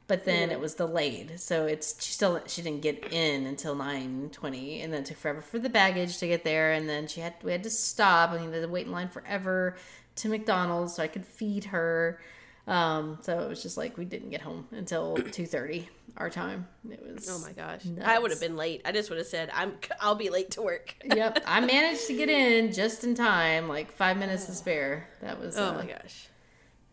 But 0.06 0.26
then 0.26 0.52
it 0.52 0.60
was 0.60 0.76
delayed, 0.76 1.40
so 1.40 1.66
it's 1.66 2.04
she 2.04 2.12
still 2.12 2.42
she 2.46 2.62
didn't 2.62 2.82
get 2.82 3.14
in 3.14 3.46
until 3.48 3.74
nine 3.74 4.30
twenty, 4.34 4.82
and 4.82 4.92
then 4.94 5.02
it 5.02 5.06
took 5.06 5.18
forever 5.18 5.42
for 5.42 5.60
the 5.60 5.70
baggage 5.70 6.18
to 6.18 6.28
get 6.28 6.44
there, 6.44 6.74
and 6.74 6.90
then 6.90 7.08
she 7.08 7.22
had 7.22 7.34
we 7.42 7.54
had 7.54 7.64
to 7.64 7.70
stop, 7.70 8.34
we 8.34 8.40
had 8.40 8.52
to 8.52 8.68
wait 8.68 8.86
in 8.86 8.92
line 8.92 9.08
forever 9.08 9.78
to 10.18 10.28
McDonald's 10.30 10.96
so 10.96 11.04
I 11.04 11.08
could 11.08 11.26
feed 11.26 11.64
her. 11.66 12.20
Um, 12.65 13.17
so 13.21 13.39
it 13.41 13.49
was 13.49 13.62
just 13.62 13.76
like 13.76 13.97
we 13.97 14.06
didn't 14.06 14.30
get 14.30 14.41
home 14.41 14.67
until 14.71 15.15
two 15.32 15.45
thirty 15.45 15.89
our 16.15 16.30
time. 16.30 16.67
It 16.89 17.02
was 17.04 17.28
Oh 17.30 17.39
my 17.39 17.52
gosh. 17.52 17.82
I 18.04 18.17
would 18.19 18.32
have 18.32 18.39
been 18.39 18.56
late. 18.56 18.82
I 18.86 18.91
just 18.93 19.10
would 19.10 19.17
have 19.17 19.28
said 19.28 19.49
I'm 19.54 19.73
I'll 19.99 20.15
be 20.15 20.30
late 20.30 20.52
to 20.52 20.62
work. 20.62 20.95
yep, 21.04 21.43
I 21.45 21.60
managed 21.60 22.08
to 22.08 22.15
get 22.15 22.30
in 22.30 22.71
just 22.71 23.04
in 23.04 23.15
time, 23.15 23.67
like 23.67 23.91
five 23.91 24.17
minutes 24.17 24.45
to 24.45 24.54
spare. 24.54 25.10
That 25.21 25.39
was 25.39 25.58
Oh 25.58 25.69
uh, 25.69 25.73
my 25.73 25.86
gosh. 25.86 26.28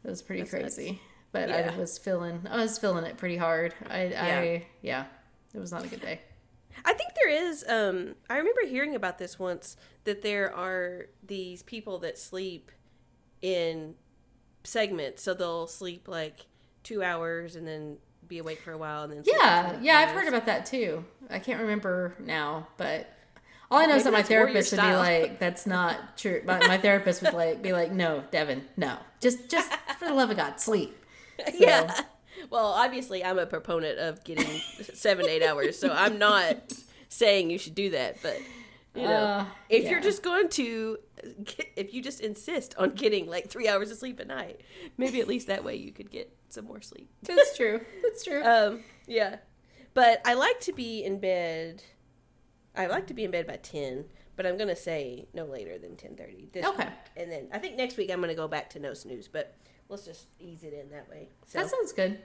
that 0.02 0.10
was 0.10 0.22
pretty 0.22 0.42
That's 0.42 0.52
nuts. 0.54 0.74
crazy. 0.76 1.00
But 1.32 1.48
Yeah. 1.50 1.70
I 1.72 1.78
was 1.78 1.98
feeling 1.98 2.40
I 2.50 2.56
was 2.56 2.76
feeling 2.78 3.04
it 3.04 3.16
pretty 3.16 3.36
hard. 3.36 3.72
I 3.88 4.06
Yeah. 4.06 4.40
I 4.40 4.66
yeah, 4.82 5.04
it 5.54 5.58
was 5.60 5.70
not 5.70 5.84
a 5.84 5.88
good 5.88 6.00
day. 6.02 6.20
I 6.84 6.94
think 6.94 7.10
there 7.14 7.30
is. 7.30 7.64
Um, 7.68 8.14
I 8.28 8.38
remember 8.38 8.62
hearing 8.66 8.96
about 8.96 9.18
this 9.18 9.38
once 9.38 9.76
that 10.04 10.22
there 10.22 10.52
are 10.52 11.06
these 11.22 11.62
people 11.62 11.98
that 11.98 12.16
sleep 12.18 12.72
in 13.42 13.94
segments. 14.64 15.22
So 15.22 15.34
they'll 15.34 15.66
sleep 15.66 16.08
like 16.08 16.46
two 16.82 17.02
hours 17.02 17.56
and 17.56 17.66
then 17.66 17.98
be 18.26 18.38
awake 18.38 18.60
for 18.60 18.72
a 18.72 18.78
while 18.78 19.02
and 19.02 19.12
then 19.12 19.22
Yeah, 19.26 19.78
yeah, 19.82 19.98
I've 19.98 20.10
heard 20.10 20.28
about 20.28 20.46
that 20.46 20.64
too. 20.66 21.04
I 21.28 21.38
can't 21.38 21.60
remember 21.60 22.14
now, 22.20 22.68
but 22.76 23.12
all 23.70 23.78
I 23.78 23.86
know 23.86 23.96
is 23.96 24.04
that 24.04 24.12
my 24.12 24.18
that's 24.18 24.30
more 24.30 24.38
your 24.38 24.46
therapist 24.48 24.72
would 24.72 24.80
be 24.80 24.94
like, 24.94 25.38
"That's 25.38 25.66
not 25.66 26.16
true." 26.16 26.42
My, 26.44 26.58
my 26.66 26.76
therapist 26.78 27.22
would 27.22 27.34
like 27.34 27.62
be 27.62 27.72
like, 27.72 27.92
"No, 27.92 28.24
Devin, 28.32 28.64
no, 28.76 28.96
just 29.20 29.48
just 29.48 29.72
for 29.98 30.06
the 30.06 30.14
love 30.14 30.30
of 30.30 30.36
God, 30.36 30.60
sleep." 30.60 30.96
Yeah. 31.54 31.98
Well, 32.50 32.66
obviously, 32.66 33.24
I'm 33.24 33.38
a 33.38 33.46
proponent 33.46 33.98
of 33.98 34.22
getting 34.24 34.46
seven 34.94 35.26
eight 35.26 35.42
hours, 35.42 35.78
so 35.78 35.90
I'm 35.90 36.18
not 36.18 36.56
saying 37.08 37.50
you 37.50 37.58
should 37.58 37.74
do 37.74 37.90
that. 37.90 38.16
But 38.22 38.38
you 38.94 39.02
know, 39.02 39.08
Uh, 39.08 39.46
if 39.68 39.84
yeah. 39.84 39.90
you're 39.90 40.00
just 40.00 40.22
going 40.22 40.48
to, 40.50 40.98
get, 41.44 41.66
if 41.76 41.94
you 41.94 42.02
just 42.02 42.20
insist 42.20 42.74
on 42.76 42.90
getting 42.94 43.26
like 43.28 43.48
three 43.48 43.68
hours 43.68 43.90
of 43.90 43.98
sleep 43.98 44.18
at 44.20 44.26
night, 44.26 44.60
maybe 44.98 45.20
at 45.20 45.28
least 45.28 45.46
that 45.46 45.62
way 45.64 45.76
you 45.76 45.92
could 45.92 46.10
get 46.10 46.32
some 46.48 46.64
more 46.64 46.80
sleep. 46.80 47.08
That's 47.22 47.56
true. 47.56 47.80
That's 48.02 48.24
true. 48.24 48.42
Um, 48.42 48.82
yeah, 49.06 49.36
but 49.94 50.20
I 50.24 50.34
like 50.34 50.60
to 50.60 50.72
be 50.72 51.04
in 51.04 51.18
bed. 51.20 51.82
I 52.76 52.86
like 52.86 53.06
to 53.08 53.14
be 53.14 53.24
in 53.24 53.30
bed 53.30 53.46
by 53.46 53.56
ten, 53.56 54.04
but 54.36 54.46
I'm 54.46 54.56
gonna 54.56 54.76
say 54.76 55.26
no 55.34 55.44
later 55.44 55.78
than 55.78 55.96
ten 55.96 56.16
thirty 56.16 56.48
this 56.52 56.64
Okay. 56.66 56.84
week, 56.84 56.92
and 57.16 57.30
then 57.30 57.48
I 57.52 57.58
think 57.58 57.76
next 57.76 57.96
week 57.96 58.10
I'm 58.10 58.20
gonna 58.20 58.34
go 58.34 58.48
back 58.48 58.70
to 58.70 58.78
no 58.80 58.94
snooze. 58.94 59.28
But 59.28 59.54
let's 59.88 60.04
just 60.04 60.26
ease 60.38 60.62
it 60.64 60.72
in 60.72 60.88
that 60.90 61.08
way. 61.08 61.28
So 61.46 61.58
that 61.60 61.68
sounds 61.70 61.92
good. 61.92 62.18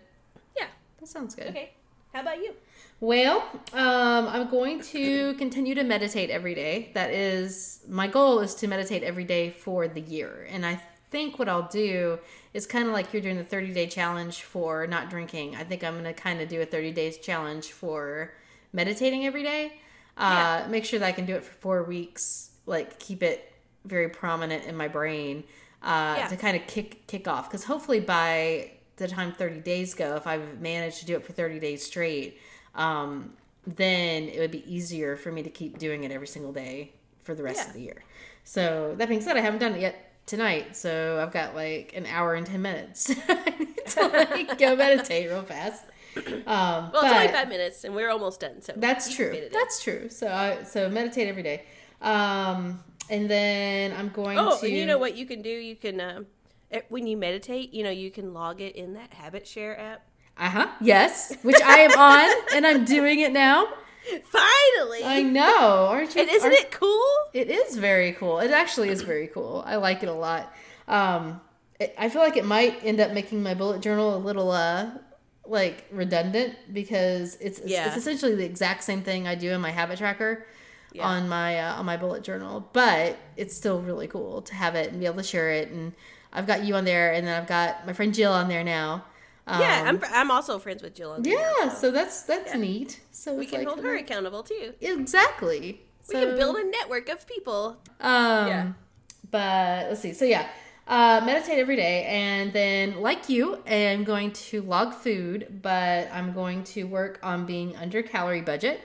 yeah, 0.57 0.67
That 0.99 1.07
sounds 1.07 1.33
good. 1.35 1.47
okay. 1.49 1.73
How 2.15 2.21
about 2.21 2.37
you? 2.37 2.53
Well, 3.01 3.41
um, 3.73 4.29
I'm 4.29 4.49
going 4.49 4.79
to 4.83 5.33
continue 5.33 5.75
to 5.75 5.83
meditate 5.83 6.29
every 6.29 6.55
day. 6.55 6.91
That 6.93 7.09
is 7.11 7.81
my 7.89 8.07
goal 8.07 8.39
is 8.39 8.55
to 8.55 8.67
meditate 8.69 9.03
every 9.03 9.25
day 9.25 9.49
for 9.49 9.89
the 9.89 9.99
year. 9.99 10.47
And 10.49 10.65
I 10.65 10.81
think 11.11 11.37
what 11.37 11.49
I'll 11.49 11.67
do 11.67 12.17
is 12.53 12.65
kind 12.65 12.87
of 12.87 12.93
like 12.93 13.11
you're 13.11 13.21
doing 13.21 13.35
the 13.35 13.43
30 13.43 13.73
day 13.73 13.87
challenge 13.87 14.43
for 14.43 14.87
not 14.87 15.09
drinking. 15.09 15.57
I 15.57 15.65
think 15.65 15.83
I'm 15.83 15.91
going 15.95 16.05
to 16.05 16.13
kind 16.13 16.39
of 16.39 16.47
do 16.47 16.61
a 16.61 16.65
30 16.65 16.93
days 16.93 17.17
challenge 17.17 17.73
for 17.73 18.33
meditating 18.71 19.25
every 19.25 19.43
day. 19.43 19.81
Uh, 20.15 20.65
Make 20.69 20.85
sure 20.85 20.99
that 20.99 21.05
I 21.05 21.11
can 21.11 21.25
do 21.25 21.35
it 21.35 21.43
for 21.43 21.51
four 21.55 21.83
weeks. 21.83 22.51
Like 22.65 22.97
keep 22.97 23.23
it 23.23 23.51
very 23.83 24.07
prominent 24.07 24.63
in 24.63 24.77
my 24.77 24.87
brain 24.87 25.43
uh, 25.83 26.15
Yeah. 26.19 26.27
to 26.27 26.37
kind 26.37 26.55
of 26.55 26.65
kick 26.65 27.07
kick 27.07 27.27
off. 27.27 27.49
Because 27.49 27.65
hopefully 27.65 27.99
by 27.99 28.71
the 28.97 29.07
time 29.07 29.31
30 29.33 29.59
days 29.59 29.93
go, 29.93 30.15
if 30.15 30.27
I've 30.27 30.59
managed 30.61 30.99
to 30.99 31.05
do 31.05 31.15
it 31.15 31.25
for 31.25 31.33
30 31.33 31.59
days 31.59 31.83
straight, 31.85 32.39
um, 32.75 33.33
then 33.67 34.29
it 34.29 34.39
would 34.39 34.51
be 34.51 34.63
easier 34.73 35.15
for 35.17 35.31
me 35.31 35.43
to 35.43 35.49
keep 35.49 35.77
doing 35.79 36.03
it 36.03 36.11
every 36.11 36.27
single 36.27 36.53
day 36.53 36.91
for 37.23 37.33
the 37.35 37.43
rest 37.43 37.61
Yeah. 37.63 37.67
of 37.67 37.73
the 37.73 37.81
year. 37.81 38.03
So 38.43 38.93
that 38.97 39.09
being 39.09 39.21
said, 39.21 39.37
I 39.37 39.41
haven't 39.41 39.59
done 39.59 39.73
it 39.75 39.81
yet 39.81 40.11
tonight, 40.27 40.75
so 40.75 41.19
I've 41.21 41.33
got 41.33 41.55
like 41.55 41.93
an 41.95 42.05
hour 42.05 42.35
and 42.35 42.45
10 42.45 42.61
minutes 42.61 43.11
I 43.27 43.53
need 43.59 43.85
to 43.87 44.07
like 44.07 44.57
go 44.57 44.75
meditate 44.85 45.29
real 45.29 45.43
fast. 45.43 45.83
Um, 46.15 46.91
Well, 46.93 47.03
it's 47.03 47.13
only 47.13 47.27
five 47.27 47.49
minutes, 47.49 47.83
and 47.83 47.93
we're 47.95 48.09
almost 48.09 48.39
done. 48.39 48.61
So 48.61 48.73
that's 48.75 49.13
true. 49.13 49.31
fit 49.31 49.43
it 49.43 49.47
in. 49.47 49.51
That's 49.53 49.83
true. 49.83 50.09
So 50.09 50.27
I 50.31 50.63
so 50.63 50.89
meditate 50.89 51.27
every 51.27 51.43
day. 51.43 51.63
Um 52.01 52.83
and 53.09 53.29
then 53.29 53.93
I'm 53.93 54.09
going 54.09 54.37
Oh, 54.39 54.57
to 54.59 54.65
and 54.65 54.75
you 54.75 54.85
know 54.85 54.97
what 54.97 55.15
you 55.15 55.25
can 55.25 55.41
do? 55.41 55.49
You 55.49 55.75
can 55.75 55.99
um, 56.01 56.21
eh, 56.21 56.25
when 56.89 57.07
you 57.07 57.17
meditate, 57.17 57.73
you 57.73 57.83
know, 57.83 57.89
you 57.89 58.11
can 58.11 58.33
log 58.33 58.61
it 58.61 58.75
in 58.75 58.93
that 58.93 59.13
Habit 59.13 59.47
Share 59.47 59.79
app. 59.79 60.05
Uh-huh. 60.37 60.67
Yes, 60.81 61.35
which 61.43 61.61
I 61.63 61.79
am 61.79 61.97
on 61.97 62.43
and 62.55 62.67
I'm 62.67 62.83
doing 62.85 63.19
it 63.21 63.31
now. 63.31 63.67
Finally, 64.23 65.03
I 65.03 65.21
know. 65.23 65.87
Aren't 65.89 66.15
you? 66.15 66.21
and 66.21 66.29
isn't 66.29 66.45
aren't- 66.51 66.59
it 66.59 66.71
cool? 66.71 67.05
It 67.33 67.49
is 67.49 67.77
very 67.77 68.13
cool. 68.13 68.39
It 68.39 68.51
actually 68.51 68.89
is 68.89 69.01
very 69.01 69.27
cool. 69.27 69.63
I 69.65 69.75
like 69.77 70.03
it 70.03 70.09
a 70.09 70.13
lot. 70.13 70.53
Um 70.87 71.41
it, 71.79 71.93
I 71.97 72.07
feel 72.09 72.21
like 72.21 72.37
it 72.37 72.45
might 72.45 72.83
end 72.83 72.99
up 73.01 73.11
making 73.11 73.43
my 73.43 73.53
bullet 73.53 73.81
journal 73.81 74.15
a 74.15 74.19
little 74.19 74.51
uh 74.51 74.91
like 75.45 75.85
redundant 75.91 76.55
because 76.73 77.35
it's 77.41 77.59
it's, 77.59 77.69
Yeah. 77.69 77.87
it's 77.87 77.97
essentially 77.97 78.35
the 78.35 78.45
exact 78.45 78.83
same 78.83 79.01
thing 79.01 79.27
I 79.27 79.35
do 79.35 79.51
in 79.51 79.61
my 79.61 79.71
habit 79.71 79.97
tracker. 79.99 80.45
Yeah. 80.93 81.05
on 81.05 81.27
my 81.27 81.59
uh, 81.59 81.73
on 81.75 81.85
my 81.85 81.97
bullet 81.97 82.23
journal, 82.23 82.69
but 82.71 83.17
it's 83.35 83.53
still 83.53 83.81
really 83.81 84.07
cool 84.07 84.41
to 84.43 84.55
have 84.55 84.75
it 84.75 84.91
and 84.91 84.99
be 85.01 85.05
able 85.07 85.17
to 85.17 85.23
share 85.23 85.51
it. 85.51 85.69
And 85.69 85.91
I've 86.35 86.47
got 86.47 86.63
you 86.63 86.75
on 86.75 86.85
there, 86.85 87.13
and 87.13 87.25
then 87.25 87.41
I've 87.41 87.47
got 87.47 87.85
my 87.87 87.93
friend 87.93 88.13
Jill 88.13 88.31
on 88.31 88.47
there 88.49 88.63
now. 88.63 89.05
Um, 89.47 89.61
yeah, 89.61 89.83
I'm 89.85 90.01
I'm 90.11 90.31
also 90.31 90.59
friends 90.59 90.81
with 90.83 90.95
Jill. 90.95 91.11
On 91.11 91.21
there, 91.21 91.33
yeah, 91.33 91.69
so 91.69 91.75
so 91.81 91.91
that's 91.91 92.23
that's 92.23 92.53
Yeah. 92.53 92.59
neat. 92.59 92.99
So 93.11 93.33
we 93.35 93.45
can 93.45 93.59
like, 93.59 93.67
hold 93.67 93.83
her 93.83 93.95
accountable 93.95 94.43
too. 94.43 94.73
exactly. 94.81 95.81
We 96.07 96.13
can 96.15 96.35
build 96.35 96.55
a 96.57 96.63
network 96.63 97.09
of 97.09 97.25
people. 97.25 97.77
Um, 97.99 98.47
Yeah. 98.47 98.71
But 99.31 99.87
let's 99.89 100.01
see. 100.01 100.13
So 100.13 100.25
yeah, 100.25 100.47
uh, 100.87 101.21
meditate 101.25 101.57
every 101.57 101.75
day, 101.75 102.05
and 102.05 102.53
then 102.53 103.01
like 103.01 103.27
you, 103.29 103.59
I'm 103.67 104.03
going 104.03 104.31
to 104.49 104.61
log 104.61 104.93
food, 104.93 105.59
but 105.61 106.09
I'm 106.13 106.33
going 106.33 106.63
to 106.75 106.83
work 106.83 107.19
on 107.23 107.45
being 107.45 107.75
under 107.75 108.03
calorie 108.03 108.41
budget. 108.41 108.81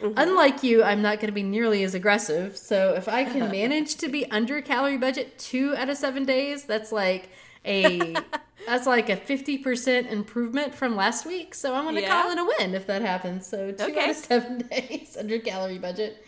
Mm-hmm. 0.00 0.14
Unlike 0.16 0.62
you, 0.62 0.82
I'm 0.82 1.02
not 1.02 1.16
going 1.18 1.28
to 1.28 1.32
be 1.32 1.42
nearly 1.42 1.82
as 1.84 1.94
aggressive. 1.94 2.56
So 2.56 2.94
if 2.94 3.08
I 3.08 3.24
can 3.24 3.50
manage 3.60 3.94
to 3.96 4.08
be 4.08 4.30
under 4.30 4.60
calorie 4.60 4.98
budget 4.98 5.38
two 5.38 5.74
out 5.76 5.88
of 5.88 5.96
seven 5.96 6.24
days, 6.24 6.64
that's 6.64 6.92
like 6.92 7.30
a 7.64 8.16
that's 8.66 8.86
like 8.86 9.08
a 9.08 9.16
50% 9.16 10.10
improvement 10.10 10.74
from 10.74 10.96
last 10.96 11.24
week. 11.26 11.54
So 11.54 11.74
I'm 11.74 11.84
going 11.84 11.94
to 11.96 12.00
Yeah. 12.02 12.22
call 12.22 12.30
it 12.32 12.38
a 12.38 12.44
win 12.58 12.74
if 12.74 12.86
that 12.86 13.02
happens. 13.02 13.46
So 13.46 13.72
two 13.72 13.84
Okay. 13.84 14.04
out 14.04 14.10
of 14.10 14.16
seven 14.16 14.58
days 14.70 15.16
under 15.18 15.38
calorie 15.38 15.78
budget. 15.78 16.24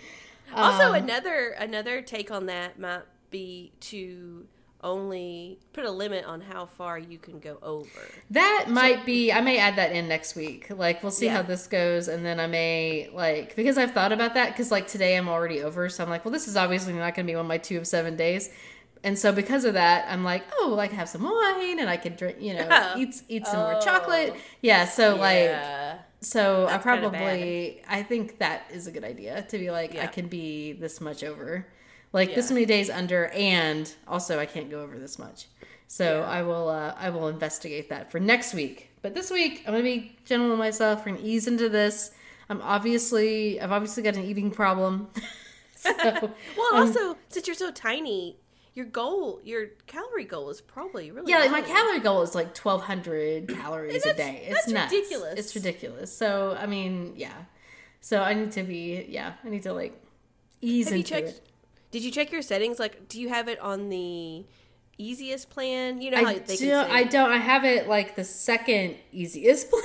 Also, 0.55 0.89
Um, 0.91 0.95
another 0.95 1.51
another 1.59 2.01
take 2.03 2.31
on 2.31 2.47
that 2.47 2.79
might 2.79 3.03
be 3.31 3.73
to 3.81 4.47
only 4.87 5.59
put 5.73 5.85
a 5.85 5.91
limit 5.91 6.25
on 6.25 6.41
how 6.41 6.65
far 6.67 6.99
you 6.99 7.19
can 7.19 7.39
go 7.41 7.59
over. 7.63 7.89
That 8.31 8.67
might 8.71 9.05
be. 9.05 9.33
I 9.33 9.41
may 9.41 9.59
add 9.59 9.77
that 9.77 9.93
in 9.93 10.09
next 10.09 10.35
week. 10.37 10.69
Like 10.71 11.03
we'll 11.03 11.13
see 11.13 11.27
Yeah. 11.27 11.37
how 11.37 11.43
this 11.43 11.67
goes, 11.67 12.09
and 12.09 12.25
then 12.25 12.41
I 12.41 12.47
may 12.47 13.11
like 13.13 13.55
because 13.57 13.77
I've 13.77 13.93
thought 13.93 14.13
about 14.13 14.35
that 14.35 14.53
because 14.53 14.71
like 14.71 14.87
today 14.87 15.17
I'm 15.17 15.29
already 15.29 15.63
over, 15.63 15.89
so 15.89 16.03
I'm 16.05 16.09
like, 16.11 16.25
well, 16.25 16.33
this 16.33 16.49
is 16.49 16.57
obviously 16.57 16.93
not 16.95 17.15
going 17.15 17.27
to 17.27 17.31
be 17.31 17.37
one 17.37 17.45
of 17.45 17.49
my 17.49 17.59
two 17.59 17.77
of 17.79 17.87
seven 17.87 18.17
days, 18.17 18.49
and 19.05 19.19
so 19.19 19.33
because 19.33 19.65
of 19.65 19.75
that, 19.75 20.07
I'm 20.11 20.25
like, 20.25 20.45
oh, 20.61 20.69
like 20.77 20.93
have 20.93 21.09
some 21.09 21.25
wine 21.25 21.79
and 21.81 21.91
I 21.91 21.97
could 21.97 22.17
drink, 22.17 22.37
you 22.41 22.55
know, 22.55 22.67
Oh. 22.71 22.95
eat 22.99 23.21
eat 23.29 23.47
some 23.47 23.59
more 23.61 23.75
Oh. 23.77 23.81
chocolate. 23.81 24.35
Yeah. 24.63 24.85
So 24.87 25.17
like, 25.17 25.51
so 26.21 26.65
I 26.67 26.71
That's 26.71 26.85
kinda 26.85 27.09
probably 27.11 27.83
I 27.89 28.03
think 28.03 28.39
that 28.39 28.65
is 28.73 28.87
a 28.87 28.91
good 28.93 29.05
idea 29.05 29.43
to 29.43 29.59
be 29.59 29.71
like 29.71 29.97
I 29.97 30.07
can 30.07 30.29
be 30.29 30.73
this 30.73 31.01
much 31.01 31.23
over, 31.25 31.67
like 32.13 32.35
this 32.35 32.51
many 32.51 32.65
days 32.67 32.89
under, 32.91 33.27
and 33.29 33.93
also 34.09 34.39
I 34.39 34.47
can't 34.47 34.71
go 34.71 34.81
over 34.81 34.99
this 34.99 35.19
much. 35.19 35.47
So 35.89 36.21
Yeah. 36.21 36.29
I 36.29 36.43
will 36.43 36.69
uh, 36.69 36.95
I 36.99 37.11
will 37.11 37.29
investigate 37.29 37.89
that 37.91 38.11
for 38.11 38.19
next 38.21 38.55
week. 38.55 38.91
But 39.03 39.15
this 39.15 39.31
week 39.31 39.63
I'm 39.67 39.73
gonna 39.73 39.85
be 39.85 40.17
gentle 40.25 40.49
with 40.51 40.59
myself. 40.59 41.01
We're 41.07 41.13
gonna 41.13 41.25
ease 41.27 41.47
into 41.47 41.69
this. 41.69 42.11
I'm 42.49 42.61
obviously 42.63 43.61
I've 43.61 43.73
obviously 43.73 44.03
got 44.03 44.17
an 44.17 44.25
eating 44.25 44.51
problem. 44.51 45.09
so 45.77 45.93
Well, 46.57 46.75
um, 46.75 46.87
also 46.89 47.17
since 47.29 47.47
you're 47.47 47.55
so 47.55 47.71
tiny, 47.71 48.37
your 48.75 48.87
goal, 48.87 49.41
your 49.45 49.67
calorie 49.87 50.25
goal 50.25 50.51
is 50.51 50.61
probably 50.61 51.11
really 51.11 51.31
yeah, 51.31 51.39
like 51.39 51.51
my 51.51 51.63
calorie 51.63 52.01
goal 52.01 52.23
is 52.23 52.35
like 52.35 52.57
1,200 52.57 53.49
calories 53.61 54.05
a 54.07 54.15
day. 54.15 54.45
It's 54.49 54.73
that's 54.73 54.93
ridiculous. 54.93 55.39
It's 55.39 55.55
ridiculous. 55.55 56.17
So 56.17 56.57
I 56.59 56.67
mean, 56.67 57.13
yeah. 57.17 57.33
So 58.01 58.23
I 58.23 58.35
need 58.35 58.53
to 58.53 58.63
be 58.63 59.07
yeah. 59.09 59.35
I 59.45 59.49
need 59.51 59.63
to 59.65 59.73
like 59.73 60.01
ease 60.61 60.87
Have 60.87 60.95
you 60.95 60.99
into 61.01 61.11
checked? 61.11 61.29
it. 61.29 61.49
Did 61.91 62.05
you 62.05 62.11
check 62.11 62.33
your 62.33 62.43
settings? 62.43 62.79
Like, 62.79 63.09
do 63.09 63.21
you 63.21 63.29
have 63.29 63.49
it 63.49 63.59
on 63.61 63.89
the 63.89 64.45
easiest 64.99 65.51
plan? 65.51 66.01
You 66.01 66.11
know 66.11 66.25
how 66.25 66.31
I, 66.31 66.39
they 66.39 66.57
do, 66.57 66.75
I 66.75 67.05
don't. 67.05 67.31
I 67.31 67.39
have 67.39 67.65
it 67.65 67.89
like 67.89 68.17
the 68.17 68.25
second 68.25 68.97
easiest 69.13 69.71
plan. 69.71 69.83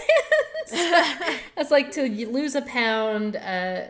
That's 1.56 1.72
like 1.72 1.92
to 1.94 2.04
lose 2.28 2.56
a 2.56 2.62
pound, 2.62 3.36
uh, 3.36 3.84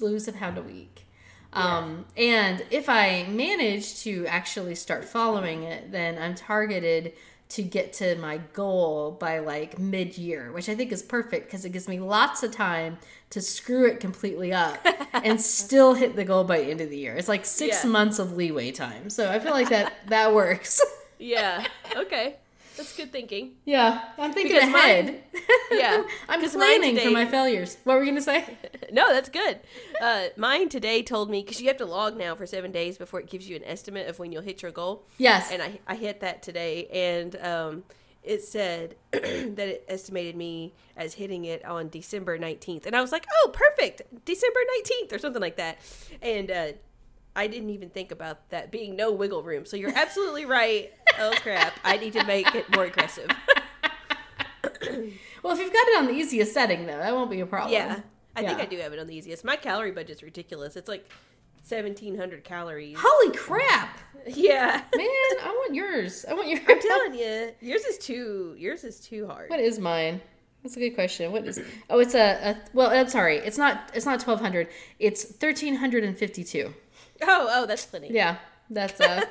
lose 0.00 0.28
a 0.28 0.32
pound 0.32 0.58
a 0.58 0.62
week. 0.62 1.06
Um, 1.52 2.04
and 2.16 2.64
if 2.70 2.88
I 2.88 3.26
manage 3.28 4.02
to 4.02 4.26
actually 4.26 4.74
start 4.74 5.04
following 5.04 5.62
it, 5.62 5.90
then 5.90 6.18
I'm 6.18 6.34
targeted 6.34 7.14
to 7.50 7.62
get 7.62 7.92
to 7.94 8.14
my 8.16 8.38
goal 8.52 9.12
by 9.12 9.38
like 9.38 9.78
mid 9.78 10.18
year, 10.18 10.52
which 10.52 10.68
I 10.68 10.74
think 10.74 10.92
is 10.92 11.02
perfect 11.02 11.46
because 11.46 11.64
it 11.64 11.70
gives 11.70 11.88
me 11.88 11.98
lots 11.98 12.42
of 12.42 12.52
time 12.52 12.98
to 13.30 13.40
screw 13.40 13.86
it 13.86 14.00
completely 14.00 14.52
up 14.52 14.78
and 15.12 15.40
still 15.40 15.94
hit 15.94 16.14
the 16.16 16.24
goal 16.24 16.44
by 16.44 16.58
the 16.58 16.70
end 16.70 16.80
of 16.80 16.90
the 16.90 16.98
year. 16.98 17.16
It's 17.16 17.28
like 17.28 17.44
six 17.46 17.84
Yeah. 17.84 17.90
months 17.90 18.18
of 18.18 18.32
leeway 18.36 18.70
time. 18.72 19.08
So 19.10 19.30
I 19.30 19.38
feel 19.38 19.52
like 19.52 19.70
that 19.70 19.94
that 20.08 20.34
works. 20.34 20.80
Yeah. 21.18 21.66
Okay. 21.96 22.36
That's 22.78 22.96
good 22.96 23.12
thinking. 23.12 23.56
Yeah, 23.64 24.02
I'm 24.16 24.32
thinking 24.32 24.54
Because 24.54 24.72
ahead. 24.72 25.22
Yeah. 25.70 26.02
I'm 26.28 26.40
mine 26.40 26.50
planning 26.80 26.96
for 26.96 27.10
my 27.10 27.26
failures. 27.26 27.76
What 27.84 27.94
were 27.94 28.00
we 28.00 28.06
gonna 28.06 28.22
say? 28.22 28.56
No, 28.92 29.12
that's 29.12 29.28
good. 29.28 29.60
Uh, 30.00 30.28
mine 30.36 30.70
today 30.70 31.02
told 31.02 31.28
me 31.28 31.42
because 31.42 31.60
you 31.60 31.68
have 31.68 31.76
to 31.76 31.84
log 31.84 32.16
now 32.16 32.34
for 32.34 32.46
seven 32.46 32.72
days 32.72 32.96
before 32.96 33.20
it 33.20 33.28
gives 33.28 33.48
you 33.48 33.56
an 33.56 33.64
estimate 33.64 34.08
of 34.08 34.18
when 34.18 34.32
you'll 34.32 34.42
hit 34.42 34.62
your 34.62 34.70
goal. 34.70 35.04
Yes. 35.18 35.50
And 35.52 35.60
I, 35.60 35.78
I 35.86 35.94
hit 35.94 36.20
that 36.20 36.42
today, 36.42 36.86
and 36.86 37.36
um, 37.44 37.82
it 38.22 38.42
said 38.42 38.94
that 39.12 39.58
it 39.58 39.84
estimated 39.88 40.36
me 40.36 40.72
as 40.96 41.14
hitting 41.14 41.44
it 41.44 41.64
on 41.64 41.88
December 41.88 42.38
19th. 42.38 42.86
And 42.86 42.96
I 42.96 43.00
was 43.00 43.12
like, 43.12 43.26
oh, 43.30 43.50
perfect. 43.52 44.02
December 44.24 44.60
19th 44.80 45.12
or 45.12 45.18
something 45.18 45.42
like 45.42 45.56
that. 45.56 45.78
And 46.22 46.50
uh, 46.50 46.66
I 47.38 47.46
didn't 47.46 47.70
even 47.70 47.88
think 47.88 48.10
about 48.10 48.50
that 48.50 48.72
being 48.72 48.96
no 48.96 49.12
wiggle 49.12 49.44
room. 49.44 49.64
So 49.64 49.76
you're 49.76 49.96
absolutely 49.96 50.44
right. 50.44 50.92
Oh, 51.20 51.32
crap. 51.40 51.72
I 51.82 51.96
need 51.96 52.12
to 52.12 52.24
make 52.26 52.54
it 52.54 52.72
more 52.76 52.84
aggressive. 52.84 53.26
well, 55.42 55.52
if 55.52 55.58
you've 55.58 55.72
got 55.72 55.88
it 55.88 55.98
on 55.98 56.06
the 56.06 56.12
easiest 56.12 56.54
setting, 56.54 56.86
though, 56.86 56.96
that 56.96 57.12
won't 57.12 57.28
be 57.28 57.40
a 57.40 57.46
problem. 57.46 57.72
Yeah. 57.72 58.02
I 58.36 58.44
think 58.44 58.60
I 58.60 58.66
do 58.66 58.76
have 58.78 58.92
it 58.92 59.00
on 59.00 59.08
the 59.08 59.16
easiest. 59.16 59.44
My 59.44 59.56
calorie 59.56 59.90
budget's 59.90 60.22
ridiculous. 60.22 60.76
It's 60.76 60.88
like 60.88 61.10
1,700 61.68 62.44
calories. 62.44 62.96
Holy 63.00 63.36
crap, 63.36 63.98
Yeah. 64.28 64.82
man! 64.94 65.06
I 65.42 65.48
want 65.48 65.74
yours. 65.74 66.24
I 66.28 66.34
want 66.34 66.46
yours. 66.48 66.60
I'm 66.68 66.80
telling 66.80 67.14
you, 67.14 67.50
yours 67.60 67.82
is 67.82 67.98
too 67.98 68.54
yours 68.56 68.84
is 68.84 69.00
too 69.00 69.26
hard. 69.26 69.50
What 69.50 69.58
is 69.58 69.80
mine? 69.80 70.20
That's 70.62 70.76
a 70.76 70.80
good 70.80 70.94
question. 70.94 71.32
What 71.32 71.46
is? 71.46 71.60
Oh, 71.90 71.98
it's 71.98 72.14
a, 72.14 72.50
a 72.50 72.56
well. 72.72 72.90
I'm 72.90 73.08
sorry. 73.08 73.38
It's 73.38 73.58
not. 73.58 73.90
It's 73.92 74.06
not 74.06 74.24
1200. 74.24 74.68
It's 75.00 75.24
1352. 75.24 76.72
Oh, 77.22 77.48
oh, 77.50 77.66
that's 77.66 77.86
plenty. 77.86 78.12
Yeah, 78.12 78.36
that's 78.70 79.00
uh. 79.00 79.24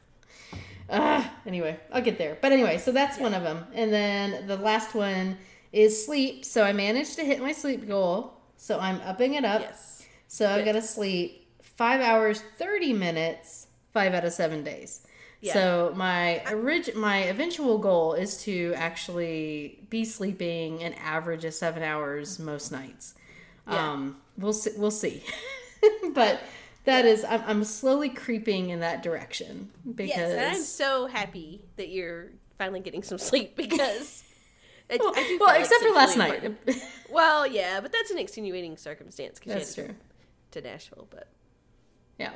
uh 0.90 1.28
anyway, 1.46 1.78
I'll 1.92 2.02
get 2.02 2.18
there. 2.18 2.38
But 2.40 2.52
anyway, 2.52 2.78
so 2.78 2.92
that's 2.92 3.18
one 3.18 3.34
of 3.34 3.42
them, 3.42 3.66
and 3.74 3.92
then 3.92 4.46
the 4.46 4.56
last 4.56 4.94
one 4.94 5.38
is 5.72 6.04
sleep. 6.04 6.44
So 6.44 6.64
I 6.64 6.72
managed 6.72 7.16
to 7.16 7.24
hit 7.24 7.40
my 7.40 7.52
sleep 7.52 7.86
goal. 7.86 8.34
So 8.56 8.78
I'm 8.78 9.00
upping 9.02 9.34
it 9.34 9.44
up. 9.44 9.60
Yes. 9.60 10.06
So 10.26 10.56
Good. 10.56 10.64
got 10.64 10.72
to 10.72 10.82
sleep 10.82 11.46
five 11.62 12.00
hours, 12.00 12.42
30 12.58 12.92
minutes, 12.92 13.68
five 13.92 14.12
out 14.14 14.24
of 14.24 14.32
seven 14.32 14.64
days. 14.64 15.06
Yeah. 15.40 15.52
So 15.52 15.92
my 15.94 16.42
orig- 16.50 16.96
my 16.96 17.18
eventual 17.18 17.78
goal 17.78 18.14
is 18.14 18.42
to 18.42 18.74
actually 18.76 19.86
be 19.88 20.04
sleeping 20.04 20.82
an 20.82 20.94
average 20.94 21.44
of 21.44 21.54
seven 21.54 21.82
hours 21.84 22.40
most 22.40 22.72
nights. 22.72 23.14
Yeah. 23.68 23.92
Um, 23.92 24.16
we'll 24.36 24.52
see. 24.52 24.72
We'll 24.76 24.90
see. 24.90 25.22
but 26.12 26.40
that 26.88 27.04
is, 27.04 27.24
I'm, 27.24 27.42
I'm 27.46 27.64
slowly 27.64 28.08
creeping 28.08 28.70
in 28.70 28.80
that 28.80 29.02
direction 29.02 29.70
because 29.94 30.08
Yes, 30.08 30.30
and 30.32 30.40
I'm 30.40 30.62
so 30.62 31.06
happy 31.06 31.64
that 31.76 31.88
you're 31.90 32.28
finally 32.56 32.80
getting 32.80 33.02
some 33.02 33.18
sleep 33.18 33.56
because. 33.64 34.24
I, 34.90 34.96
well, 34.96 35.12
I 35.14 35.36
well, 35.38 35.48
like 35.50 35.60
except 35.60 35.82
for 35.82 35.90
last 35.90 36.16
really 36.16 36.48
night. 36.66 36.82
Well, 37.10 37.46
yeah, 37.46 37.80
but 37.80 37.92
that's 37.92 38.10
an 38.10 38.16
extenuating 38.16 38.78
circumstance 38.78 39.38
because 39.38 39.52
That's 39.54 39.74
true. 39.74 39.94
to, 40.52 40.62
to 40.62 40.66
Nashville. 40.68 41.06
But 41.10 41.28
Yeah, 42.18 42.30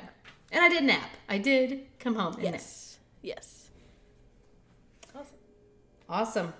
and 0.51 0.63
I 0.63 0.69
did 0.69 0.83
nap. 0.83 1.09
I 1.27 1.39
did 1.39 1.87
come 1.99 2.13
home 2.13 2.33
and 2.35 2.43
nap. 2.43 2.53
yes, 2.53 2.99
yes. 3.23 3.71
Awesome. 5.15 5.35
Awesome. 6.07 6.53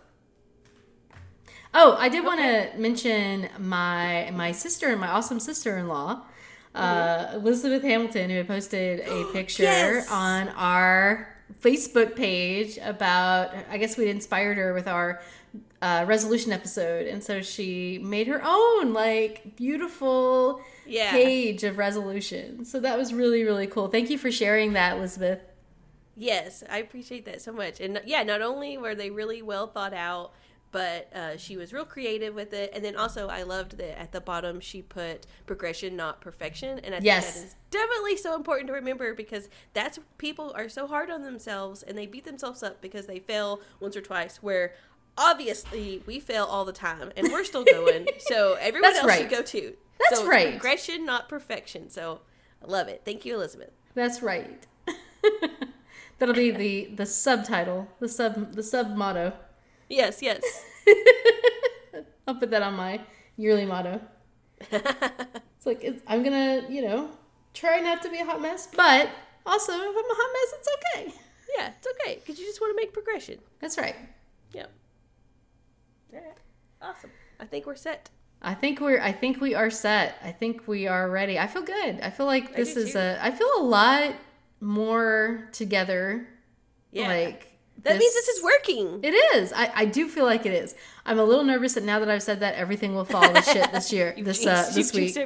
Oh, 1.76 1.96
I 2.00 2.10
did 2.10 2.24
want 2.26 2.40
to 2.40 2.72
mention 2.76 3.50
my 3.60 4.32
my 4.34 4.52
sister 4.52 4.90
and 4.90 5.00
my 5.00 5.10
awesome 5.10 5.40
sister 5.40 5.78
in 5.78 5.88
law, 5.88 6.24
uh, 6.76 7.32
Elizabeth 7.34 7.84
Hamilton, 7.84 8.30
who 8.30 8.38
had 8.38 8.48
posted 8.48 9.02
a 9.02 9.26
picture 9.34 9.64
Yes. 9.64 10.10
on 10.12 10.50
our 10.50 11.28
Facebook 11.62 12.16
page 12.16 12.78
about. 12.82 13.54
I 13.70 13.78
guess 13.78 13.98
we'd 13.98 14.10
inspired 14.10 14.58
her 14.58 14.74
with 14.74 14.88
our 14.88 15.22
uh, 15.82 16.06
resolution 16.08 16.52
episode, 16.52 17.08
and 17.08 17.24
so 17.24 17.42
she 17.42 18.00
made 18.00 18.28
her 18.28 18.42
own 18.44 18.94
like 18.94 19.56
beautiful 19.56 20.62
Yeah. 20.86 21.12
page 21.12 21.64
of 21.64 21.78
resolution. 21.78 22.66
So 22.66 22.80
that 22.80 22.98
was 22.98 23.14
really 23.14 23.44
really 23.44 23.68
cool. 23.68 23.88
Thank 23.90 24.10
you 24.10 24.18
for 24.18 24.32
sharing 24.32 24.74
that, 24.74 24.98
Elizabeth. 24.98 25.40
Yes, 26.16 26.64
I 26.70 26.78
appreciate 26.78 27.26
that 27.26 27.42
so 27.42 27.52
much. 27.52 27.80
And 27.82 28.02
yeah, 28.06 28.22
not 28.24 28.42
only 28.42 28.78
were 28.78 28.94
they 28.96 29.10
really 29.10 29.42
well 29.42 29.66
thought 29.68 29.94
out, 29.94 30.34
but 30.74 31.08
uh, 31.16 31.38
she 31.38 31.56
was 31.56 31.72
real 31.72 31.86
creative 31.86 32.34
with 32.34 32.52
it. 32.52 32.72
And 32.74 32.84
then 32.84 32.96
also, 32.98 33.30
I 33.30 33.44
loved 33.44 33.78
that 33.78 33.98
at 33.98 34.12
the 34.12 34.20
bottom 34.20 34.60
she 34.60 34.82
put 34.82 35.26
progression, 35.46 35.96
not 35.96 36.20
perfection. 36.20 36.80
And 36.80 36.96
I 36.96 36.98
think 36.98 37.06
Yes. 37.06 37.36
that 37.40 37.46
is 37.46 37.56
definitely 37.70 38.18
so 38.18 38.36
important 38.36 38.68
to 38.68 38.74
remember 38.74 39.14
because 39.14 39.50
that's 39.74 40.00
people 40.18 40.52
are 40.56 40.68
so 40.68 40.88
hard 40.88 41.12
on 41.12 41.22
themselves 41.22 41.84
and 41.84 41.96
they 41.96 42.08
beat 42.08 42.26
themselves 42.26 42.64
up 42.64 42.82
because 42.82 43.06
they 43.06 43.20
fail 43.20 43.62
once 43.80 43.96
or 43.96 44.02
twice. 44.02 44.38
Where 44.42 44.74
obviously 45.16 46.02
we 46.08 46.20
fail 46.20 46.46
all 46.46 46.66
the 46.66 46.74
time 46.74 47.12
and 47.16 47.32
we're 47.32 47.44
still 47.44 47.64
going. 47.64 48.08
so 48.18 48.56
everyone 48.60 48.82
That's 48.94 48.98
else 49.04 49.08
right. 49.08 49.22
should 49.22 49.30
go 49.30 49.42
too. 49.44 49.74
That's 50.10 50.22
so 50.22 50.28
right. 50.28 50.50
Progression, 50.54 51.06
not 51.06 51.30
perfection. 51.30 51.90
So 51.92 52.22
I 52.64 52.66
love 52.70 52.88
it. 52.88 53.04
Thank 53.06 53.26
you, 53.26 53.36
Elizabeth. 53.36 53.70
That's 53.94 54.24
right. 54.24 54.66
That'll 56.18 56.34
be 56.36 56.52
the 56.52 56.86
the 56.96 57.06
subtitle, 57.06 57.88
the 58.00 58.08
sub 58.08 58.54
the 58.54 58.64
sub 58.64 58.96
motto. 58.96 59.34
Yes, 59.94 60.22
yes. 60.22 60.42
I'll 62.28 62.36
put 62.36 62.52
that 62.52 62.62
on 62.62 62.74
my 62.74 63.02
yearly 63.38 63.66
motto. 63.66 64.02
It's 65.64 65.66
like 65.66 65.82
it's, 65.82 66.02
I'm 66.08 66.24
gonna, 66.24 66.66
you 66.70 66.82
know, 66.82 67.10
try 67.54 67.80
not 67.80 68.02
to 68.02 68.10
be 68.10 68.20
a 68.20 68.26
hot 68.26 68.42
mess, 68.42 68.68
but 68.76 69.10
also 69.46 69.72
if 69.72 69.80
I'm 69.80 70.12
a 70.12 70.16
hot 70.22 70.32
mess, 70.34 70.60
it's 70.60 70.70
okay. 70.76 71.20
Yeah, 71.58 71.72
it's 71.78 71.88
okay 71.88 72.16
because 72.16 72.38
you 72.38 72.46
just 72.46 72.60
want 72.60 72.76
to 72.76 72.82
make 72.82 72.92
progression. 72.92 73.40
That's 73.62 73.78
right. 73.78 73.96
Yep. 74.52 74.70
Awesome. 76.82 77.12
I 77.40 77.46
think 77.46 77.66
we're 77.66 77.78
set. 77.78 78.10
I 78.42 78.54
think 78.54 78.82
we're. 78.82 79.00
I 79.00 79.14
think 79.14 79.40
we 79.40 79.56
are 79.56 79.70
set. 79.70 80.18
I 80.22 80.34
think 80.34 80.68
we 80.68 80.86
are 80.86 81.10
ready. 81.10 81.40
I 81.40 81.48
feel 81.48 81.62
good. 81.62 82.02
I 82.02 82.10
feel 82.10 82.26
like 82.26 82.54
this 82.58 82.76
is 82.76 82.92
too. 82.92 83.00
a. 83.00 83.18
I 83.22 83.32
feel 83.32 83.50
a 83.58 83.64
lot 83.64 84.16
more 84.60 85.48
together. 85.54 86.28
Yeah. 86.92 87.08
Like 87.08 87.53
that 87.84 87.98
means 87.98 88.14
this 88.14 88.28
is 88.30 88.44
working. 88.44 89.00
It 89.04 89.12
is. 89.36 89.54
I, 89.54 89.72
I 89.76 89.86
do 89.86 90.08
feel 90.08 90.26
like 90.26 90.46
it 90.46 90.54
is. 90.54 90.76
I'm 91.06 91.20
a 91.20 91.24
little 91.24 91.44
nervous 91.44 91.74
that 91.74 91.84
now 91.84 92.00
that 92.00 92.10
I've 92.10 92.24
said 92.24 92.40
that, 92.40 92.56
everything 92.56 92.96
will 92.96 93.06
fall 93.06 93.22
to 93.34 93.42
shit 93.54 93.72
this 93.72 93.92
year, 93.92 94.14
this 94.18 94.46
uh, 94.46 94.70
this 94.74 94.94
week. 94.94 95.18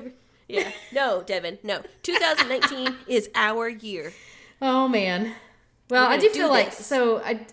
yeah. 0.47 0.71
No, 0.91 1.23
Devin. 1.23 1.59
No. 1.63 1.81
2019 2.03 2.95
is 3.07 3.29
our 3.35 3.69
year. 3.69 4.13
Oh 4.61 4.87
man, 4.87 5.33
Well, 5.89 6.05
I 6.05 6.17
gonna 6.17 6.21
do 6.21 6.29
feel 6.29 6.47
do 6.47 6.51
like 6.53 6.73
so. 6.73 7.19
I, 7.23 7.45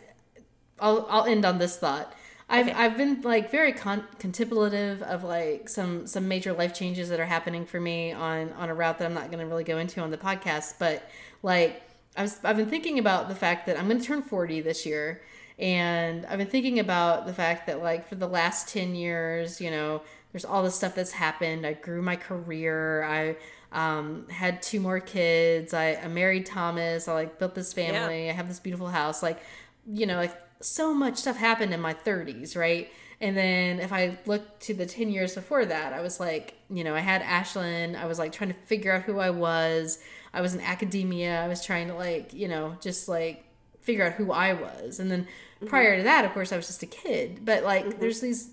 I'll 0.81 1.07
I'll 1.11 1.25
end 1.25 1.45
on 1.45 1.59
this 1.59 1.77
thought. 1.77 2.15
I've 2.49 2.69
Okay. 2.69 2.77
I've 2.77 2.97
been 2.97 3.21
like 3.23 3.51
very 3.51 3.73
con- 3.73 4.07
contemplative 4.19 5.03
of 5.03 5.23
like 5.25 5.69
some 5.69 6.07
some 6.07 6.29
major 6.29 6.53
life 6.53 6.75
changes 6.75 7.09
that 7.11 7.21
are 7.21 7.25
happening 7.27 7.67
for 7.67 7.81
me 7.81 8.13
on 8.13 8.53
on 8.55 8.69
a 8.71 8.75
route 8.75 8.99
that 8.99 9.05
I'm 9.07 9.15
not 9.15 9.31
going 9.31 9.41
to 9.41 9.47
really 9.47 9.65
go 9.65 9.79
into 9.79 10.01
on 10.01 10.11
the 10.11 10.19
podcast. 10.19 10.75
But 10.79 11.09
like 11.43 11.83
I 12.17 12.23
was 12.23 12.39
I've 12.45 12.57
been 12.57 12.71
thinking 12.71 12.99
about 12.99 13.29
the 13.29 13.35
fact 13.35 13.67
that 13.67 13.79
I'm 13.79 13.89
going 13.89 14.01
to 14.01 14.07
turn 14.07 14.23
40 14.23 14.61
this 14.61 14.87
year, 14.87 15.23
and 15.59 16.25
I've 16.27 16.39
been 16.39 16.49
thinking 16.49 16.79
about 16.79 17.27
the 17.27 17.33
fact 17.33 17.67
that 17.67 17.83
like 17.83 18.09
for 18.09 18.15
the 18.15 18.29
last 18.29 18.69
10 18.69 18.95
years, 18.95 19.61
you 19.61 19.71
know, 19.71 20.03
there's 20.33 20.45
all 20.45 20.63
this 20.63 20.75
stuff 20.75 20.95
that's 20.95 21.13
happened. 21.13 21.67
I 21.67 21.75
grew 21.75 22.03
my 22.03 22.17
career. 22.17 23.05
I 23.05 23.37
um, 23.73 24.29
had 24.29 24.63
two 24.63 24.81
more 24.81 25.01
kids. 25.01 25.75
I, 25.75 25.95
I 25.95 26.09
married 26.09 26.47
Thomas. 26.47 27.09
I 27.09 27.13
like 27.13 27.39
built 27.39 27.55
this 27.55 27.73
family. 27.73 28.31
I 28.31 28.33
have 28.33 28.49
this 28.49 28.61
beautiful 28.61 28.89
house. 28.89 29.23
Like, 29.23 29.41
you 29.87 30.07
know, 30.07 30.17
like 30.17 30.35
so 30.61 30.95
much 30.95 31.19
stuff 31.19 31.37
happened 31.37 31.75
in 31.75 31.81
my 31.81 31.95
30s, 31.95 32.57
right? 32.57 32.91
And 33.21 33.37
then 33.37 33.81
if 33.81 33.93
I 33.93 34.19
look 34.27 34.59
to 34.61 34.75
the 34.75 34.87
10 34.87 35.11
years 35.11 35.35
before 35.35 35.65
that, 35.67 35.93
I 35.93 36.01
was 36.01 36.19
like, 36.19 36.55
you 36.69 36.85
know, 36.85 36.95
I 36.95 37.01
had 37.01 37.23
Ashlyn. 37.23 37.97
I 37.97 38.07
was 38.07 38.19
like 38.19 38.33
trying 38.33 38.51
to 38.51 38.57
figure 38.67 38.93
out 38.93 39.03
who 39.03 39.19
I 39.19 39.31
was. 39.31 39.99
I 40.35 40.41
was 40.41 40.55
in 40.55 40.61
academia. 40.61 41.43
I 41.43 41.49
was 41.49 41.65
trying 41.65 41.89
to 41.89 41.95
like, 41.95 42.35
you 42.35 42.49
know, 42.49 42.77
just 42.81 43.09
like 43.09 43.45
figure 43.81 44.05
out 44.05 44.15
who 44.15 44.33
I 44.33 44.53
was. 44.53 45.01
And 45.01 45.11
then 45.11 45.27
prior 45.67 45.97
to 45.97 46.03
that, 46.03 46.25
of 46.25 46.33
course, 46.33 46.53
I 46.53 46.57
was 46.57 46.67
just 46.67 46.83
a 46.83 46.87
kid. 46.87 47.45
But 47.45 47.63
like, 47.63 48.01
there's 48.01 48.21
these, 48.21 48.51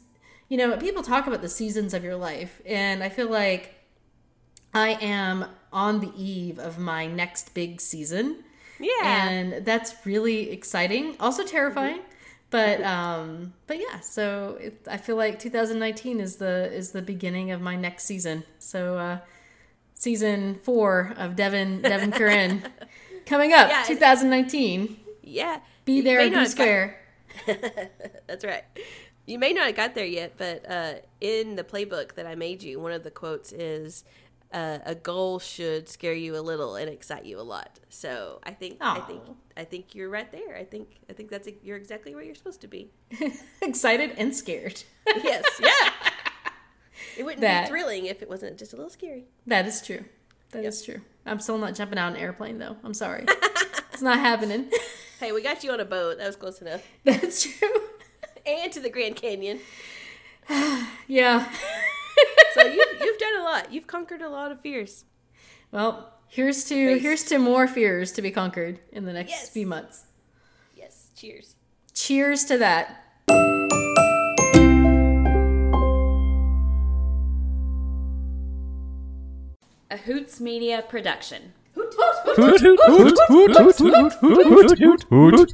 you 0.48 0.58
know, 0.58 0.78
people 0.78 1.04
talk 1.04 1.28
about 1.28 1.42
the 1.42 1.50
seasons 1.50 1.94
of 1.94 2.04
your 2.04 2.16
life. 2.16 2.62
And 2.66 3.04
I 3.04 3.10
feel 3.10 3.30
like 3.30 3.74
I 4.74 4.92
am 5.02 5.46
on 5.74 6.00
the 6.00 6.12
eve 6.16 6.60
of 6.60 6.78
my 6.78 7.08
next 7.08 7.54
big 7.54 7.82
season. 7.82 8.44
Yeah. 8.80 8.92
And 9.04 9.66
that's 9.66 10.06
really 10.06 10.52
exciting, 10.52 11.16
also 11.20 11.44
terrifying. 11.44 12.02
But 12.50 12.84
um 12.84 13.54
but 13.66 13.80
yeah, 13.80 14.02
so 14.02 14.58
it, 14.60 14.86
I 14.90 14.98
feel 14.98 15.16
like 15.16 15.40
2019 15.40 16.20
is 16.20 16.36
the 16.36 16.70
is 16.74 16.92
the 16.92 17.02
beginning 17.02 17.52
of 17.52 17.62
my 17.62 17.78
next 17.78 18.04
season. 18.04 18.44
So 18.60 18.98
uh 18.98 19.20
season 20.02 20.60
4 20.64 21.14
of 21.18 21.36
Devin 21.36 21.82
Devin 21.84 22.12
Curran 22.12 22.64
coming 23.28 23.54
up 23.54 23.70
Yeah. 23.70 23.84
2019. 23.88 24.98
yeah. 25.22 25.60
Be 25.86 26.02
there 26.02 26.20
and 26.20 26.32
be 26.32 26.36
not 26.36 26.48
have 26.48 26.48
got- 26.48 26.52
square. 26.52 26.98
That's 28.28 28.44
right. 28.44 28.64
You 29.26 29.38
may 29.40 29.54
not 29.54 29.68
have 29.68 29.76
got 29.76 29.96
there 29.96 30.06
yet, 30.06 30.34
but 30.38 30.70
uh, 30.70 30.94
in 31.22 31.56
the 31.56 31.64
playbook 31.64 32.16
that 32.16 32.26
I 32.26 32.36
made 32.36 32.62
you, 32.64 32.80
one 32.80 32.92
of 32.92 33.04
the 33.04 33.12
quotes 33.12 33.52
is, 33.52 34.04
uh, 34.52 34.80
"A 34.86 34.96
goal 34.96 35.40
should 35.40 35.88
scare 35.88 36.14
you 36.14 36.36
a 36.36 36.42
little 36.42 36.76
and 36.76 36.90
excite 36.90 37.26
you 37.26 37.40
a 37.40 37.42
lot." 37.42 37.80
So 37.90 38.40
I 38.44 38.52
think 38.52 38.78
I 38.82 39.00
think 39.02 39.22
I 39.56 39.64
think 39.64 39.96
you're 39.96 40.10
right 40.10 40.30
there. 40.32 40.58
I 40.58 40.66
think 40.66 40.88
I 41.10 41.14
think 41.14 41.30
that's 41.30 41.48
you're 41.64 41.78
exactly 41.78 42.14
where 42.16 42.24
you're 42.24 42.36
supposed 42.36 42.62
to 42.62 42.68
be. 42.68 42.90
Excited 43.62 44.12
and 44.18 44.36
scared. 44.36 44.84
Yes, 45.24 45.46
yeah. 45.62 46.11
It 47.18 47.24
wouldn't 47.24 47.42
That- 47.42 47.64
be 47.66 47.70
thrilling 47.70 48.06
if 48.06 48.22
it 48.22 48.30
wasn't 48.30 48.58
just 48.58 48.74
a 48.74 48.76
little 48.76 48.90
scary. 48.90 49.26
That 49.48 49.66
is 49.66 49.82
true. 49.86 50.06
That 50.52 50.66
is 50.66 50.84
true. 50.84 51.02
I'm 51.26 51.40
still 51.40 51.58
not 51.58 51.76
jumping 51.76 51.98
out 52.00 52.12
an 52.14 52.18
airplane 52.18 52.58
though. 52.58 52.78
I'm 52.84 52.94
sorry. 52.94 53.26
it's 53.94 54.02
not 54.02 54.20
happening. 54.20 54.70
Hey, 55.20 55.32
we 55.32 55.42
got 55.44 55.64
you 55.64 55.72
on 55.72 55.80
a 55.80 55.86
boat. 55.86 56.18
That 56.18 56.28
was 56.28 56.36
close 56.36 56.62
enough. 56.62 56.86
That's 57.04 57.44
true. 57.44 57.70
And 58.46 58.72
to 58.74 58.80
the 58.80 58.90
Grand 58.90 59.16
Canyon. 59.18 59.60
Yeah. 61.08 61.48
So 62.54 62.64
you, 62.66 62.84
you've 63.02 63.18
done 63.20 63.40
a 63.40 63.44
lot. 63.44 63.72
You've 63.72 63.88
conquered 63.88 64.22
a 64.22 64.30
lot 64.30 64.52
of 64.52 64.60
fears. 64.62 65.06
Well, 65.72 66.12
here's 66.28 66.64
to 66.66 66.76
Face. 66.96 67.02
here's 67.02 67.24
to 67.26 67.38
more 67.38 67.68
fears 67.68 68.12
to 68.14 68.22
be 68.22 68.32
conquered 68.32 68.80
in 68.92 69.06
the 69.06 69.14
next 69.14 69.30
Yes. 69.30 69.50
few 69.50 69.68
months. 69.68 70.06
Yes. 70.76 71.08
Cheers. 71.16 71.56
Cheers 71.94 72.46
to 72.46 72.58
that. 72.58 73.04
A 79.92 79.98
Hoots 79.98 80.40
Media 80.40 80.82
production. 80.88 81.52
Hoot, 81.76 81.94
hoot, 81.98 82.16
hoot, 82.24 82.80
Hoot, 82.88 83.18
hoot, 83.28 83.56
hoot, 83.58 83.78
hoot, 83.78 84.14
hoot, 84.14 84.14
hoot, 84.20 84.80
hoot, 84.80 84.80
hoot, 84.80 85.04
hoot. 85.10 85.50